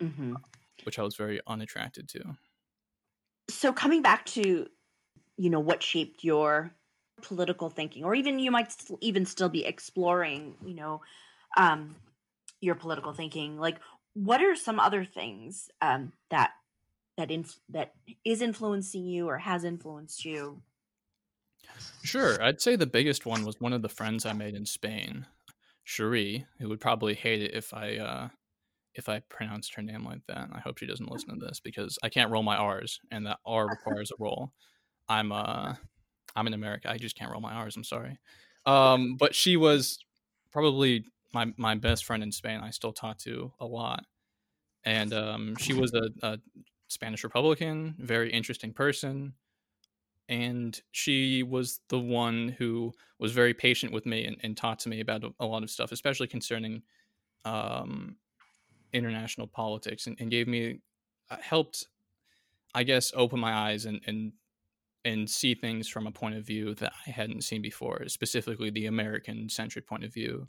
Mhm. 0.00 0.42
which 0.84 0.98
I 0.98 1.02
was 1.02 1.16
very 1.16 1.40
unattracted 1.46 2.08
to. 2.10 2.36
so 3.50 3.72
coming 3.72 4.02
back 4.02 4.26
to 4.26 4.68
you 5.36 5.50
know 5.50 5.60
what 5.60 5.82
shaped 5.82 6.24
your 6.24 6.74
political 7.22 7.70
thinking 7.70 8.04
or 8.04 8.14
even 8.14 8.38
you 8.38 8.50
might 8.50 8.72
st- 8.72 8.98
even 9.02 9.26
still 9.26 9.48
be 9.48 9.64
exploring 9.64 10.56
you 10.64 10.74
know 10.74 11.02
um 11.56 11.96
your 12.60 12.74
political 12.74 13.12
thinking 13.12 13.58
like 13.58 13.80
what 14.14 14.42
are 14.42 14.56
some 14.56 14.80
other 14.80 15.04
things 15.04 15.70
um 15.82 16.12
that 16.30 16.52
that 17.16 17.30
inf- 17.30 17.60
that 17.68 17.94
is 18.24 18.42
influencing 18.42 19.04
you 19.06 19.28
or 19.28 19.38
has 19.38 19.64
influenced 19.64 20.24
you 20.24 20.62
Sure, 22.02 22.42
I'd 22.42 22.60
say 22.60 22.76
the 22.76 22.86
biggest 22.86 23.26
one 23.26 23.44
was 23.44 23.60
one 23.60 23.72
of 23.72 23.82
the 23.82 23.88
friends 23.88 24.24
I 24.26 24.32
made 24.32 24.54
in 24.54 24.66
Spain, 24.66 25.26
Cherie, 25.88 26.44
who 26.58 26.68
would 26.68 26.80
probably 26.80 27.14
hate 27.14 27.40
it 27.40 27.54
if 27.54 27.72
I 27.72 27.96
uh, 27.96 28.28
if 28.94 29.08
I 29.08 29.20
pronounced 29.30 29.74
her 29.74 29.80
name 29.80 30.04
like 30.04 30.20
that. 30.28 30.50
I 30.52 30.60
hope 30.60 30.76
she 30.76 30.86
doesn't 30.86 31.10
listen 31.10 31.30
to 31.30 31.46
this 31.46 31.60
because 31.60 31.98
I 32.02 32.10
can't 32.10 32.30
roll 32.30 32.42
my 32.42 32.56
R's, 32.56 33.00
and 33.10 33.26
that 33.26 33.38
R 33.46 33.66
requires 33.70 34.10
a 34.10 34.22
roll. 34.22 34.52
I'm 35.08 35.32
uh 35.32 35.76
I'm 36.36 36.46
in 36.46 36.52
America. 36.52 36.90
I 36.90 36.98
just 36.98 37.16
can't 37.16 37.30
roll 37.30 37.40
my 37.40 37.54
R's. 37.54 37.74
I'm 37.74 37.84
sorry. 37.84 38.18
Um, 38.66 39.16
but 39.18 39.34
she 39.34 39.56
was 39.56 39.98
probably 40.52 41.06
my 41.32 41.54
my 41.56 41.74
best 41.74 42.04
friend 42.04 42.22
in 42.22 42.32
Spain. 42.32 42.60
I 42.62 42.68
still 42.68 42.92
talk 42.92 43.16
to 43.20 43.50
a 43.58 43.64
lot, 43.64 44.04
and 44.84 45.14
um, 45.14 45.56
she 45.56 45.72
was 45.72 45.94
a, 45.94 46.10
a 46.22 46.38
Spanish 46.88 47.24
Republican, 47.24 47.94
very 47.98 48.30
interesting 48.30 48.74
person 48.74 49.32
and 50.28 50.80
she 50.92 51.42
was 51.42 51.80
the 51.88 51.98
one 51.98 52.48
who 52.48 52.92
was 53.18 53.32
very 53.32 53.54
patient 53.54 53.92
with 53.92 54.06
me 54.06 54.24
and, 54.26 54.36
and 54.42 54.56
taught 54.56 54.78
to 54.80 54.88
me 54.88 55.00
about 55.00 55.24
a, 55.24 55.30
a 55.40 55.46
lot 55.46 55.62
of 55.62 55.70
stuff, 55.70 55.92
especially 55.92 56.26
concerning 56.28 56.82
um, 57.44 58.18
international 58.92 59.46
politics, 59.48 60.06
and, 60.06 60.16
and 60.20 60.30
gave 60.30 60.48
me 60.48 60.80
uh, 61.30 61.36
helped, 61.42 61.88
I 62.74 62.82
guess, 62.84 63.12
open 63.14 63.40
my 63.40 63.52
eyes 63.52 63.86
and 63.86 64.00
and 64.06 64.32
and 65.04 65.30
see 65.30 65.54
things 65.54 65.88
from 65.88 66.06
a 66.06 66.12
point 66.12 66.36
of 66.36 66.46
view 66.46 66.74
that 66.76 66.92
I 67.06 67.10
hadn't 67.10 67.44
seen 67.44 67.62
before, 67.62 68.08
specifically 68.08 68.70
the 68.70 68.86
American 68.86 69.48
centric 69.48 69.86
point 69.86 70.04
of 70.04 70.14
view. 70.14 70.46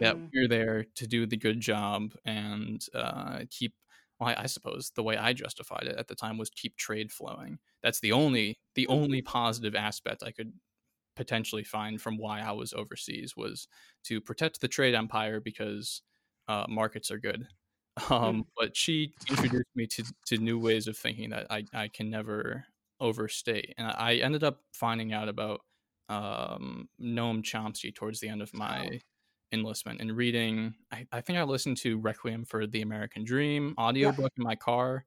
That 0.00 0.16
Mm. 0.16 0.30
we're 0.32 0.48
there 0.48 0.84
to 0.96 1.06
do 1.06 1.26
the 1.26 1.36
good 1.36 1.60
job 1.60 2.14
and 2.24 2.84
uh, 2.94 3.42
keep 3.50 3.74
well, 4.20 4.34
I, 4.36 4.42
I 4.42 4.46
suppose 4.46 4.92
the 4.94 5.02
way 5.02 5.16
I 5.16 5.32
justified 5.32 5.84
it 5.84 5.96
at 5.98 6.08
the 6.08 6.14
time 6.14 6.38
was 6.38 6.50
keep 6.50 6.76
trade 6.76 7.10
flowing. 7.10 7.58
That's 7.82 8.00
the 8.00 8.12
only 8.12 8.58
the 8.74 8.86
only 8.88 9.22
positive 9.22 9.74
aspect 9.74 10.22
I 10.22 10.30
could 10.30 10.52
potentially 11.16 11.64
find 11.64 12.00
from 12.00 12.18
why 12.18 12.40
I 12.40 12.52
was 12.52 12.72
overseas 12.72 13.36
was 13.36 13.68
to 14.04 14.20
protect 14.20 14.60
the 14.60 14.68
trade 14.68 14.94
empire 14.94 15.40
because 15.40 16.02
uh, 16.48 16.66
markets 16.68 17.10
are 17.10 17.18
good. 17.18 17.46
Um, 18.08 18.46
but 18.56 18.74
she 18.74 19.12
introduced 19.28 19.68
me 19.74 19.86
to, 19.88 20.04
to 20.26 20.38
new 20.38 20.58
ways 20.58 20.86
of 20.86 20.96
thinking 20.96 21.30
that 21.30 21.48
I, 21.50 21.64
I 21.74 21.88
can 21.88 22.08
never 22.08 22.64
overstate. 22.98 23.74
And 23.76 23.86
I 23.86 24.14
ended 24.22 24.42
up 24.42 24.60
finding 24.72 25.12
out 25.12 25.28
about 25.28 25.60
um, 26.08 26.88
Noam 27.02 27.42
Chomsky 27.42 27.94
towards 27.94 28.20
the 28.20 28.28
end 28.28 28.40
of 28.40 28.54
my 28.54 29.00
enlistment 29.52 30.00
and 30.00 30.16
reading. 30.16 30.74
I, 30.92 31.06
I 31.12 31.20
think 31.20 31.38
I 31.38 31.42
listened 31.44 31.76
to 31.78 31.98
Requiem 31.98 32.44
for 32.44 32.66
the 32.66 32.82
American 32.82 33.24
Dream 33.24 33.74
audiobook 33.78 34.32
in 34.36 34.44
my 34.44 34.56
car 34.56 35.06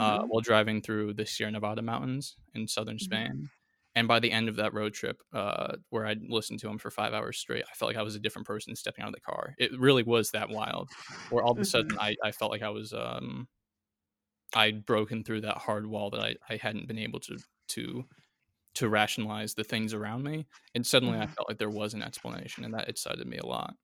uh, 0.00 0.18
Mhm. 0.18 0.28
while 0.28 0.40
driving 0.42 0.82
through 0.82 1.14
the 1.14 1.26
Sierra 1.26 1.52
Nevada 1.52 1.82
mountains 1.82 2.36
in 2.54 2.68
southern 2.68 2.98
Mhm. 3.00 3.26
Spain. 3.26 3.50
And 3.94 4.08
by 4.08 4.20
the 4.20 4.32
end 4.32 4.48
of 4.48 4.56
that 4.56 4.74
road 4.74 4.94
trip, 4.94 5.22
uh, 5.32 5.76
where 5.90 6.06
I 6.06 6.16
listened 6.28 6.60
to 6.60 6.68
him 6.68 6.78
for 6.78 6.90
five 6.90 7.12
hours 7.14 7.38
straight, 7.38 7.64
I 7.70 7.74
felt 7.74 7.90
like 7.90 7.98
I 7.98 8.02
was 8.02 8.16
a 8.16 8.20
different 8.20 8.46
person 8.48 8.76
stepping 8.76 9.02
out 9.04 9.08
of 9.08 9.14
the 9.14 9.20
car. 9.20 9.54
It 9.58 9.78
really 9.78 10.02
was 10.02 10.30
that 10.32 10.50
wild. 10.50 10.92
Where 11.28 11.44
all 11.44 11.52
of 11.52 11.60
a 11.60 11.64
sudden, 11.64 11.96
I, 12.00 12.16
I 12.24 12.32
felt 12.32 12.50
like 12.52 12.62
I 12.62 12.70
was 12.70 12.92
um, 12.94 13.48
I'd 14.54 14.84
broken 14.84 15.24
through 15.24 15.42
that 15.42 15.58
hard 15.58 15.86
wall 15.86 16.10
that 16.10 16.20
I, 16.20 16.36
I 16.48 16.56
hadn't 16.56 16.86
been 16.88 16.98
able 16.98 17.20
to 17.20 17.38
to 17.68 18.04
to 18.74 18.88
rationalize 18.88 19.54
the 19.54 19.64
things 19.64 19.94
around 19.94 20.24
me, 20.24 20.46
and 20.74 20.86
suddenly 20.86 21.18
I 21.18 21.26
Mhm. 21.26 21.34
felt 21.36 21.48
like 21.48 21.58
there 21.58 21.70
was 21.70 21.94
an 21.94 22.02
explanation, 22.02 22.64
and 22.64 22.74
that 22.74 22.88
excited 22.88 23.26
me 23.26 23.38
a 23.38 23.46
lot. 23.46 23.76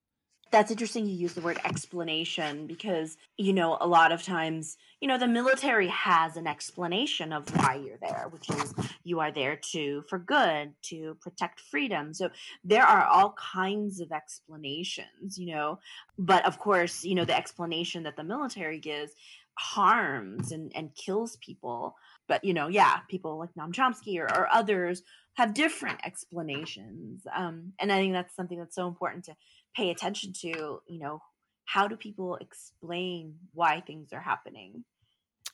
that's 0.51 0.71
interesting 0.71 1.05
you 1.05 1.13
use 1.15 1.35
the 1.35 1.41
word 1.41 1.59
explanation 1.63 2.65
because 2.65 3.17
you 3.37 3.53
know 3.53 3.77
a 3.79 3.85
lot 3.87 4.11
of 4.11 4.23
times 4.23 4.77
you 4.99 5.07
know 5.07 5.17
the 5.17 5.27
military 5.27 5.87
has 5.89 6.37
an 6.37 6.47
explanation 6.47 7.31
of 7.31 7.47
why 7.55 7.75
you're 7.75 7.99
there 7.99 8.27
which 8.31 8.49
is 8.49 8.73
you 9.03 9.19
are 9.19 9.31
there 9.31 9.55
to 9.55 10.01
for 10.09 10.17
good 10.17 10.73
to 10.81 11.13
protect 11.21 11.59
freedom 11.59 12.15
so 12.15 12.31
there 12.63 12.81
are 12.83 13.03
all 13.05 13.33
kinds 13.33 13.99
of 13.99 14.11
explanations 14.11 15.37
you 15.37 15.53
know 15.53 15.77
but 16.17 16.43
of 16.47 16.57
course 16.57 17.03
you 17.03 17.13
know 17.13 17.25
the 17.25 17.37
explanation 17.37 18.01
that 18.01 18.15
the 18.15 18.23
military 18.23 18.79
gives 18.79 19.13
harms 19.59 20.51
and 20.51 20.71
and 20.75 20.95
kills 20.95 21.35
people 21.37 21.95
but 22.29 22.43
you 22.45 22.53
know 22.53 22.69
yeah 22.69 22.99
people 23.09 23.37
like 23.37 23.53
Noam 23.55 23.73
Chomsky 23.73 24.19
or, 24.19 24.25
or 24.25 24.47
others 24.53 25.03
have 25.35 25.53
different 25.53 25.99
explanations 26.05 27.23
um 27.35 27.73
and 27.79 27.91
i 27.91 27.97
think 27.97 28.13
that's 28.13 28.35
something 28.35 28.57
that's 28.57 28.75
so 28.75 28.87
important 28.87 29.25
to 29.25 29.35
pay 29.75 29.89
attention 29.89 30.31
to 30.33 30.47
you 30.87 30.99
know 30.99 31.21
how 31.65 31.87
do 31.87 31.97
people 31.97 32.37
explain 32.37 33.35
why 33.53 33.81
things 33.81 34.13
are 34.13 34.21
happening 34.21 34.85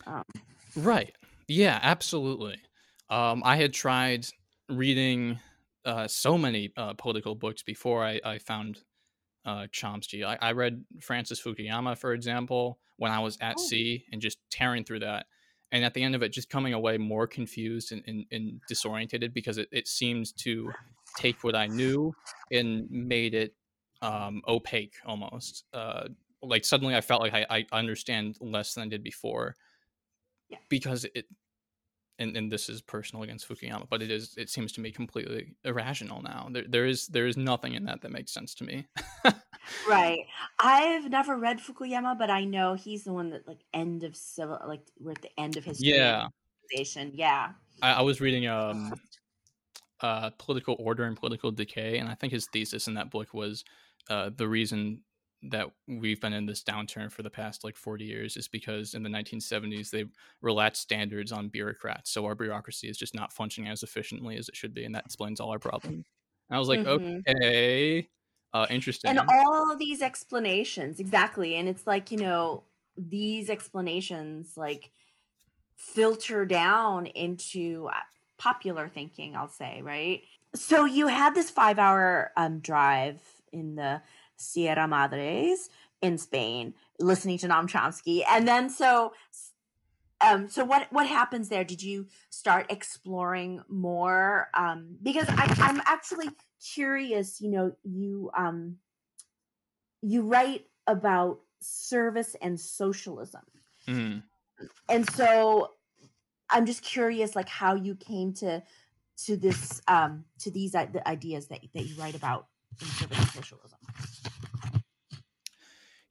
um, 0.06 0.24
Right. 0.76 1.16
Yeah, 1.48 1.80
absolutely. 1.82 2.58
Um, 3.10 3.42
I 3.46 3.56
had 3.58 3.74
tried 3.74 4.28
reading 4.70 5.40
uh, 5.86 6.08
so 6.08 6.38
many 6.38 6.74
uh, 6.76 6.94
political 6.94 7.36
books 7.36 7.64
before 7.64 8.04
I, 8.04 8.20
I 8.26 8.40
found 8.40 8.84
uh, 9.46 9.68
Chomsky. 9.72 10.26
I, 10.26 10.38
I 10.42 10.52
read 10.54 10.84
Francis 11.02 11.42
Fukuyama, 11.42 11.98
for 11.98 12.14
example, 12.14 12.80
when 12.98 13.12
I 13.12 13.20
was 13.20 13.38
at 13.42 13.60
Oh. 13.60 13.64
sea 13.64 14.06
and 14.12 14.22
just 14.22 14.40
tearing 14.50 14.84
through 14.84 15.00
that. 15.00 15.28
And 15.76 15.84
at 15.84 15.94
the 15.94 16.02
end 16.02 16.16
of 16.16 16.24
it, 16.24 16.30
just 16.32 16.50
coming 16.50 16.74
away 16.74 16.98
more 16.98 17.28
confused 17.28 17.92
and, 17.92 18.02
and, 18.08 18.26
and 18.32 18.62
disorientated 18.72 19.34
because 19.34 19.58
it, 19.58 19.68
it 19.74 19.90
seems 19.90 20.32
to 20.32 20.72
take 21.18 21.44
what 21.44 21.54
I 21.54 21.68
knew 21.68 22.16
and 22.50 22.90
made 22.90 23.34
it 23.34 23.56
um, 24.02 24.42
opaque 24.48 24.94
almost. 25.06 25.66
Uh, 25.74 26.06
like 26.42 26.64
suddenly 26.64 26.96
I 26.96 27.02
felt 27.02 27.20
like 27.20 27.34
I, 27.34 27.46
I 27.50 27.78
understand 27.78 28.38
less 28.40 28.74
than 28.74 28.86
I 28.86 28.88
did 28.88 29.04
before 29.04 29.58
Yeah. 30.48 30.60
because 30.70 31.06
it 31.14 31.26
and, 32.20 32.36
and 32.38 32.52
this 32.52 32.70
is 32.70 32.82
personal 32.82 33.24
against 33.24 33.48
Fukuyama, 33.48 33.88
but 33.90 34.02
it 34.02 34.12
is 34.12 34.36
it 34.38 34.50
seems 34.50 34.72
to 34.74 34.82
me 34.82 34.92
completely 34.92 35.56
irrational 35.64 36.22
now. 36.22 36.48
There 36.52 36.66
there 36.68 36.86
is 36.86 37.08
there 37.08 37.28
is 37.28 37.38
nothing 37.38 37.74
in 37.74 37.86
that 37.86 38.02
that 38.02 38.12
makes 38.12 38.32
sense 38.32 38.54
to 38.56 38.64
me. 38.64 38.88
right 39.90 40.20
i've 40.60 41.10
never 41.10 41.36
read 41.38 41.58
fukuyama 41.60 42.16
but 42.16 42.30
i 42.30 42.44
know 42.44 42.76
he's 42.76 43.04
the 43.04 43.12
one 43.12 43.32
that 43.32 43.48
like 43.48 43.58
end 43.74 44.04
of 44.04 44.16
civil 44.16 44.60
like 44.68 44.82
we're 45.00 45.10
at 45.10 45.22
the 45.24 45.40
end 45.40 45.58
of 45.58 45.66
history 45.66 45.90
yeah. 45.90 46.28
Yeah. 47.16 47.50
I, 47.82 47.94
I 47.94 48.02
was 48.02 48.22
reading 48.22 48.48
um, 48.48 48.94
uh, 50.02 50.30
political 50.38 50.76
order 50.80 51.06
and 51.06 51.16
political 51.18 51.52
decay, 51.52 51.98
and 51.98 52.10
I 52.10 52.16
think 52.16 52.34
his 52.34 52.48
thesis 52.48 52.88
in 52.88 52.96
that 52.96 53.12
book 53.12 53.34
was 53.34 53.64
uh, 54.10 54.30
the 54.36 54.48
reason 54.48 55.02
that 55.44 55.70
we've 55.88 56.20
been 56.22 56.34
in 56.34 56.46
this 56.48 56.64
downturn 56.64 57.12
for 57.12 57.22
the 57.24 57.30
past 57.30 57.64
like 57.64 57.76
40 57.78 58.06
years 58.06 58.36
is 58.38 58.48
because 58.48 58.94
in 58.94 59.04
the 59.04 59.10
1970s 59.10 59.92
they 59.92 60.06
relaxed 60.42 60.82
standards 60.82 61.32
on 61.32 61.50
bureaucrats 61.50 62.10
so 62.12 62.26
our 62.26 62.36
bureaucracy 62.36 62.90
is 62.90 62.98
just 62.98 63.14
not 63.14 63.32
functioning 63.34 63.70
as 63.70 63.84
efficiently 63.84 64.38
as 64.38 64.50
it 64.50 64.56
should 64.56 64.74
be 64.74 64.86
and 64.86 64.96
that 64.96 65.06
explains 65.06 65.40
all 65.40 65.52
our 65.52 65.60
problems 65.60 66.06
and 66.50 66.56
i 66.56 66.60
was 66.60 66.68
like 66.70 66.84
Mhm. 66.84 67.26
okay 67.28 68.10
uh 68.54 68.68
interesting 68.70 69.06
And 69.06 69.20
all 69.30 69.76
these 69.78 70.02
explanations, 70.02 71.00
exactly. 71.00 71.56
And 71.56 71.70
it's 71.70 71.86
like, 71.86 72.12
you 72.12 72.18
know, 72.18 72.64
these 72.98 73.50
explanations 73.50 74.58
like 74.58 74.92
filter 75.78 76.46
down 76.46 77.08
into 77.08 77.88
uh, 77.94 78.02
popular 78.38 78.90
thinking, 78.90 79.36
I'll 79.36 79.50
say, 79.50 79.82
right? 79.84 80.24
So 80.56 80.86
you 80.86 81.08
had 81.08 81.36
this 81.36 81.52
five 81.52 81.80
hour 81.80 82.32
um, 82.38 82.60
drive 82.60 83.22
in 83.54 83.76
the 83.76 84.02
Sierra 84.38 84.88
Madres 84.88 85.70
in 86.02 86.18
Spain, 86.18 86.74
listening 87.00 87.38
to 87.40 87.48
Noam 87.48 87.68
Chomsky. 87.68 88.22
And 88.30 88.48
then 88.48 88.70
so 88.70 89.14
um 90.22 90.48
so 90.50 90.64
what 90.64 90.88
what 90.94 91.08
happens 91.08 91.50
there 91.50 91.64
did 91.66 91.84
you 91.84 92.08
start 92.30 92.66
exploring 92.70 93.62
more 93.68 94.48
um 94.54 94.96
because 95.04 95.26
I, 95.28 95.54
i'm 95.60 95.82
actually 95.86 96.30
curious 96.74 97.42
you 97.42 97.50
know 97.50 97.74
you 97.84 98.32
um 98.38 98.78
you 100.02 100.22
write 100.22 100.68
about 100.88 101.40
service 101.60 102.36
and 102.42 102.58
socialism 102.60 103.42
Mhm. 103.88 104.24
and 104.88 105.10
so 105.12 105.72
i'm 106.50 106.66
just 106.66 106.82
curious 106.82 107.36
like 107.36 107.50
how 107.50 107.76
you 107.76 107.96
came 107.96 108.34
to 108.36 108.64
to 109.26 109.36
this 109.36 109.82
um 109.90 110.24
to 110.40 110.50
these 110.50 110.76
i- 110.76 110.86
the 110.86 111.06
ideas 111.08 111.48
that, 111.48 111.60
that 111.74 111.86
you 111.86 111.96
write 111.96 112.16
about 112.16 112.48
in 112.82 112.88
service 112.88 113.18
and 113.20 113.28
socialism 113.28 113.80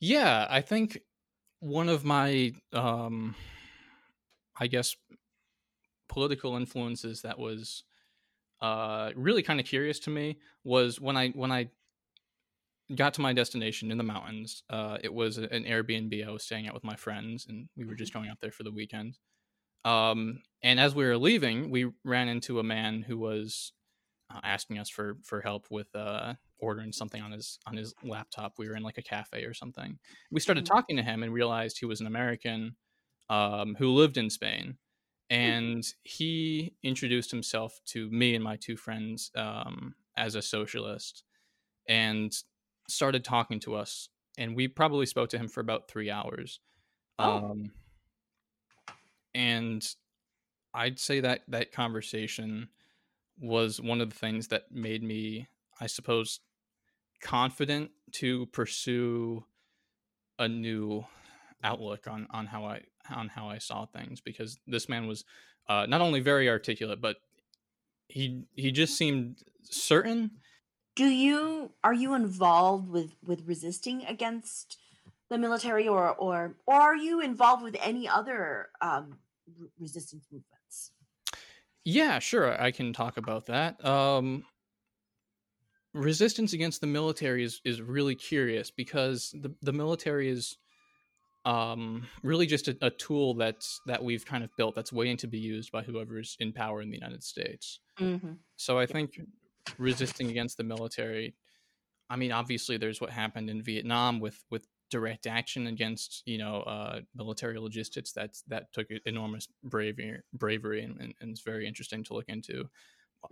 Yeah, 0.06 0.46
I 0.50 0.60
think 0.60 1.00
one 1.60 1.88
of 1.88 2.04
my 2.04 2.52
um 2.74 3.34
I 4.60 4.66
guess 4.66 4.96
political 6.10 6.56
influences 6.56 7.22
that 7.22 7.38
was 7.38 7.84
uh 8.60 9.12
really 9.16 9.42
kind 9.42 9.60
of 9.60 9.66
curious 9.66 9.98
to 10.00 10.10
me 10.10 10.36
was 10.62 11.00
when 11.00 11.16
I 11.16 11.30
when 11.30 11.50
I 11.50 11.70
got 12.94 13.14
to 13.14 13.22
my 13.22 13.32
destination 13.32 13.90
in 13.90 13.96
the 13.96 14.04
mountains. 14.04 14.62
Uh 14.68 14.98
it 15.02 15.12
was 15.12 15.38
an 15.38 15.64
Airbnb 15.64 16.26
I 16.26 16.30
was 16.30 16.42
staying 16.42 16.66
at 16.66 16.74
with 16.74 16.84
my 16.84 16.96
friends 16.96 17.46
and 17.48 17.70
we 17.74 17.86
were 17.86 17.94
just 17.94 18.12
going 18.12 18.28
out 18.28 18.40
there 18.42 18.52
for 18.52 18.62
the 18.62 18.72
weekend. 18.72 19.16
Um 19.86 20.42
and 20.62 20.78
as 20.78 20.94
we 20.94 21.04
were 21.06 21.16
leaving, 21.16 21.70
we 21.70 21.90
ran 22.04 22.28
into 22.28 22.58
a 22.58 22.62
man 22.62 23.00
who 23.00 23.16
was 23.16 23.72
uh, 24.30 24.40
asking 24.44 24.78
us 24.78 24.90
for 24.90 25.16
for 25.22 25.40
help 25.40 25.70
with 25.70 25.88
uh 25.96 26.34
ordering 26.58 26.92
something 26.92 27.22
on 27.22 27.32
his 27.32 27.58
on 27.66 27.76
his 27.76 27.94
laptop. 28.02 28.58
We 28.58 28.68
were 28.68 28.76
in 28.76 28.82
like 28.82 28.98
a 28.98 29.02
cafe 29.02 29.44
or 29.44 29.54
something. 29.54 29.98
We 30.30 30.40
started 30.40 30.64
Mhm. 30.64 30.68
talking 30.68 30.96
to 30.96 31.02
him 31.02 31.22
and 31.22 31.32
realized 31.32 31.78
he 31.78 31.86
was 31.86 32.00
an 32.00 32.06
American 32.06 32.76
um, 33.30 33.74
who 33.76 33.90
lived 33.90 34.16
in 34.18 34.30
Spain, 34.30 34.78
and 35.30 35.84
he 36.04 36.76
introduced 36.82 37.30
himself 37.30 37.80
to 37.86 38.10
me 38.10 38.34
and 38.34 38.44
my 38.44 38.56
two 38.56 38.76
friends 38.76 39.30
um, 39.34 39.94
as 40.16 40.34
a 40.34 40.42
socialist, 40.42 41.24
and 41.88 42.32
started 42.88 43.24
talking 43.24 43.60
to 43.60 43.74
us. 43.74 44.08
And 44.38 44.56
we 44.56 44.68
probably 44.68 45.06
spoke 45.06 45.30
to 45.30 45.38
him 45.38 45.48
for 45.48 45.60
about 45.60 45.88
three 45.88 46.10
hours. 46.10 46.60
Oh. 47.18 47.40
Um, 47.52 47.72
and 49.34 49.86
I'd 50.74 50.98
say 50.98 51.20
that 51.20 51.42
that 51.48 51.72
conversation 51.72 52.70
was 53.38 53.80
one 53.80 54.00
of 54.00 54.10
the 54.10 54.16
things 54.16 54.48
that 54.48 54.72
made 54.72 55.02
me, 55.02 55.48
I 55.80 55.86
suppose, 55.86 56.40
confident 57.20 57.90
to 58.12 58.46
pursue 58.46 59.44
a 60.38 60.48
new 60.48 61.04
outlook 61.62 62.06
on 62.06 62.26
on 62.30 62.46
how 62.46 62.64
I 62.64 62.82
on 63.10 63.28
how 63.28 63.48
I 63.48 63.58
saw 63.58 63.86
things 63.86 64.20
because 64.20 64.58
this 64.66 64.88
man 64.88 65.06
was 65.06 65.24
uh, 65.68 65.86
not 65.86 66.00
only 66.00 66.20
very 66.20 66.48
articulate 66.48 67.00
but 67.00 67.16
he 68.08 68.44
he 68.54 68.70
just 68.70 68.96
seemed 68.96 69.42
certain. 69.62 70.30
do 70.94 71.06
you 71.06 71.72
are 71.82 71.94
you 71.94 72.14
involved 72.14 72.88
with 72.88 73.14
with 73.24 73.46
resisting 73.46 74.04
against 74.04 74.76
the 75.30 75.38
military 75.38 75.88
or 75.88 76.14
or 76.14 76.54
or 76.66 76.74
are 76.74 76.96
you 76.96 77.20
involved 77.20 77.62
with 77.62 77.76
any 77.80 78.08
other 78.08 78.68
um 78.80 79.18
resistance 79.78 80.26
movements 80.30 80.92
Yeah, 81.84 82.18
sure, 82.18 82.60
I 82.60 82.70
can 82.70 82.92
talk 82.92 83.16
about 83.16 83.46
that. 83.46 83.84
Um, 83.84 84.44
resistance 85.94 86.52
against 86.52 86.80
the 86.80 86.86
military 86.86 87.44
is 87.44 87.60
is 87.64 87.80
really 87.80 88.14
curious 88.14 88.70
because 88.70 89.34
the 89.40 89.54
the 89.62 89.72
military 89.72 90.28
is 90.28 90.58
um 91.44 92.06
really 92.22 92.46
just 92.46 92.68
a, 92.68 92.76
a 92.82 92.90
tool 92.90 93.34
that's 93.34 93.80
that 93.86 94.02
we've 94.02 94.24
kind 94.26 94.42
of 94.42 94.50
built 94.56 94.74
that's 94.74 94.92
waiting 94.92 95.16
to 95.16 95.26
be 95.26 95.38
used 95.38 95.70
by 95.70 95.82
whoever's 95.82 96.36
in 96.40 96.52
power 96.52 96.82
in 96.82 96.90
the 96.90 96.96
United 96.96 97.22
States. 97.22 97.80
mm-hmm. 98.00 98.32
So 98.56 98.78
I 98.78 98.86
think 98.86 99.20
resisting 99.78 100.28
against 100.30 100.56
the 100.56 100.64
military. 100.64 101.34
I 102.10 102.16
mean, 102.16 102.32
obviously, 102.32 102.76
there's 102.76 103.00
what 103.00 103.10
happened 103.10 103.48
in 103.48 103.62
Vietnam 103.62 104.20
with 104.20 104.42
with 104.50 104.66
direct 104.90 105.26
action 105.26 105.66
against 105.66 106.22
you 106.26 106.38
know 106.38 106.62
uh, 106.62 107.00
military 107.14 107.58
logistics. 107.58 108.12
That's 108.12 108.42
that 108.48 108.72
took 108.72 108.88
enormous 109.06 109.48
bravery, 109.62 110.20
bravery, 110.32 110.82
and, 110.82 111.00
and, 111.00 111.14
and 111.20 111.30
it's 111.30 111.42
very 111.42 111.66
interesting 111.66 112.04
to 112.04 112.14
look 112.14 112.28
into. 112.28 112.68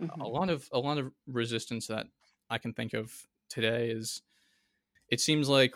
A- 0.01 0.09
A 0.21 0.27
lot 0.27 0.49
of 0.49 0.67
a 0.71 0.79
lot 0.79 0.97
of 0.97 1.11
resistance 1.27 1.87
that 1.87 2.07
I 2.53 2.57
can 2.59 2.73
think 2.73 2.93
of 2.93 3.11
today 3.49 3.89
is. 3.89 4.21
It 5.09 5.19
seems 5.19 5.49
like 5.49 5.73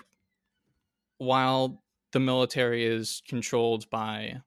while 1.17 1.81
the 2.11 2.19
military 2.19 2.85
is 2.85 3.21
controlled 3.27 3.89
by 3.89 4.41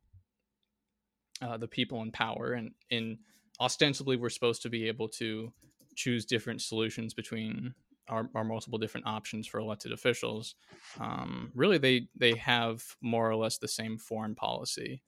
uh, 1.43 1.57
the 1.57 1.69
people 1.69 2.03
in 2.03 2.11
power 2.13 2.53
and 2.53 2.73
in 2.91 3.19
ostensibly 3.61 4.17
we're 4.17 4.29
supposed 4.29 4.63
to 4.63 4.69
be 4.71 4.89
able 4.89 5.09
to 5.09 5.53
choose 5.95 6.25
different 6.25 6.61
solutions 6.63 7.15
between 7.15 7.75
our, 8.09 8.29
our 8.35 8.45
multiple 8.45 8.79
different 8.79 9.07
options 9.07 9.47
for 9.47 9.59
elected 9.59 9.93
officials 9.93 10.55
um, 11.01 11.51
really 11.55 11.79
they 11.79 12.09
they 12.17 12.35
have 12.35 12.83
more 13.01 13.29
or 13.29 13.37
less 13.37 13.59
the 13.59 13.69
same 13.69 13.99
foreign 13.99 14.35
policy 14.35 15.03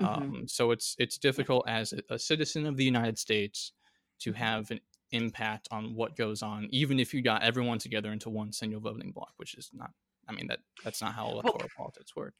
Mhm. 0.00 0.06
um, 0.16 0.48
so 0.48 0.70
it's 0.70 0.96
it's 0.98 1.18
difficult 1.18 1.68
as 1.68 1.92
a, 1.92 2.14
a 2.14 2.18
citizen 2.18 2.64
of 2.66 2.76
the 2.78 2.84
united 2.84 3.18
states 3.18 3.72
to 4.20 4.32
have 4.32 4.70
an 4.70 4.80
impact 5.12 5.68
on 5.70 5.94
what 5.94 6.16
goes 6.16 6.42
on 6.42 6.68
even 6.70 6.98
if 7.00 7.12
you 7.12 7.22
got 7.22 7.42
everyone 7.42 7.78
together 7.78 8.12
into 8.12 8.30
one 8.30 8.52
single 8.52 8.80
voting 8.80 9.12
block 9.12 9.32
which 9.36 9.54
is 9.54 9.70
not 9.72 9.90
i 10.28 10.32
mean 10.32 10.46
that 10.46 10.60
that's 10.84 11.00
not 11.00 11.14
how 11.14 11.28
electoral 11.28 11.68
politics 11.76 12.14
work 12.14 12.34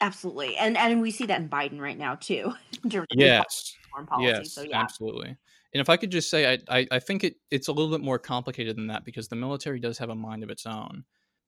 absolutely 0.00 0.56
and 0.56 0.76
and 0.76 1.00
we 1.00 1.10
see 1.10 1.26
that 1.26 1.40
in 1.40 1.48
biden 1.48 1.80
right 1.80 1.98
now 1.98 2.14
too 2.14 2.52
in 2.84 2.90
terms 2.90 3.06
of 3.12 3.18
his 3.18 3.30
yes 3.30 3.76
policy 4.08 4.42
Yes, 4.42 4.52
so 4.54 4.62
yeah 4.62 4.80
absolutely. 4.80 5.36
And 5.74 5.80
if 5.80 5.88
I 5.88 5.96
could 5.96 6.10
just 6.10 6.28
say, 6.28 6.52
I, 6.52 6.58
I, 6.68 6.86
I 6.90 6.98
think 6.98 7.24
it, 7.24 7.36
it's 7.50 7.68
a 7.68 7.72
little 7.72 7.90
bit 7.90 8.04
more 8.04 8.18
complicated 8.18 8.76
than 8.76 8.88
that 8.88 9.04
because 9.04 9.28
the 9.28 9.36
military 9.36 9.80
does 9.80 9.98
have 9.98 10.10
a 10.10 10.14
mind 10.14 10.42
of 10.42 10.50
its 10.50 10.66
own. 10.66 11.04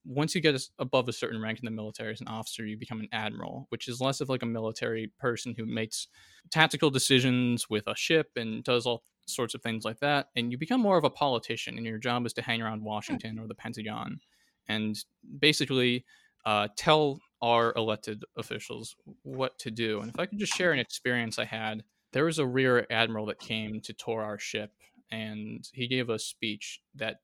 Once 0.07 0.35
you 0.35 0.41
get 0.41 0.61
above 0.79 1.09
a 1.09 1.13
certain 1.13 1.41
rank 1.41 1.59
in 1.59 1.65
the 1.65 1.71
military 1.71 2.13
as 2.13 2.21
an 2.21 2.29
officer, 2.29 2.65
you 2.65 2.77
become 2.79 3.01
an 3.01 3.09
admiral, 3.13 3.67
which 3.71 3.89
is 3.89 4.01
less 4.01 4.21
of 4.21 4.29
like 4.29 4.43
a 4.43 4.47
military 4.47 5.13
person 5.19 5.55
who 5.57 5.67
makes 5.67 6.09
tactical 6.51 6.91
decisions 6.91 7.69
with 7.69 7.87
a 7.87 7.97
ship 7.97 8.31
and 8.37 8.65
does 8.65 8.87
all 8.87 9.03
sorts 9.27 9.55
of 9.55 9.63
things 9.63 9.85
like 9.85 10.01
that. 10.01 10.29
And 10.37 10.51
you 10.53 10.59
become 10.59 10.81
more 10.81 10.99
of 10.99 11.05
a 11.05 11.11
politician, 11.11 11.77
and 11.77 11.87
your 11.87 11.99
job 11.99 12.27
is 12.27 12.33
to 12.35 12.43
hang 12.43 12.63
around 12.63 12.83
Washington 12.83 13.39
or 13.39 13.47
the 13.47 13.55
Pentagon 13.55 14.21
and 14.69 14.97
basically 15.39 16.05
uh, 16.47 16.69
tell 16.77 17.21
our 17.43 17.73
elected 17.77 18.25
officials 18.37 18.97
what 19.23 19.59
to 19.59 19.71
do. 19.71 20.01
And 20.01 20.11
if 20.11 20.19
I 20.19 20.27
could 20.27 20.39
just 20.39 20.55
share 20.55 20.73
an 20.73 20.79
experience 20.79 21.39
I 21.39 21.45
had 21.45 21.85
there 22.15 22.25
was 22.25 22.39
a 22.39 22.47
rear 22.47 22.87
admiral 22.91 23.27
that 23.27 23.41
came 23.41 23.81
to 23.81 23.93
tour 23.93 24.23
our 24.23 24.39
ship 24.39 24.71
and 25.11 25.69
he 25.73 25.89
gave 25.89 26.09
a 26.09 26.19
speech 26.19 26.81
that 26.95 27.17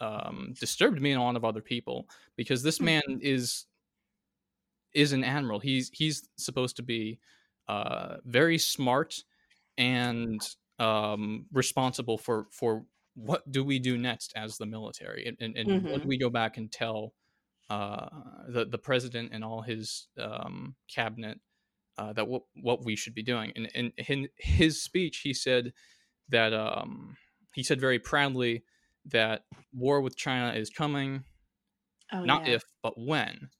um, 0.00 0.52
disturbed 0.60 1.00
me 1.00 1.12
and 1.12 1.20
a 1.20 1.24
lot 1.24 1.34
of 1.34 1.46
other 1.46 1.62
people 1.62 2.06
because 2.36 2.62
this 2.62 2.80
man 2.80 3.02
is 3.22 3.64
is 4.92 5.12
an 5.12 5.24
admiral 5.24 5.58
he's 5.58 5.90
he's 5.94 6.28
supposed 6.36 6.76
to 6.76 6.82
be 6.82 7.18
uh, 7.68 8.16
very 8.26 8.58
smart 8.58 9.24
and 9.78 10.46
um, 10.78 11.46
responsible 11.52 12.18
for 12.18 12.48
for 12.52 12.86
what 13.14 13.50
do 13.50 13.64
we 13.64 13.78
do 13.78 13.96
next 13.98 14.32
as 14.36 14.58
the 14.58 14.66
military 14.66 15.24
and, 15.26 15.36
and, 15.40 15.56
and 15.56 15.86
what 15.88 16.02
do 16.02 16.08
Mhm. 16.08 16.08
we 16.08 16.18
go 16.18 16.30
back 16.30 16.56
and 16.56 16.72
tell 16.72 17.14
uh, 17.70 18.08
the 18.48 18.66
the 18.66 18.78
president 18.78 19.30
and 19.32 19.44
all 19.44 19.62
his 19.62 20.08
um, 20.18 20.76
cabinet 20.88 21.40
uh, 21.98 22.12
that 22.14 22.28
what 22.28 22.44
what 22.62 22.84
we 22.84 22.96
should 22.96 23.14
be 23.14 23.22
doing. 23.24 23.52
And, 23.56 23.70
and 23.74 23.92
in 24.08 24.28
his 24.38 24.82
speech, 24.82 25.18
he 25.20 25.34
said 25.34 25.72
that 26.30 26.52
um, 26.54 27.16
he 27.54 27.62
said 27.64 27.80
very 27.80 27.98
proudly 28.00 28.64
that 29.06 29.46
war 29.72 30.00
with 30.02 30.16
China 30.16 30.54
is 30.58 30.70
coming, 30.70 31.24
oh, 32.12 32.24
not 32.24 32.46
yeah. 32.46 32.54
if 32.54 32.62
but 32.82 32.94
when, 32.98 33.50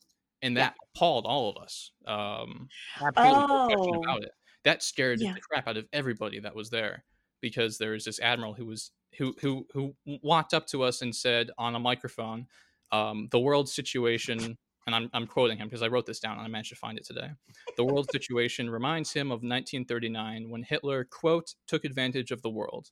and 0.42 0.56
Yeah. 0.56 0.64
that 0.64 0.74
appalled 0.94 1.26
all 1.26 1.50
of 1.50 1.62
us. 1.62 1.92
Um, 2.06 2.70
absolutely 3.00 3.44
no 3.50 3.60
question 3.60 3.94
Oh. 3.96 4.04
about 4.04 4.22
it. 4.24 4.32
That 4.64 4.82
scared 4.82 5.20
Yeah. 5.20 5.32
the 5.34 5.40
crap 5.40 5.68
out 5.68 5.76
of 5.76 5.86
everybody 5.92 6.40
that 6.40 6.54
was 6.54 6.70
there 6.70 7.04
because 7.40 7.78
there 7.78 7.92
was 7.92 8.04
this 8.04 8.20
admiral 8.20 8.54
who 8.54 8.66
was 8.66 8.90
who 9.18 9.34
who 9.40 9.66
who 9.72 9.94
walked 10.06 10.54
up 10.54 10.66
to 10.68 10.82
us 10.82 11.02
and 11.02 11.14
said 11.14 11.50
on 11.58 11.74
a 11.74 11.78
microphone, 11.78 12.46
um, 12.92 13.28
"The 13.30 13.40
world 13.40 13.68
situation." 13.68 14.58
And 14.86 14.94
I'm, 14.94 15.08
I'm 15.14 15.26
quoting 15.26 15.56
him 15.56 15.66
because 15.66 15.80
I 15.80 15.86
wrote 15.88 16.04
this 16.04 16.20
down 16.20 16.32
and 16.36 16.42
I 16.42 16.48
managed 16.48 16.68
to 16.68 16.76
find 16.76 16.98
it 16.98 17.06
today. 17.06 17.30
The 17.78 17.84
world 17.84 18.06
situation 18.12 18.68
reminds 18.68 19.10
him 19.14 19.28
of 19.32 19.42
1939 19.42 20.50
when 20.50 20.62
Hitler, 20.62 21.04
quote, 21.04 21.54
took 21.66 21.86
advantage 21.86 22.30
of 22.30 22.42
the 22.42 22.50
world, 22.50 22.90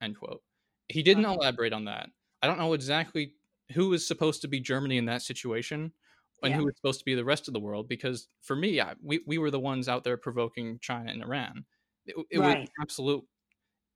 end 0.00 0.16
quote. 0.18 0.42
He 0.88 1.02
didn't 1.02 1.26
elaborate 1.26 1.74
on 1.74 1.84
that. 1.84 2.08
I 2.42 2.46
don't 2.46 2.56
know 2.58 2.72
exactly 2.72 3.34
who 3.74 3.92
is 3.92 4.06
supposed 4.06 4.40
to 4.40 4.48
be 4.48 4.58
Germany 4.58 4.96
in 4.96 5.04
that 5.04 5.20
situation 5.20 5.92
and 6.42 6.52
Yeah. 6.52 6.60
was 6.60 6.76
supposed 6.76 6.98
to 7.00 7.04
be 7.04 7.14
the 7.14 7.24
rest 7.24 7.48
of 7.48 7.54
the 7.54 7.60
world 7.60 7.88
because 7.88 8.28
for 8.40 8.56
me 8.56 8.80
I, 8.80 8.94
we, 9.02 9.20
we 9.26 9.38
were 9.38 9.50
the 9.50 9.60
ones 9.60 9.88
out 9.88 10.04
there 10.04 10.16
provoking 10.16 10.78
china 10.80 11.10
and 11.10 11.22
iran. 11.22 11.64
It, 12.06 12.16
it 12.30 12.38
was 12.38 12.56
absolute 12.80 13.24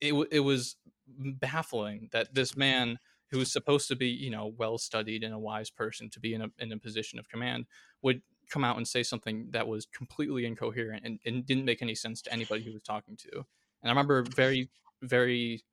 it, 0.01 0.13
it 0.31 0.41
was 0.41 0.77
baffling 1.07 2.09
that 2.13 2.35
this 2.35 2.57
man 2.57 2.99
who 3.31 3.39
was 3.39 3.53
supposed 3.53 3.89
to 3.89 3.97
be 3.97 4.09
you 4.09 4.31
know 4.31 4.53
well 4.57 4.79
studied 4.79 5.23
and 5.23 5.33
a 5.35 5.39
wise 5.39 5.71
person 5.71 6.11
to 6.11 6.21
be 6.21 6.35
in 6.35 6.43
a, 6.43 6.49
in 6.59 6.73
a 6.73 6.79
position 6.79 7.19
of 7.19 7.29
command 7.29 7.67
would 8.03 8.23
come 8.51 8.65
out 8.65 8.77
and 8.77 8.87
say 8.87 9.03
something 9.03 9.49
that 9.51 9.67
was 9.67 9.87
completely 9.87 10.45
incoherent 10.45 11.07
and, 11.07 11.19
and 11.25 11.47
didn't 11.47 11.65
make 11.65 11.81
any 11.81 11.95
sense 11.95 12.21
to 12.21 12.33
anybody 12.33 12.61
he 12.63 12.71
was 12.71 12.83
talking 12.83 13.17
to. 13.17 13.31
And 13.37 13.45
i 13.85 13.89
remember 13.89 14.23
very 14.23 14.69
very 15.03 15.65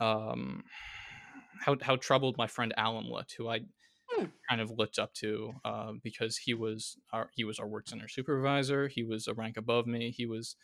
um 0.00 0.64
how 1.60 1.76
how 1.80 1.96
troubled 1.96 2.36
my 2.36 2.46
friend 2.46 2.72
Alan 2.76 3.08
looked, 3.08 3.32
who 3.32 3.48
I 3.48 3.60
Hmm. 4.16 4.30
kind 4.48 4.60
of 4.60 4.70
looked 4.70 4.98
up 4.98 5.12
to 5.14 5.54
uh, 5.64 5.92
because 6.02 6.36
he 6.38 6.54
was 6.54 6.96
our 7.12 7.30
he 7.34 7.44
was 7.44 7.58
our 7.58 7.66
work 7.68 7.88
center 7.88 8.08
supervisor. 8.08 8.88
He 8.88 9.02
was 9.04 9.26
a 9.28 9.34
rank 9.34 9.56
above 9.56 9.86
me. 9.86 10.10
He 10.10 10.26
was 10.26 10.56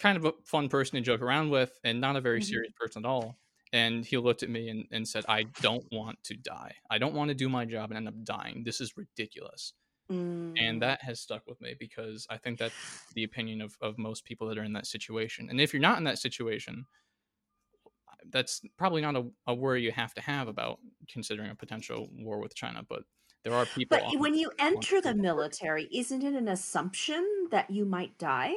kind 0.00 0.16
of 0.16 0.24
a 0.24 0.32
fun 0.44 0.68
person 0.68 0.96
to 0.96 1.02
joke 1.02 1.22
around 1.22 1.50
with, 1.50 1.78
and 1.84 2.00
not 2.00 2.16
a 2.16 2.20
very 2.20 2.40
Mhm. 2.40 2.42
serious 2.42 2.72
person 2.78 3.04
at 3.04 3.08
all. 3.08 3.38
And 3.72 4.04
he 4.06 4.18
looked 4.18 4.42
at 4.42 4.50
me 4.50 4.68
and, 4.68 4.86
and 4.92 5.08
said, 5.08 5.24
"I 5.28 5.44
don't 5.60 5.86
want 5.92 6.22
to 6.24 6.36
die. 6.36 6.76
I 6.90 6.98
don't 6.98 7.14
want 7.14 7.30
to 7.30 7.34
do 7.34 7.48
my 7.48 7.64
job 7.64 7.90
and 7.90 7.98
end 7.98 8.08
up 8.08 8.24
dying. 8.24 8.64
This 8.64 8.80
is 8.80 8.96
ridiculous." 8.96 9.74
Mm, 10.10 10.60
and 10.60 10.82
that 10.82 11.02
has 11.02 11.20
stuck 11.20 11.46
with 11.46 11.60
me 11.60 11.74
because 11.78 12.26
I 12.30 12.38
think 12.38 12.58
that's 12.58 13.06
the 13.14 13.24
opinion 13.24 13.60
of, 13.60 13.76
of 13.80 13.98
most 13.98 14.24
people 14.24 14.48
that 14.48 14.58
are 14.58 14.64
in 14.64 14.72
that 14.74 14.86
situation. 14.86 15.50
And 15.50 15.60
if 15.60 15.72
you're 15.72 15.82
not 15.82 15.98
in 15.98 16.04
that 16.04 16.18
situation, 16.18 16.86
that's 18.30 18.60
probably 18.76 19.02
not 19.02 19.16
a, 19.16 19.30
a 19.46 19.54
worry 19.54 19.82
you 19.82 19.92
have 19.92 20.14
to 20.14 20.20
have 20.20 20.48
about 20.48 20.80
considering 21.08 21.50
a 21.50 21.54
potential 21.54 22.08
war 22.12 22.40
with 22.40 22.54
China. 22.54 22.84
But 22.88 23.04
there 23.42 23.54
are 23.54 23.66
people. 23.66 24.10
But 24.10 24.20
when 24.20 24.34
you 24.34 24.50
enter 24.58 25.00
the 25.00 25.14
military, 25.14 25.88
isn't 25.92 26.22
it 26.22 26.34
an 26.34 26.48
assumption 26.48 27.48
that 27.50 27.70
you 27.70 27.84
might 27.84 28.18
die? 28.18 28.54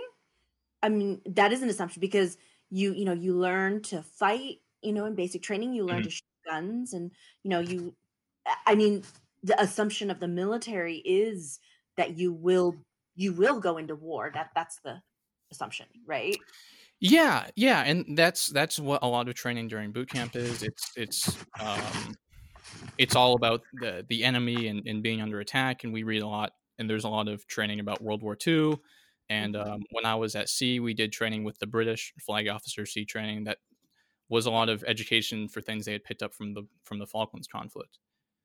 I 0.84 0.89
mean, 0.89 1.22
that 1.26 1.53
is 1.53 1.63
an 1.63 1.70
assumption 1.70 2.01
because 2.01 2.38
you, 2.70 2.93
you 2.93 3.05
know, 3.05 3.13
you 3.13 3.36
learn 3.36 3.82
to 3.84 4.03
fight, 4.03 4.59
you 4.82 4.93
know, 4.93 5.05
in 5.05 5.15
basic 5.15 5.43
training, 5.43 5.74
you 5.74 5.86
learn 5.86 6.03
Mhm. 6.03 6.03
to 6.03 6.11
shoot 6.11 6.24
guns 6.47 6.93
and, 6.93 7.11
you 7.43 7.49
know, 7.49 7.59
you 7.59 7.95
I 8.65 8.76
mean, 8.76 9.03
the 9.43 9.61
assumption 9.61 10.11
of 10.11 10.20
the 10.20 10.28
military 10.28 10.97
is 10.99 11.59
that 11.97 12.18
you 12.18 12.34
will 12.34 12.84
you 13.15 13.34
will 13.34 13.59
go 13.61 13.78
into 13.78 13.95
war. 13.95 14.32
That 14.34 14.51
that's 14.55 14.80
the 14.84 15.01
assumption, 15.51 15.88
right? 16.05 16.45
Yeah, 16.99 17.49
yeah, 17.55 17.81
and 17.83 18.17
that's 18.17 18.47
that's 18.47 18.79
what 18.79 19.03
a 19.03 19.07
lot 19.07 19.29
of 19.29 19.35
training 19.35 19.67
during 19.67 19.91
boot 19.91 20.09
camp 20.09 20.35
is. 20.35 20.63
It's 20.63 20.91
it's 20.95 21.37
um, 21.59 22.17
it's 22.97 23.15
all 23.15 23.35
about 23.35 23.67
the 23.73 24.05
the 24.09 24.23
enemy 24.25 24.67
and, 24.67 24.87
and 24.87 25.03
being 25.03 25.21
under 25.21 25.39
attack. 25.39 25.83
And 25.83 25.93
we 25.93 26.03
read 26.03 26.23
a 26.23 26.27
lot, 26.27 26.53
and 26.79 26.89
there's 26.89 27.05
a 27.05 27.09
lot 27.09 27.27
of 27.29 27.47
training 27.47 27.79
about 27.81 28.03
World 28.03 28.23
War 28.23 28.35
II. 28.35 28.81
And 29.29 29.55
Mhm. 29.55 29.57
um, 29.57 29.81
when 29.91 30.05
I 30.05 30.15
was 30.15 30.35
at 30.35 30.49
sea, 30.49 30.79
we 30.81 30.93
did 30.95 31.11
training 31.13 31.43
with 31.45 31.59
the 31.59 31.67
British 31.67 32.13
flag 32.25 32.47
officer 32.49 32.85
sea 32.85 33.05
training. 33.05 33.45
That 33.45 33.59
was 34.29 34.45
a 34.47 34.51
lot 34.51 34.69
of 34.69 34.83
education 34.85 35.49
for 35.49 35.61
things 35.61 35.85
they 35.85 35.93
had 35.93 36.03
picked 36.05 36.23
up 36.23 36.33
from 36.33 36.53
the 36.55 36.63
from 36.85 36.99
the 36.99 37.07
Falklands 37.07 37.47
conflict. 37.47 37.99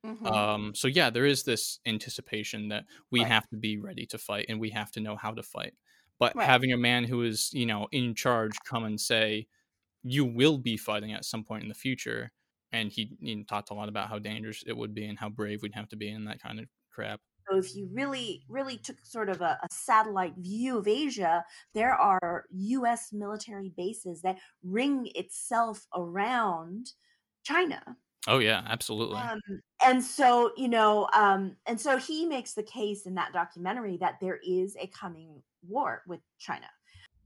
Mhm. 0.05 0.33
Um, 0.35 0.75
so 0.75 0.89
yeah, 0.89 1.11
there 1.11 1.27
is 1.27 1.45
this 1.45 1.81
anticipation 1.87 2.69
that 2.69 2.85
we 3.11 3.25
Right. 3.25 3.27
have 3.27 3.49
to 3.51 3.57
be 3.57 3.79
ready 3.79 4.07
to 4.07 4.19
fight 4.19 4.47
and 4.49 4.61
we 4.61 4.71
have 4.71 4.93
to 4.93 5.01
know 5.01 5.17
how 5.17 5.33
to 5.33 5.43
fight. 5.43 5.75
But 6.23 6.35
Right. 6.35 6.47
having 6.47 6.73
a 6.73 6.77
man 6.79 7.05
who 7.05 7.23
is, 7.23 7.51
you 7.53 7.67
know, 7.67 7.89
in 7.93 8.15
charge 8.15 8.63
come 8.65 8.85
and 8.85 9.01
say, 9.01 9.49
you 10.05 10.25
will 10.25 10.59
be 10.59 10.77
fighting 10.77 11.13
at 11.13 11.25
some 11.27 11.45
point 11.45 11.65
in 11.65 11.69
the 11.71 11.75
future. 11.75 12.33
And 12.73 12.93
he 12.93 13.17
you 13.21 13.37
know, 13.37 13.45
talked 13.45 13.71
a 13.71 13.75
lot 13.75 13.89
about 13.91 14.09
how 14.11 14.19
dangerous 14.21 14.65
it 14.67 14.77
would 14.77 14.95
be 14.95 15.07
and 15.07 15.19
how 15.19 15.31
brave 15.31 15.63
we'd 15.63 15.75
have 15.75 15.89
to 15.91 15.97
be 15.97 16.11
and 16.11 16.29
that 16.29 16.43
kind 16.43 16.61
of 16.61 16.67
crap. 16.93 17.21
So 17.51 17.59
if 17.59 17.75
you 17.75 17.89
really, 17.93 18.45
really 18.49 18.79
took 18.79 19.05
sort 19.05 19.29
of 19.29 19.41
a, 19.41 19.59
a 19.63 19.69
satellite 19.73 20.37
view 20.37 20.79
of 20.79 20.87
Asia, 20.87 21.45
there 21.75 21.93
are 21.95 22.47
U.S. 22.51 23.13
military 23.13 23.69
bases 23.69 24.23
that 24.23 24.39
ring 24.63 25.11
itself 25.15 25.87
around 25.95 26.93
China. 27.43 27.97
Oh 28.27 28.39
yeah, 28.39 28.63
absolutely. 28.67 29.31
Um, 29.31 29.41
and 29.85 30.03
so, 30.03 30.53
you 30.57 30.69
know, 30.69 31.09
um, 31.13 31.57
and 31.67 31.81
so 31.81 31.99
he 31.99 32.25
makes 32.27 32.55
the 32.55 32.63
case 32.63 33.05
in 33.07 33.15
that 33.17 33.33
documentary 33.33 33.99
that 33.99 34.19
there 34.21 34.39
is 34.43 34.77
a 34.81 34.87
coming 34.87 35.43
war 35.67 36.03
with 36.07 36.21
China. 36.39 36.67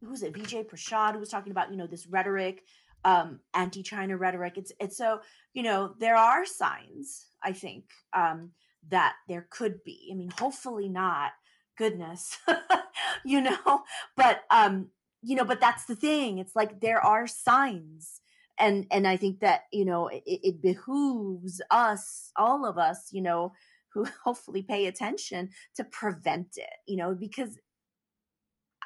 Who 0.01 0.11
was 0.11 0.23
it? 0.23 0.35
Vijay 0.35 0.67
Prashad 0.67 1.15
who 1.15 1.21
was 1.21 1.29
talking 1.29 1.53
about, 1.53 1.71
you 1.71 1.77
know, 1.77 1.87
this 1.87 2.07
rhetoric, 2.07 2.63
um, 3.05 3.41
anti-China 3.55 4.17
rhetoric. 4.17 4.55
It's 4.57 4.73
it's 4.81 4.97
so, 4.97 5.21
you 5.55 5.63
know, 5.63 5.95
there 5.99 6.17
are 6.17 6.45
signs, 6.45 7.27
I 7.43 7.53
think, 7.53 7.85
um, 8.13 8.51
that 8.91 9.15
there 9.29 9.47
could 9.51 9.83
be. 9.85 10.11
I 10.13 10.15
mean, 10.15 10.31
hopefully 10.39 10.89
not. 10.89 11.33
Goodness, 11.79 12.39
you 13.25 13.43
know, 13.43 13.83
but 14.17 14.41
um, 14.51 14.89
you 15.23 15.37
know, 15.37 15.45
but 15.45 15.61
that's 15.61 15.85
the 15.85 15.97
thing. 15.97 16.39
It's 16.39 16.57
like 16.57 16.81
there 16.81 17.01
are 17.01 17.27
signs 17.27 18.21
and 18.59 18.87
and 18.91 19.07
i 19.07 19.17
think 19.17 19.41
that 19.41 19.63
you 19.73 19.85
know 19.85 20.09
it, 20.09 20.23
it 20.27 20.63
behooves 20.63 21.61
us 21.71 22.31
all 22.37 22.67
of 22.67 22.79
us 22.79 23.09
you 23.13 23.21
know 23.21 23.53
who 23.93 24.07
hopefully 24.25 24.63
pay 24.63 24.87
attention 24.87 25.49
to 25.75 25.85
prevent 25.85 26.57
it 26.57 26.75
you 26.87 26.97
know 26.97 27.15
because 27.15 27.59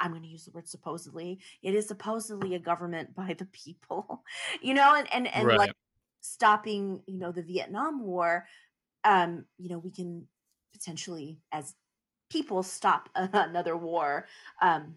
i'm 0.00 0.10
going 0.10 0.22
to 0.22 0.28
use 0.28 0.44
the 0.44 0.50
word 0.50 0.68
supposedly 0.68 1.38
it 1.62 1.74
is 1.74 1.86
supposedly 1.86 2.54
a 2.54 2.58
government 2.58 3.14
by 3.14 3.34
the 3.38 3.46
people 3.46 4.24
you 4.60 4.74
know 4.74 4.94
and 4.94 5.12
and, 5.12 5.28
and 5.34 5.48
like 5.48 5.72
stopping 6.20 7.00
you 7.06 7.18
know 7.18 7.32
the 7.32 7.42
vietnam 7.42 8.02
war 8.02 8.46
um 9.04 9.44
you 9.58 9.68
know 9.68 9.78
we 9.78 9.90
can 9.90 10.26
potentially 10.72 11.38
as 11.52 11.74
people 12.30 12.62
stop 12.62 13.08
another 13.14 13.76
war 13.76 14.26
um 14.60 14.96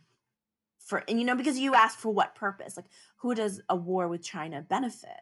for 0.79 1.03
and 1.07 1.19
you 1.19 1.25
know 1.25 1.35
because 1.35 1.57
you 1.57 1.75
asked 1.75 1.97
for 1.97 2.13
what 2.13 2.35
purpose? 2.35 2.75
Like 2.75 2.87
who 3.17 3.33
does 3.33 3.61
a 3.69 3.75
war 3.75 4.07
with 4.07 4.21
china 4.21 4.61
benefit 4.61 5.21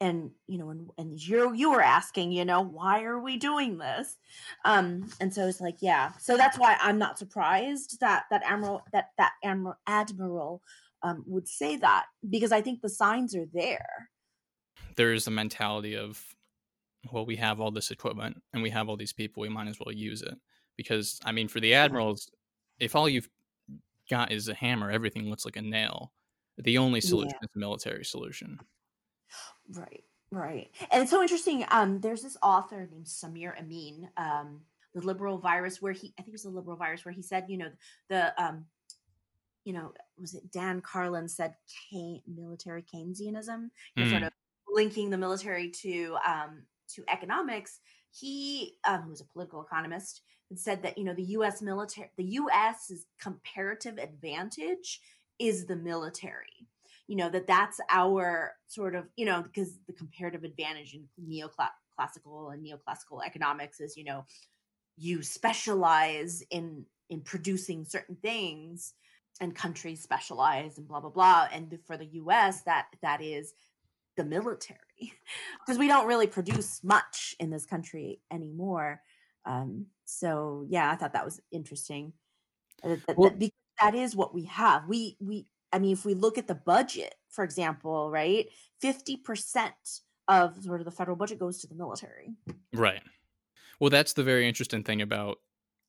and 0.00 0.30
you 0.48 0.58
know 0.58 0.70
and, 0.70 0.90
and 0.98 1.20
you 1.20 1.54
you 1.54 1.70
were 1.70 1.80
asking 1.80 2.32
you 2.32 2.44
know 2.44 2.60
why 2.60 3.04
are 3.04 3.20
we 3.20 3.36
doing 3.36 3.78
this? 3.78 4.16
Um 4.64 5.08
and 5.20 5.32
so 5.32 5.46
it's 5.46 5.60
like 5.60 5.76
yeah. 5.80 6.12
So 6.18 6.36
that's 6.36 6.58
why 6.58 6.76
i'm 6.80 6.98
not 6.98 7.18
surprised 7.18 8.00
that 8.00 8.24
that 8.30 8.42
admiral 8.44 8.82
that 8.92 9.10
that 9.18 9.32
admiral, 9.42 9.76
admiral 9.86 10.62
um 11.02 11.22
would 11.26 11.46
say 11.46 11.76
that 11.76 12.06
because 12.28 12.50
i 12.52 12.60
think 12.60 12.80
the 12.80 12.88
signs 12.88 13.34
are 13.36 13.46
there. 13.52 14.10
There 14.96 15.12
is 15.12 15.26
a 15.26 15.30
mentality 15.30 15.96
of 15.96 16.22
well 17.12 17.26
we 17.26 17.36
have 17.36 17.60
all 17.60 17.70
this 17.70 17.90
equipment 17.90 18.42
and 18.52 18.62
we 18.62 18.70
have 18.70 18.88
all 18.88 18.96
these 18.96 19.12
people 19.12 19.42
we 19.42 19.48
might 19.48 19.68
as 19.68 19.78
well 19.78 19.94
use 19.94 20.22
it. 20.22 20.34
Because 20.76 21.20
i 21.24 21.30
mean 21.32 21.48
for 21.48 21.60
the 21.60 21.74
admirals 21.74 22.30
if 22.80 22.96
all 22.96 23.08
you've 23.08 23.28
got 24.10 24.32
is 24.32 24.48
a 24.48 24.54
hammer 24.54 24.90
everything 24.90 25.30
looks 25.30 25.44
like 25.44 25.56
a 25.56 25.62
nail. 25.62 26.12
The 26.58 26.78
only 26.78 27.00
solution 27.00 27.30
Yeah. 27.40 27.46
is 27.46 27.50
a 27.54 27.58
military 27.58 28.04
solution 28.04 28.58
Right, 29.70 30.04
right. 30.30 30.70
And 30.90 31.02
it's 31.02 31.10
so 31.10 31.22
interesting. 31.22 31.64
Um, 31.70 32.00
there's 32.00 32.22
this 32.22 32.36
author 32.42 32.88
named 32.90 33.06
Samir 33.06 33.58
Amin, 33.58 34.08
um, 34.16 34.60
the 34.94 35.00
liberal 35.00 35.38
virus, 35.38 35.80
where 35.82 35.92
he 35.92 36.12
I 36.18 36.22
think 36.22 36.28
it 36.28 36.32
was 36.32 36.42
the 36.42 36.50
liberal 36.50 36.76
virus 36.76 37.04
where 37.04 37.14
he 37.14 37.22
said, 37.22 37.46
you 37.48 37.58
know, 37.58 37.70
the 38.08 38.32
um, 38.42 38.66
you 39.64 39.72
know, 39.72 39.92
was 40.18 40.34
it 40.34 40.50
Dan 40.52 40.80
Carlin 40.80 41.28
said 41.28 41.54
military 42.26 42.82
Keynesianism, 42.82 43.70
know, 43.96 44.04
sort 44.08 44.22
Mm. 44.22 44.26
of 44.26 44.32
linking 44.68 45.10
the 45.10 45.18
military 45.18 45.70
to 45.70 46.16
um 46.26 46.64
to 46.94 47.04
economics. 47.08 47.80
He 48.10 48.74
um, 48.84 49.02
who 49.02 49.10
was 49.10 49.20
a 49.20 49.24
political 49.24 49.62
economist 49.62 50.22
said 50.54 50.82
that 50.82 50.98
you 50.98 51.04
know 51.04 51.14
the 51.14 51.22
U.S. 51.38 51.62
military, 51.62 52.10
the 52.16 52.24
U.S.'s 52.24 53.06
comparative 53.18 53.98
advantage 53.98 55.00
is 55.38 55.66
the 55.66 55.76
military 55.76 56.68
you 57.06 57.16
know 57.16 57.28
that 57.28 57.46
that's 57.46 57.80
our 57.90 58.52
sort 58.66 58.94
of 58.94 59.06
you 59.16 59.26
know 59.26 59.42
because 59.42 59.78
the 59.86 59.92
comparative 59.92 60.44
advantage 60.44 60.94
in 60.94 61.06
neoclassical 61.22 62.52
and 62.52 62.66
neoclassical 62.66 63.24
economics 63.24 63.80
is 63.80 63.96
you 63.96 64.04
know 64.04 64.24
you 64.96 65.22
specialize 65.22 66.42
in 66.50 66.84
in 67.10 67.20
producing 67.20 67.84
certain 67.84 68.16
things 68.16 68.94
and 69.40 69.54
countries 69.54 70.02
specialize 70.02 70.78
and 70.78 70.86
blah 70.86 71.00
blah 71.00 71.10
blah. 71.10 71.48
And 71.52 71.78
for 71.86 71.96
the 71.96 72.06
us 72.06 72.62
that 72.62 72.86
that 73.02 73.20
is 73.20 73.54
the 74.16 74.24
military 74.24 74.78
because 75.66 75.78
we 75.78 75.88
don't 75.88 76.06
really 76.06 76.28
produce 76.28 76.82
much 76.84 77.34
in 77.40 77.50
this 77.50 77.66
country 77.66 78.20
anymore. 78.32 79.00
Um 79.44 79.86
so 80.06 80.64
yeah 80.68 80.90
i 80.90 80.96
thought 80.96 81.12
that 81.14 81.24
was 81.24 81.40
interesting. 81.50 82.12
Well- 83.16 83.30
because 83.30 83.52
that 83.80 83.94
is 83.96 84.14
what 84.14 84.32
we 84.32 84.44
have. 84.44 84.86
We 84.88 85.16
we 85.20 85.46
I 85.74 85.78
mean, 85.80 85.92
if 85.92 86.04
we 86.04 86.14
look 86.14 86.38
at 86.38 86.46
the 86.46 86.54
budget, 86.54 87.16
for 87.28 87.42
example, 87.42 88.10
right, 88.10 88.48
fifty 88.80 89.16
percent 89.16 89.74
of 90.28 90.62
sort 90.62 90.80
of 90.80 90.84
the 90.84 90.92
federal 90.92 91.16
budget 91.16 91.38
goes 91.38 91.60
to 91.60 91.66
the 91.66 91.74
military. 91.74 92.30
Right. 92.72 93.02
Well, 93.80 93.90
that's 93.90 94.12
the 94.12 94.22
very 94.22 94.48
interesting 94.48 94.84
thing 94.84 95.02
about 95.02 95.38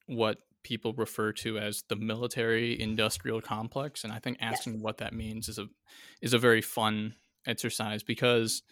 what 0.07 0.39
people 0.63 0.93
refer 0.93 1.31
to 1.31 1.59
as 1.59 1.83
the 1.87 1.95
military 1.95 2.81
industrial 2.81 3.39
complex 3.39 4.03
and 4.03 4.11
I 4.11 4.17
think 4.17 4.37
asking 4.41 4.73
Yes. 4.73 4.81
what 4.81 4.97
that 4.97 5.13
means 5.13 5.47
is 5.47 5.59
a 5.59 5.67
is 6.21 6.33
a 6.33 6.39
very 6.39 6.61
fun 6.61 7.13
exercise 7.45 8.01
because 8.01 8.63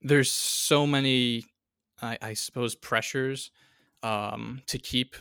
there's 0.00 0.32
so 0.32 0.86
many 0.86 1.44
I, 2.00 2.16
I 2.22 2.32
suppose 2.32 2.74
pressures 2.74 3.50
um, 4.02 4.62
to 4.66 4.78
keep 4.78 5.14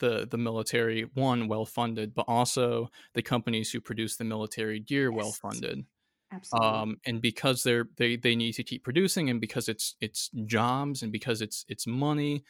the 0.00 0.26
the 0.28 0.36
military 0.36 1.02
one 1.14 1.48
well 1.48 1.64
funded, 1.64 2.14
but 2.14 2.24
also 2.26 2.90
the 3.14 3.22
companies 3.22 3.70
who 3.70 3.80
produce 3.80 4.16
the 4.16 4.24
military 4.24 4.80
gear 4.80 5.12
well 5.12 5.32
funded. 5.32 5.84
Absolutely. 6.32 6.68
Um, 6.68 6.96
and 7.06 7.20
because 7.20 7.62
they're 7.62 7.88
they 7.96 8.16
they 8.16 8.34
need 8.34 8.52
to 8.52 8.64
keep 8.64 8.82
producing, 8.82 9.30
and 9.30 9.40
because 9.40 9.68
it's 9.68 9.94
it's 10.00 10.30
jobs, 10.46 11.02
and 11.02 11.12
because 11.12 11.40
it's 11.40 11.64
it's 11.68 11.86
money. 11.86 12.44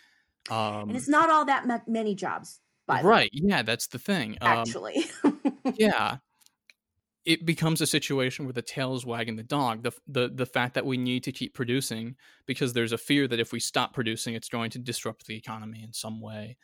Um, 0.50 0.88
and 0.88 0.96
it's 0.96 1.08
not 1.08 1.28
all 1.28 1.44
that 1.44 1.66
ma- 1.66 1.80
many 1.86 2.14
jobs, 2.14 2.60
by 2.86 3.02
the 3.02 3.08
way, 3.08 3.12
right? 3.12 3.30
Yeah, 3.32 3.62
that's 3.62 3.88
the 3.88 3.98
thing. 3.98 4.38
Um, 4.40 4.48
actually. 4.48 5.04
yeah 5.74 6.16
it 7.24 7.44
becomes 7.44 7.80
a 7.80 7.86
situation 7.86 8.44
where 8.44 8.52
the 8.52 8.62
tail 8.62 8.94
is 8.94 9.04
wagging 9.04 9.36
the 9.36 9.42
dog 9.42 9.82
the, 9.82 9.92
the 10.08 10.30
the 10.34 10.46
fact 10.46 10.74
that 10.74 10.86
we 10.86 10.96
need 10.96 11.22
to 11.24 11.32
keep 11.32 11.54
producing 11.54 12.16
because 12.46 12.72
there's 12.72 12.92
a 12.92 12.98
fear 12.98 13.28
that 13.28 13.40
if 13.40 13.52
we 13.52 13.60
stop 13.60 13.92
producing 13.92 14.34
it's 14.34 14.48
going 14.48 14.70
to 14.70 14.78
disrupt 14.78 15.26
the 15.26 15.36
economy 15.36 15.82
in 15.82 15.92
some 15.92 16.20
way 16.20 16.56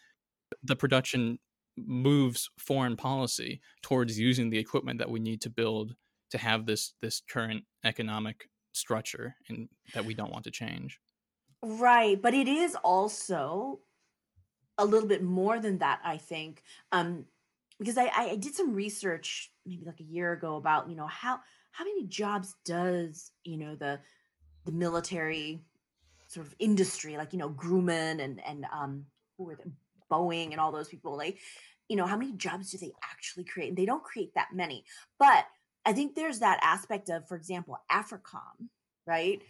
the 0.62 0.76
production 0.76 1.38
moves 1.76 2.50
foreign 2.58 2.96
policy 2.96 3.60
towards 3.82 4.18
using 4.18 4.50
the 4.50 4.58
equipment 4.58 4.98
that 4.98 5.10
we 5.10 5.20
need 5.20 5.40
to 5.42 5.50
build 5.50 5.94
to 6.30 6.38
have 6.38 6.66
this 6.66 6.94
this 7.00 7.22
current 7.28 7.64
economic 7.84 8.48
structure 8.72 9.36
and 9.48 9.68
that 9.94 10.04
we 10.04 10.14
don't 10.14 10.32
want 10.32 10.44
to 10.44 10.50
change 10.50 10.98
Right, 11.62 12.20
but 12.20 12.34
it 12.34 12.48
is 12.48 12.76
also 12.84 13.80
a 14.78 14.84
little 14.84 15.08
bit 15.08 15.22
more 15.22 15.58
than 15.58 15.78
that, 15.78 16.00
I 16.04 16.18
think. 16.18 16.62
Um, 16.92 17.24
because 17.78 17.98
I, 17.98 18.10
I 18.14 18.36
did 18.36 18.54
some 18.54 18.72
research 18.74 19.50
maybe 19.66 19.84
like 19.84 20.00
a 20.00 20.04
year 20.04 20.32
ago 20.32 20.56
about, 20.56 20.88
you 20.88 20.96
know, 20.96 21.06
how 21.06 21.40
how 21.72 21.84
many 21.84 22.06
jobs 22.06 22.54
does, 22.64 23.32
you 23.44 23.56
know, 23.56 23.74
the 23.74 24.00
the 24.64 24.72
military 24.72 25.60
sort 26.28 26.46
of 26.46 26.54
industry, 26.58 27.16
like, 27.16 27.32
you 27.32 27.38
know, 27.38 27.50
Grumman 27.50 28.22
and 28.22 28.40
and 28.46 28.66
um 28.72 29.06
who 29.36 29.44
were 29.44 29.56
the 29.56 29.70
Boeing 30.10 30.52
and 30.52 30.60
all 30.60 30.72
those 30.72 30.88
people, 30.88 31.16
like, 31.16 31.38
you 31.88 31.96
know, 31.96 32.06
how 32.06 32.16
many 32.16 32.32
jobs 32.32 32.70
do 32.70 32.78
they 32.78 32.92
actually 33.04 33.44
create? 33.44 33.68
And 33.68 33.76
they 33.76 33.86
don't 33.86 34.02
create 34.02 34.34
that 34.34 34.48
many. 34.52 34.84
But 35.18 35.46
I 35.84 35.92
think 35.92 36.14
there's 36.14 36.40
that 36.40 36.58
aspect 36.62 37.10
of, 37.10 37.28
for 37.28 37.36
example, 37.36 37.78
AFRICOM, 37.90 38.68
right? 39.06 39.40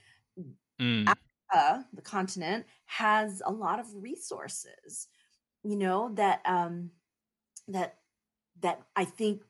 Mm, 0.81 1.15
uh, 1.55 1.83
the 1.95 2.03
continent 2.03 2.67
has 2.85 3.41
a 3.45 3.53
lot 3.53 3.79
of 3.79 3.87
resources 3.95 5.09
you 5.67 5.77
know 5.77 6.11
that 6.15 6.41
um 6.45 6.91
that 7.69 7.97
that 8.61 8.81
i 8.95 9.05
think 9.05 9.43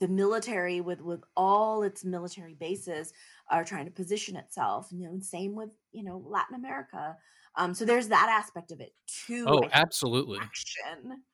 the 0.00 0.08
military 0.08 0.80
with 0.80 1.00
with 1.00 1.20
all 1.36 1.82
its 1.82 2.04
military 2.04 2.54
bases 2.54 3.12
are 3.50 3.64
trying 3.64 3.84
to 3.84 3.90
position 3.90 4.36
itself 4.36 4.88
you 4.92 5.06
know 5.06 5.18
same 5.20 5.54
with 5.54 5.70
you 5.90 6.04
know 6.04 6.22
latin 6.26 6.54
america 6.54 7.16
um 7.58 7.74
so 7.74 7.84
there's 7.84 8.08
that 8.08 8.28
aspect 8.30 8.72
of 8.72 8.80
it 8.80 8.92
too 9.06 9.52
oh 9.52 9.58
think, 9.60 9.72
absolutely 9.72 10.40
action 10.40 11.24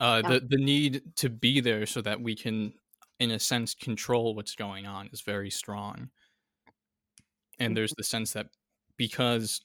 uh, 0.00 0.22
Yeah. 0.22 0.32
the 0.32 0.40
the 0.40 0.56
need 0.56 1.02
to 1.16 1.28
be 1.28 1.60
there 1.60 1.86
so 1.86 2.00
that 2.02 2.20
we 2.20 2.34
can, 2.34 2.74
in 3.20 3.30
a 3.30 3.38
sense, 3.38 3.74
control 3.74 4.34
what's 4.34 4.54
going 4.54 4.86
on 4.86 5.08
is 5.12 5.20
very 5.20 5.50
strong. 5.50 6.10
And 7.58 7.76
there's 7.76 7.94
the 7.96 8.02
sense 8.04 8.32
that 8.32 8.48
because 8.96 9.60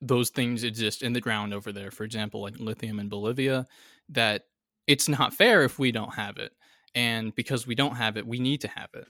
those 0.00 0.30
things 0.30 0.64
exist 0.64 1.02
in 1.02 1.14
the 1.14 1.20
ground 1.22 1.54
over 1.54 1.72
there, 1.72 1.90
for 1.92 2.04
example, 2.04 2.42
like 2.42 2.58
lithium 2.60 3.00
in 3.00 3.08
Bolivia, 3.08 3.66
that 4.10 4.44
it's 4.86 5.08
not 5.08 5.34
fair 5.34 5.64
if 5.64 5.78
we 5.78 5.92
don't 5.92 6.14
have 6.14 6.38
it, 6.38 6.52
and 6.94 7.34
because 7.34 7.66
we 7.66 7.74
don't 7.76 7.96
have 7.96 8.16
it, 8.16 8.26
we 8.26 8.40
need 8.40 8.60
to 8.62 8.68
have 8.68 8.90
it. 8.94 9.08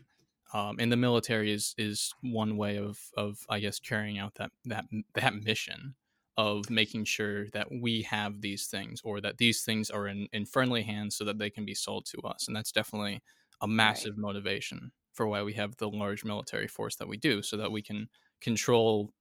Um, 0.53 0.77
and 0.79 0.93
the 0.93 0.97
military 0.97 1.51
is 1.53 1.75
is 1.79 2.15
one 2.21 2.57
way 2.57 2.77
of 2.79 3.11
of 3.17 3.45
I 3.49 3.61
guess 3.61 3.81
carrying 3.81 4.19
out 4.19 4.35
that 4.37 4.53
that 4.65 4.87
that 5.15 5.35
mission 5.35 5.97
of 6.37 6.71
making 6.71 7.05
sure 7.05 7.49
that 7.51 7.69
we 7.81 8.03
have 8.03 8.43
these 8.43 8.67
things 8.67 9.01
or 9.03 9.21
that 9.23 9.39
these 9.39 9.65
things 9.65 9.91
are 9.91 10.07
in, 10.07 10.29
in 10.33 10.45
friendly 10.45 10.83
hands 10.83 11.17
so 11.17 11.25
that 11.25 11.39
they 11.39 11.49
can 11.49 11.65
be 11.65 11.75
sold 11.75 12.05
to 12.07 12.19
us. 12.21 12.47
And 12.47 12.55
that's 12.55 12.73
definitely 12.73 13.23
a 13.63 13.67
massive 13.67 14.19
motivation 14.19 14.93
for 15.15 15.27
why 15.27 15.43
we 15.43 15.55
have 15.55 15.77
the 15.79 15.89
large 15.89 16.25
military 16.25 16.69
force 16.69 16.97
that 16.97 17.09
we 17.09 17.17
do, 17.17 17.41
so 17.43 17.57
that 17.57 17.73
we 17.73 17.81
can 17.83 18.09
control 18.43 19.15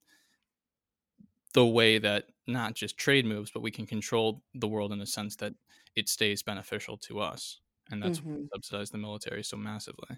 the 1.53 1.65
way 1.65 1.97
that 1.97 2.25
not 2.47 2.75
just 2.75 2.97
trade 2.97 3.25
moves, 3.25 3.51
but 3.51 3.61
we 3.61 3.71
can 3.71 3.85
control 3.85 4.43
the 4.53 4.67
world 4.67 4.91
in 4.91 5.01
a 5.01 5.05
sense 5.05 5.35
that 5.37 5.53
it 5.95 6.09
stays 6.09 6.43
beneficial 6.43 6.97
to 6.97 7.19
us. 7.19 7.61
And 7.91 8.01
that's 8.03 8.19
why 8.19 8.27
we 8.35 8.41
Mhm. 8.41 8.49
subsidize 8.53 8.89
the 8.91 8.97
military 8.97 9.43
so 9.43 9.55
massively. 9.57 10.17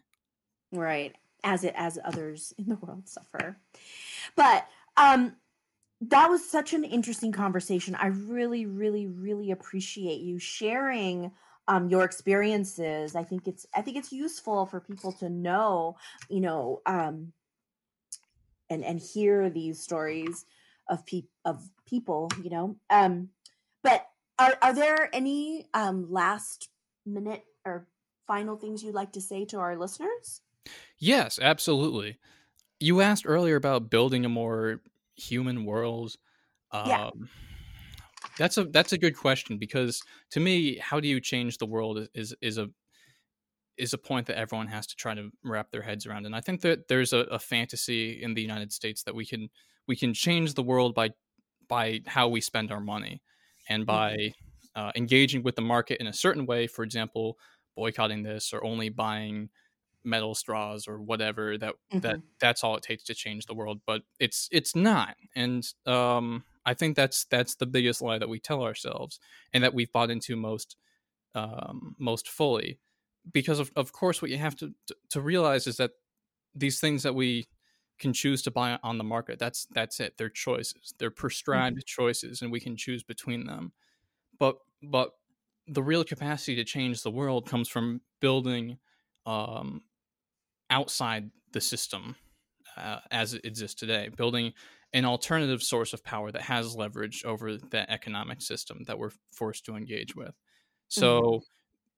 Right 0.71 1.15
as 1.43 1.63
it 1.63 1.73
as 1.77 1.99
others 2.03 2.53
in 2.57 2.65
the 2.67 2.75
world 2.75 3.07
suffer. 3.07 3.57
But 4.35 4.67
um 4.95 5.35
that 6.01 6.29
was 6.29 6.47
such 6.47 6.73
an 6.73 6.83
interesting 6.83 7.31
conversation. 7.31 7.95
I 7.95 8.07
really 8.07 8.65
really 8.65 9.07
really 9.07 9.51
appreciate 9.51 10.21
you 10.21 10.39
sharing 10.39 11.31
um 11.67 11.89
your 11.89 12.03
experiences. 12.03 13.15
I 13.15 13.23
think 13.23 13.47
it's 13.47 13.65
i 13.75 13.81
think 13.81 13.97
it's 13.97 14.11
useful 14.11 14.65
for 14.65 14.79
people 14.79 15.11
to 15.13 15.29
know 15.29 15.97
you 16.29 16.41
know 16.41 16.81
um 16.85 17.33
and 18.69 18.83
and 18.83 18.99
hear 18.99 19.49
these 19.49 19.81
stories 19.81 20.45
of 20.89 21.05
peop 21.05 21.29
of 21.45 21.69
people 21.85 22.29
you 22.43 22.49
know? 22.49 22.75
Um 22.89 23.29
but 23.83 24.07
are 24.39 24.57
are 24.61 24.73
there 24.73 25.09
any 25.13 25.65
um 25.73 26.11
last 26.11 26.69
minute 27.05 27.43
or 27.65 27.87
final 28.27 28.57
things 28.57 28.83
you'd 28.83 28.93
like 28.93 29.13
to 29.13 29.21
say 29.21 29.45
to 29.45 29.57
our 29.57 29.77
listeners 29.77 30.41
Yes, 30.99 31.39
absolutely. 31.39 32.17
You 32.79 33.01
asked 33.01 33.25
earlier 33.27 33.55
about 33.55 33.89
building 33.91 34.25
a 34.25 34.29
more 34.29 34.81
human 35.15 35.65
world. 35.65 36.17
Um, 36.71 36.83
Yeah. 36.83 37.09
That's 38.37 38.57
a 38.57 38.65
that's 38.65 38.93
a 38.93 38.97
good 38.97 39.15
question 39.17 39.57
because 39.57 40.03
to 40.31 40.39
me, 40.39 40.77
how 40.77 40.99
do 40.99 41.07
you 41.07 41.19
change 41.19 41.57
the 41.57 41.65
world 41.65 41.97
is, 41.97 42.09
is 42.13 42.35
is 42.41 42.57
a 42.57 42.69
is 43.77 43.93
a 43.93 43.97
point 43.97 44.25
that 44.27 44.37
everyone 44.37 44.67
has 44.67 44.87
to 44.87 44.95
try 44.95 45.13
to 45.13 45.31
wrap 45.43 45.71
their 45.71 45.83
heads 45.83 46.05
around. 46.05 46.25
And 46.25 46.35
I 46.35 46.41
think 46.41 46.61
that 46.61 46.87
there's 46.87 47.13
a, 47.13 47.19
a 47.19 47.39
fantasy 47.39 48.21
in 48.21 48.33
the 48.33 48.41
United 48.41 48.71
States 48.73 49.03
that 49.03 49.13
we 49.15 49.25
can 49.25 49.49
we 49.87 49.95
can 49.95 50.13
change 50.13 50.55
the 50.55 50.63
world 50.63 50.95
by 50.95 51.11
by 51.67 52.01
how 52.07 52.27
we 52.27 52.41
spend 52.41 52.71
our 52.71 52.79
money 52.79 53.21
and 53.69 53.85
by 53.85 54.33
uh, 54.75 54.91
engaging 54.95 55.43
with 55.43 55.55
the 55.55 55.61
market 55.61 55.99
in 55.99 56.07
a 56.07 56.13
certain 56.13 56.45
way. 56.45 56.65
For 56.65 56.83
example, 56.83 57.37
boycotting 57.75 58.23
this 58.23 58.51
or 58.53 58.63
only 58.63 58.89
buying 58.89 59.49
metal 60.07 60.33
straws 60.33 60.87
or 60.87 61.01
whatever 61.01 61.57
that 61.57 61.75
that 62.01 62.19
that's 62.39 62.63
all 62.63 62.75
it 62.77 62.81
takes 62.81 63.03
to 63.03 63.13
change 63.13 63.45
the 63.45 63.53
world 63.53 63.81
but 63.85 64.01
it's 64.19 64.47
it's 64.51 64.75
not 64.75 65.15
and 65.35 65.73
um 65.85 66.43
i 66.65 66.73
think 66.73 66.95
that's 66.95 67.25
that's 67.25 67.55
the 67.55 67.65
biggest 67.65 68.01
lie 68.01 68.17
that 68.17 68.29
we 68.29 68.39
tell 68.39 68.63
ourselves 68.63 69.19
and 69.53 69.63
that 69.63 69.73
we've 69.73 69.91
bought 69.91 70.09
into 70.09 70.35
most 70.35 70.77
um 71.35 71.93
most 71.99 72.29
fully 72.29 72.79
because 73.31 73.59
of, 73.59 73.69
of 73.75 73.91
course 73.91 74.21
what 74.21 74.31
you 74.31 74.37
have 74.37 74.55
to, 74.55 74.73
to 75.09 75.19
realize 75.19 75.67
is 75.67 75.75
that 75.75 75.91
these 76.55 76.79
things 76.79 77.03
that 77.03 77.13
we 77.13 77.49
can 77.99 78.13
choose 78.13 78.41
to 78.41 78.51
buy 78.51 78.79
on 78.83 78.97
the 78.97 79.03
market 79.03 79.37
that's 79.37 79.67
that's 79.71 79.99
it 79.99 80.13
they're 80.17 80.29
choices 80.29 80.93
they're 80.99 81.11
prescribed 81.11 81.85
choices 81.85 82.41
and 82.41 82.51
we 82.51 82.61
can 82.61 82.77
choose 82.77 83.03
between 83.03 83.45
them 83.45 83.73
but 84.39 84.57
but 84.81 85.11
the 85.67 85.83
real 85.83 86.03
capacity 86.03 86.55
to 86.55 86.63
change 86.63 87.03
the 87.03 87.11
world 87.11 87.45
comes 87.45 87.67
from 87.67 87.99
building 88.21 88.77
um, 89.25 89.81
outside 90.69 91.31
the 91.53 91.61
system 91.61 92.15
uh, 92.75 92.99
as 93.11 93.33
it 93.33 93.45
exists 93.45 93.79
today, 93.79 94.09
building 94.09 94.53
an 94.93 95.05
alternative 95.05 95.61
source 95.63 95.93
of 95.93 96.03
power 96.03 96.31
that 96.31 96.43
has 96.43 96.75
leverage 96.75 97.23
over 97.25 97.57
the 97.57 97.89
economic 97.91 98.41
system 98.41 98.83
that 98.87 98.97
we're 98.97 99.11
forced 99.33 99.65
to 99.65 99.75
engage 99.75 100.15
with. 100.15 100.33
So 100.87 101.41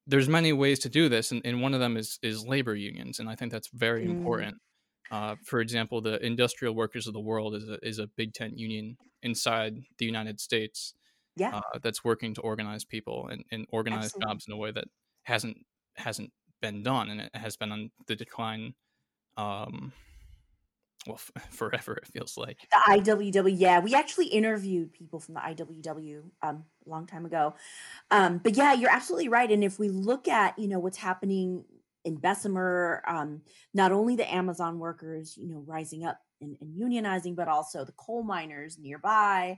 there's 0.08 0.28
many 0.30 0.54
ways 0.54 0.80
to 0.80 0.90
do 0.90 1.10
this, 1.10 1.32
and, 1.32 1.42
and 1.46 1.62
one 1.62 1.74
of 1.74 1.80
them 1.80 1.98
is 1.98 2.20
is 2.24 2.46
labor 2.46 2.76
unions, 2.76 3.20
and 3.20 3.30
I 3.30 3.36
think 3.36 3.52
that's 3.52 3.70
very 3.70 4.06
Mm. 4.06 4.12
important. 4.18 4.58
Uh, 5.12 5.36
for 5.44 5.60
example, 5.60 6.02
the 6.02 6.24
Industrial 6.26 6.74
Workers 6.74 7.08
of 7.08 7.14
the 7.14 7.20
World 7.20 7.56
is 7.56 7.70
a 7.70 7.78
is 7.86 8.00
a 8.00 8.08
Big 8.08 8.34
Tent 8.34 8.58
union 8.58 8.98
inside 9.24 9.84
the 9.98 10.06
United 10.06 10.40
States 10.40 10.94
yeah 11.36 11.56
uh, 11.56 11.80
that's 11.82 12.04
working 12.04 12.34
to 12.34 12.42
organize 12.42 12.84
people 12.86 13.28
and, 13.28 13.44
and 13.52 13.66
organize 13.72 14.06
Absolutely. 14.06 14.28
jobs 14.28 14.46
in 14.48 14.54
a 14.54 14.58
way 14.58 14.72
that 14.72 14.86
hasn't 15.24 15.58
hasn't 15.96 16.32
been 16.62 16.84
done 16.84 17.10
and 17.10 17.22
it 17.22 17.36
has 17.36 17.58
been 17.58 17.72
on 17.72 17.92
the 18.08 18.16
decline 18.16 18.74
um 19.38 19.92
well, 21.08 21.16
f- 21.16 21.44
forever 21.52 21.94
it 21.94 22.08
feels 22.08 22.38
like. 22.38 22.68
The 22.72 23.02
IWW, 23.02 23.54
yeah, 23.56 23.80
we 23.80 23.96
actually 23.96 24.28
interviewed 24.28 24.94
people 24.94 25.20
from 25.20 25.36
the 25.36 25.42
IWW 25.42 26.24
um, 26.42 26.66
a 26.86 26.90
long 26.90 27.08
time 27.08 27.26
ago. 27.26 27.56
Um, 28.12 28.40
but 28.40 28.56
yeah, 28.56 28.74
you're 28.74 28.92
absolutely 28.92 29.30
right. 29.30 29.50
And 29.50 29.64
if 29.64 29.80
we 29.80 29.90
look 29.90 30.28
at 30.28 30.58
you 30.58 30.68
know 30.68 30.80
what's 30.80 30.98
happening 30.98 31.64
in 32.06 32.16
Bessemer, 32.16 33.04
um, 33.08 33.42
not 33.74 33.92
only 33.92 34.16
the 34.16 34.32
Amazon 34.32 34.80
workers, 34.80 35.38
you 35.38 35.48
know, 35.48 35.64
rising 35.66 36.06
up 36.06 36.20
and, 36.42 36.58
and 36.62 36.76
unionizing, 36.76 37.36
but 37.36 37.48
also 37.48 37.84
the 37.84 37.92
coal 37.94 38.24
miners 38.24 38.78
nearby. 38.80 39.58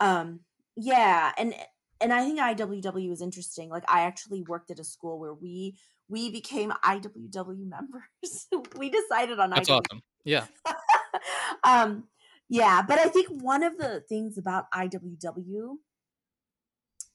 Um, 0.00 0.40
yeah, 0.76 1.32
and 1.36 1.54
and 2.00 2.12
I 2.12 2.24
think 2.24 2.40
IWW 2.40 3.12
is 3.12 3.22
interesting. 3.22 3.68
Like 3.68 3.84
I 3.88 4.02
actually 4.02 4.42
worked 4.42 4.70
at 4.70 4.80
a 4.80 4.84
school 4.84 5.18
where 5.18 5.34
we 5.34 5.76
we 6.12 6.30
became 6.30 6.70
IWW 6.84 7.66
members. 7.66 8.46
we 8.76 8.90
decided 8.90 9.38
on 9.38 9.50
That's 9.50 9.68
IWW. 9.68 9.80
awesome. 9.80 10.02
Yeah. 10.24 10.44
um, 11.64 12.04
yeah, 12.48 12.82
but 12.86 12.98
I 12.98 13.06
think 13.06 13.28
one 13.42 13.62
of 13.62 13.78
the 13.78 14.02
things 14.08 14.36
about 14.36 14.70
IWW, 14.72 15.76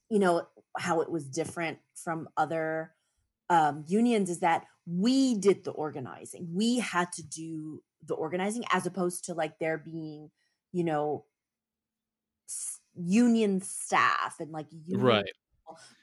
you 0.10 0.20
know, 0.20 0.48
how 0.78 1.02
it 1.02 1.12
was 1.12 1.26
different 1.30 1.78
from 1.96 2.28
other 2.36 2.92
um, 3.50 3.86
unions 3.88 4.30
is 4.32 4.40
that 4.40 4.66
we 4.88 5.36
did 5.38 5.64
the 5.64 5.72
organizing. 5.72 6.48
We 6.54 6.80
had 6.80 7.12
to 7.14 7.24
do 7.24 7.84
the 8.06 8.16
organizing 8.16 8.64
as 8.72 8.86
opposed 8.88 9.26
to 9.26 9.34
like 9.36 9.60
there 9.60 9.78
being, 9.78 10.32
you 10.72 10.84
know, 10.84 11.26
s- 12.50 12.80
union 12.96 13.62
staff 13.62 14.38
and 14.40 14.52
like 14.52 14.68
union 14.72 15.06
Right. 15.06 15.32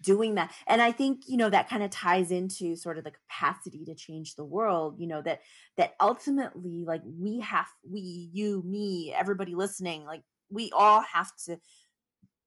Doing 0.03 0.35
that. 0.37 0.53
And 0.67 0.81
I 0.83 0.93
think, 0.93 1.23
you 1.27 1.37
know, 1.37 1.51
that 1.51 1.69
kind 1.69 1.83
of 1.83 1.91
ties 1.91 2.31
into 2.31 2.77
sort 2.77 2.99
of 2.99 3.05
the 3.05 3.13
capacity 3.13 3.85
to 3.85 3.95
change 3.95 4.37
the 4.37 4.45
world, 4.45 4.97
you 4.99 5.07
know, 5.07 5.23
that 5.23 5.41
that 5.77 5.95
ultimately 6.01 6.85
like 6.87 7.03
we 7.05 7.41
have 7.41 7.67
we, 7.89 8.31
you, 8.33 8.63
me, 8.65 9.15
everybody 9.17 9.55
listening, 9.55 10.05
like 10.05 10.23
we 10.51 10.71
all 10.75 11.03
have 11.13 11.31
to 11.47 11.59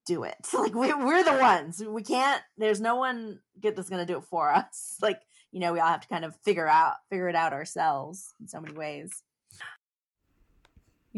do 0.05 0.23
it. 0.23 0.35
Like 0.53 0.73
we, 0.73 0.93
we're 0.93 1.23
the 1.23 1.37
ones. 1.37 1.83
We 1.85 2.01
can't. 2.01 2.41
There's 2.57 2.81
no 2.81 2.95
one 2.95 3.39
get 3.59 3.75
that's 3.75 3.89
gonna 3.89 4.05
do 4.05 4.17
it 4.17 4.23
for 4.23 4.51
us. 4.51 4.97
Like 5.01 5.21
you 5.51 5.61
know, 5.61 5.71
we 5.73 5.79
all 5.79 5.87
have 5.87 6.01
to 6.01 6.07
kind 6.07 6.25
of 6.25 6.35
figure 6.43 6.67
out 6.67 6.95
figure 7.09 7.29
it 7.29 7.35
out 7.35 7.53
ourselves 7.53 8.33
in 8.39 8.47
so 8.47 8.59
many 8.59 8.75
ways. 8.75 9.23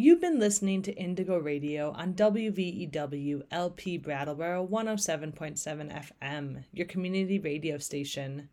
You've 0.01 0.21
been 0.21 0.39
listening 0.39 0.81
to 0.83 0.93
Indigo 0.93 1.37
Radio 1.37 1.91
on 1.91 2.13
WVEW 2.13 3.43
LP 3.51 3.97
Brattleboro 3.97 4.65
107.7 4.65 6.05
FM, 6.21 6.63
your 6.71 6.85
community 6.87 7.37
radio 7.37 7.77
station. 7.77 8.47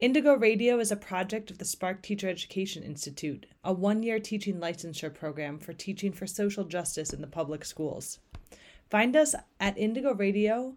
Indigo 0.00 0.34
Radio 0.34 0.80
is 0.80 0.90
a 0.90 0.96
project 0.96 1.52
of 1.52 1.58
the 1.58 1.64
Spark 1.64 2.02
Teacher 2.02 2.28
Education 2.28 2.82
Institute, 2.82 3.46
a 3.62 3.72
one 3.72 4.02
year 4.02 4.18
teaching 4.18 4.56
licensure 4.56 5.14
program 5.14 5.60
for 5.60 5.72
teaching 5.72 6.10
for 6.10 6.26
social 6.26 6.64
justice 6.64 7.12
in 7.12 7.20
the 7.20 7.28
public 7.28 7.64
schools. 7.64 8.18
Find 8.90 9.14
us 9.14 9.36
at 9.60 9.78
Indigo 9.78 10.12
Radio 10.12 10.74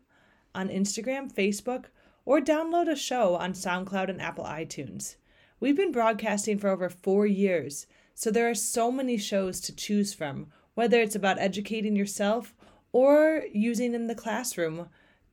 on 0.53 0.69
Instagram, 0.69 1.33
Facebook, 1.33 1.85
or 2.23 2.39
download 2.39 2.87
a 2.87 2.95
show 2.95 3.33
on 3.33 3.53
SoundCloud 3.53 4.11
and 4.11 4.21
Apple 4.21 4.45
iTunes. 4.45 5.15
We've 5.59 5.75
been 5.75 5.91
broadcasting 5.91 6.59
for 6.59 6.69
over 6.69 6.87
four 6.87 7.25
years, 7.25 7.87
so 8.21 8.29
there 8.29 8.47
are 8.47 8.53
so 8.53 8.91
many 8.91 9.17
shows 9.17 9.59
to 9.61 9.75
choose 9.75 10.13
from, 10.13 10.45
whether 10.75 11.01
it's 11.01 11.15
about 11.15 11.39
educating 11.39 11.95
yourself 11.95 12.53
or 12.91 13.45
using 13.51 13.95
in 13.95 14.05
the 14.05 14.13
classroom 14.13 14.89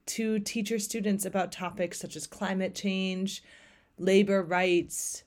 to 0.07 0.39
teach 0.39 0.71
your 0.71 0.79
students 0.79 1.27
about 1.27 1.53
topics 1.53 2.01
such 2.01 2.17
as 2.17 2.27
climate 2.27 2.75
change, 2.75 3.45
labor 3.99 4.43
rights, 4.43 5.25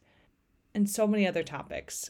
and 0.74 0.90
so 0.90 1.06
many 1.06 1.28
other 1.28 1.44
topics. 1.44 2.10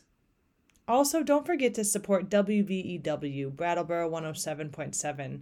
Also, 0.88 1.22
don't 1.22 1.46
forget 1.46 1.74
to 1.74 1.84
support 1.84 2.30
WVEW 2.30 3.54
Brattleboro 3.54 4.10
107.7. 4.10 5.42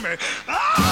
to 0.00 0.08
me. 0.10 0.16
Oh, 0.48 0.85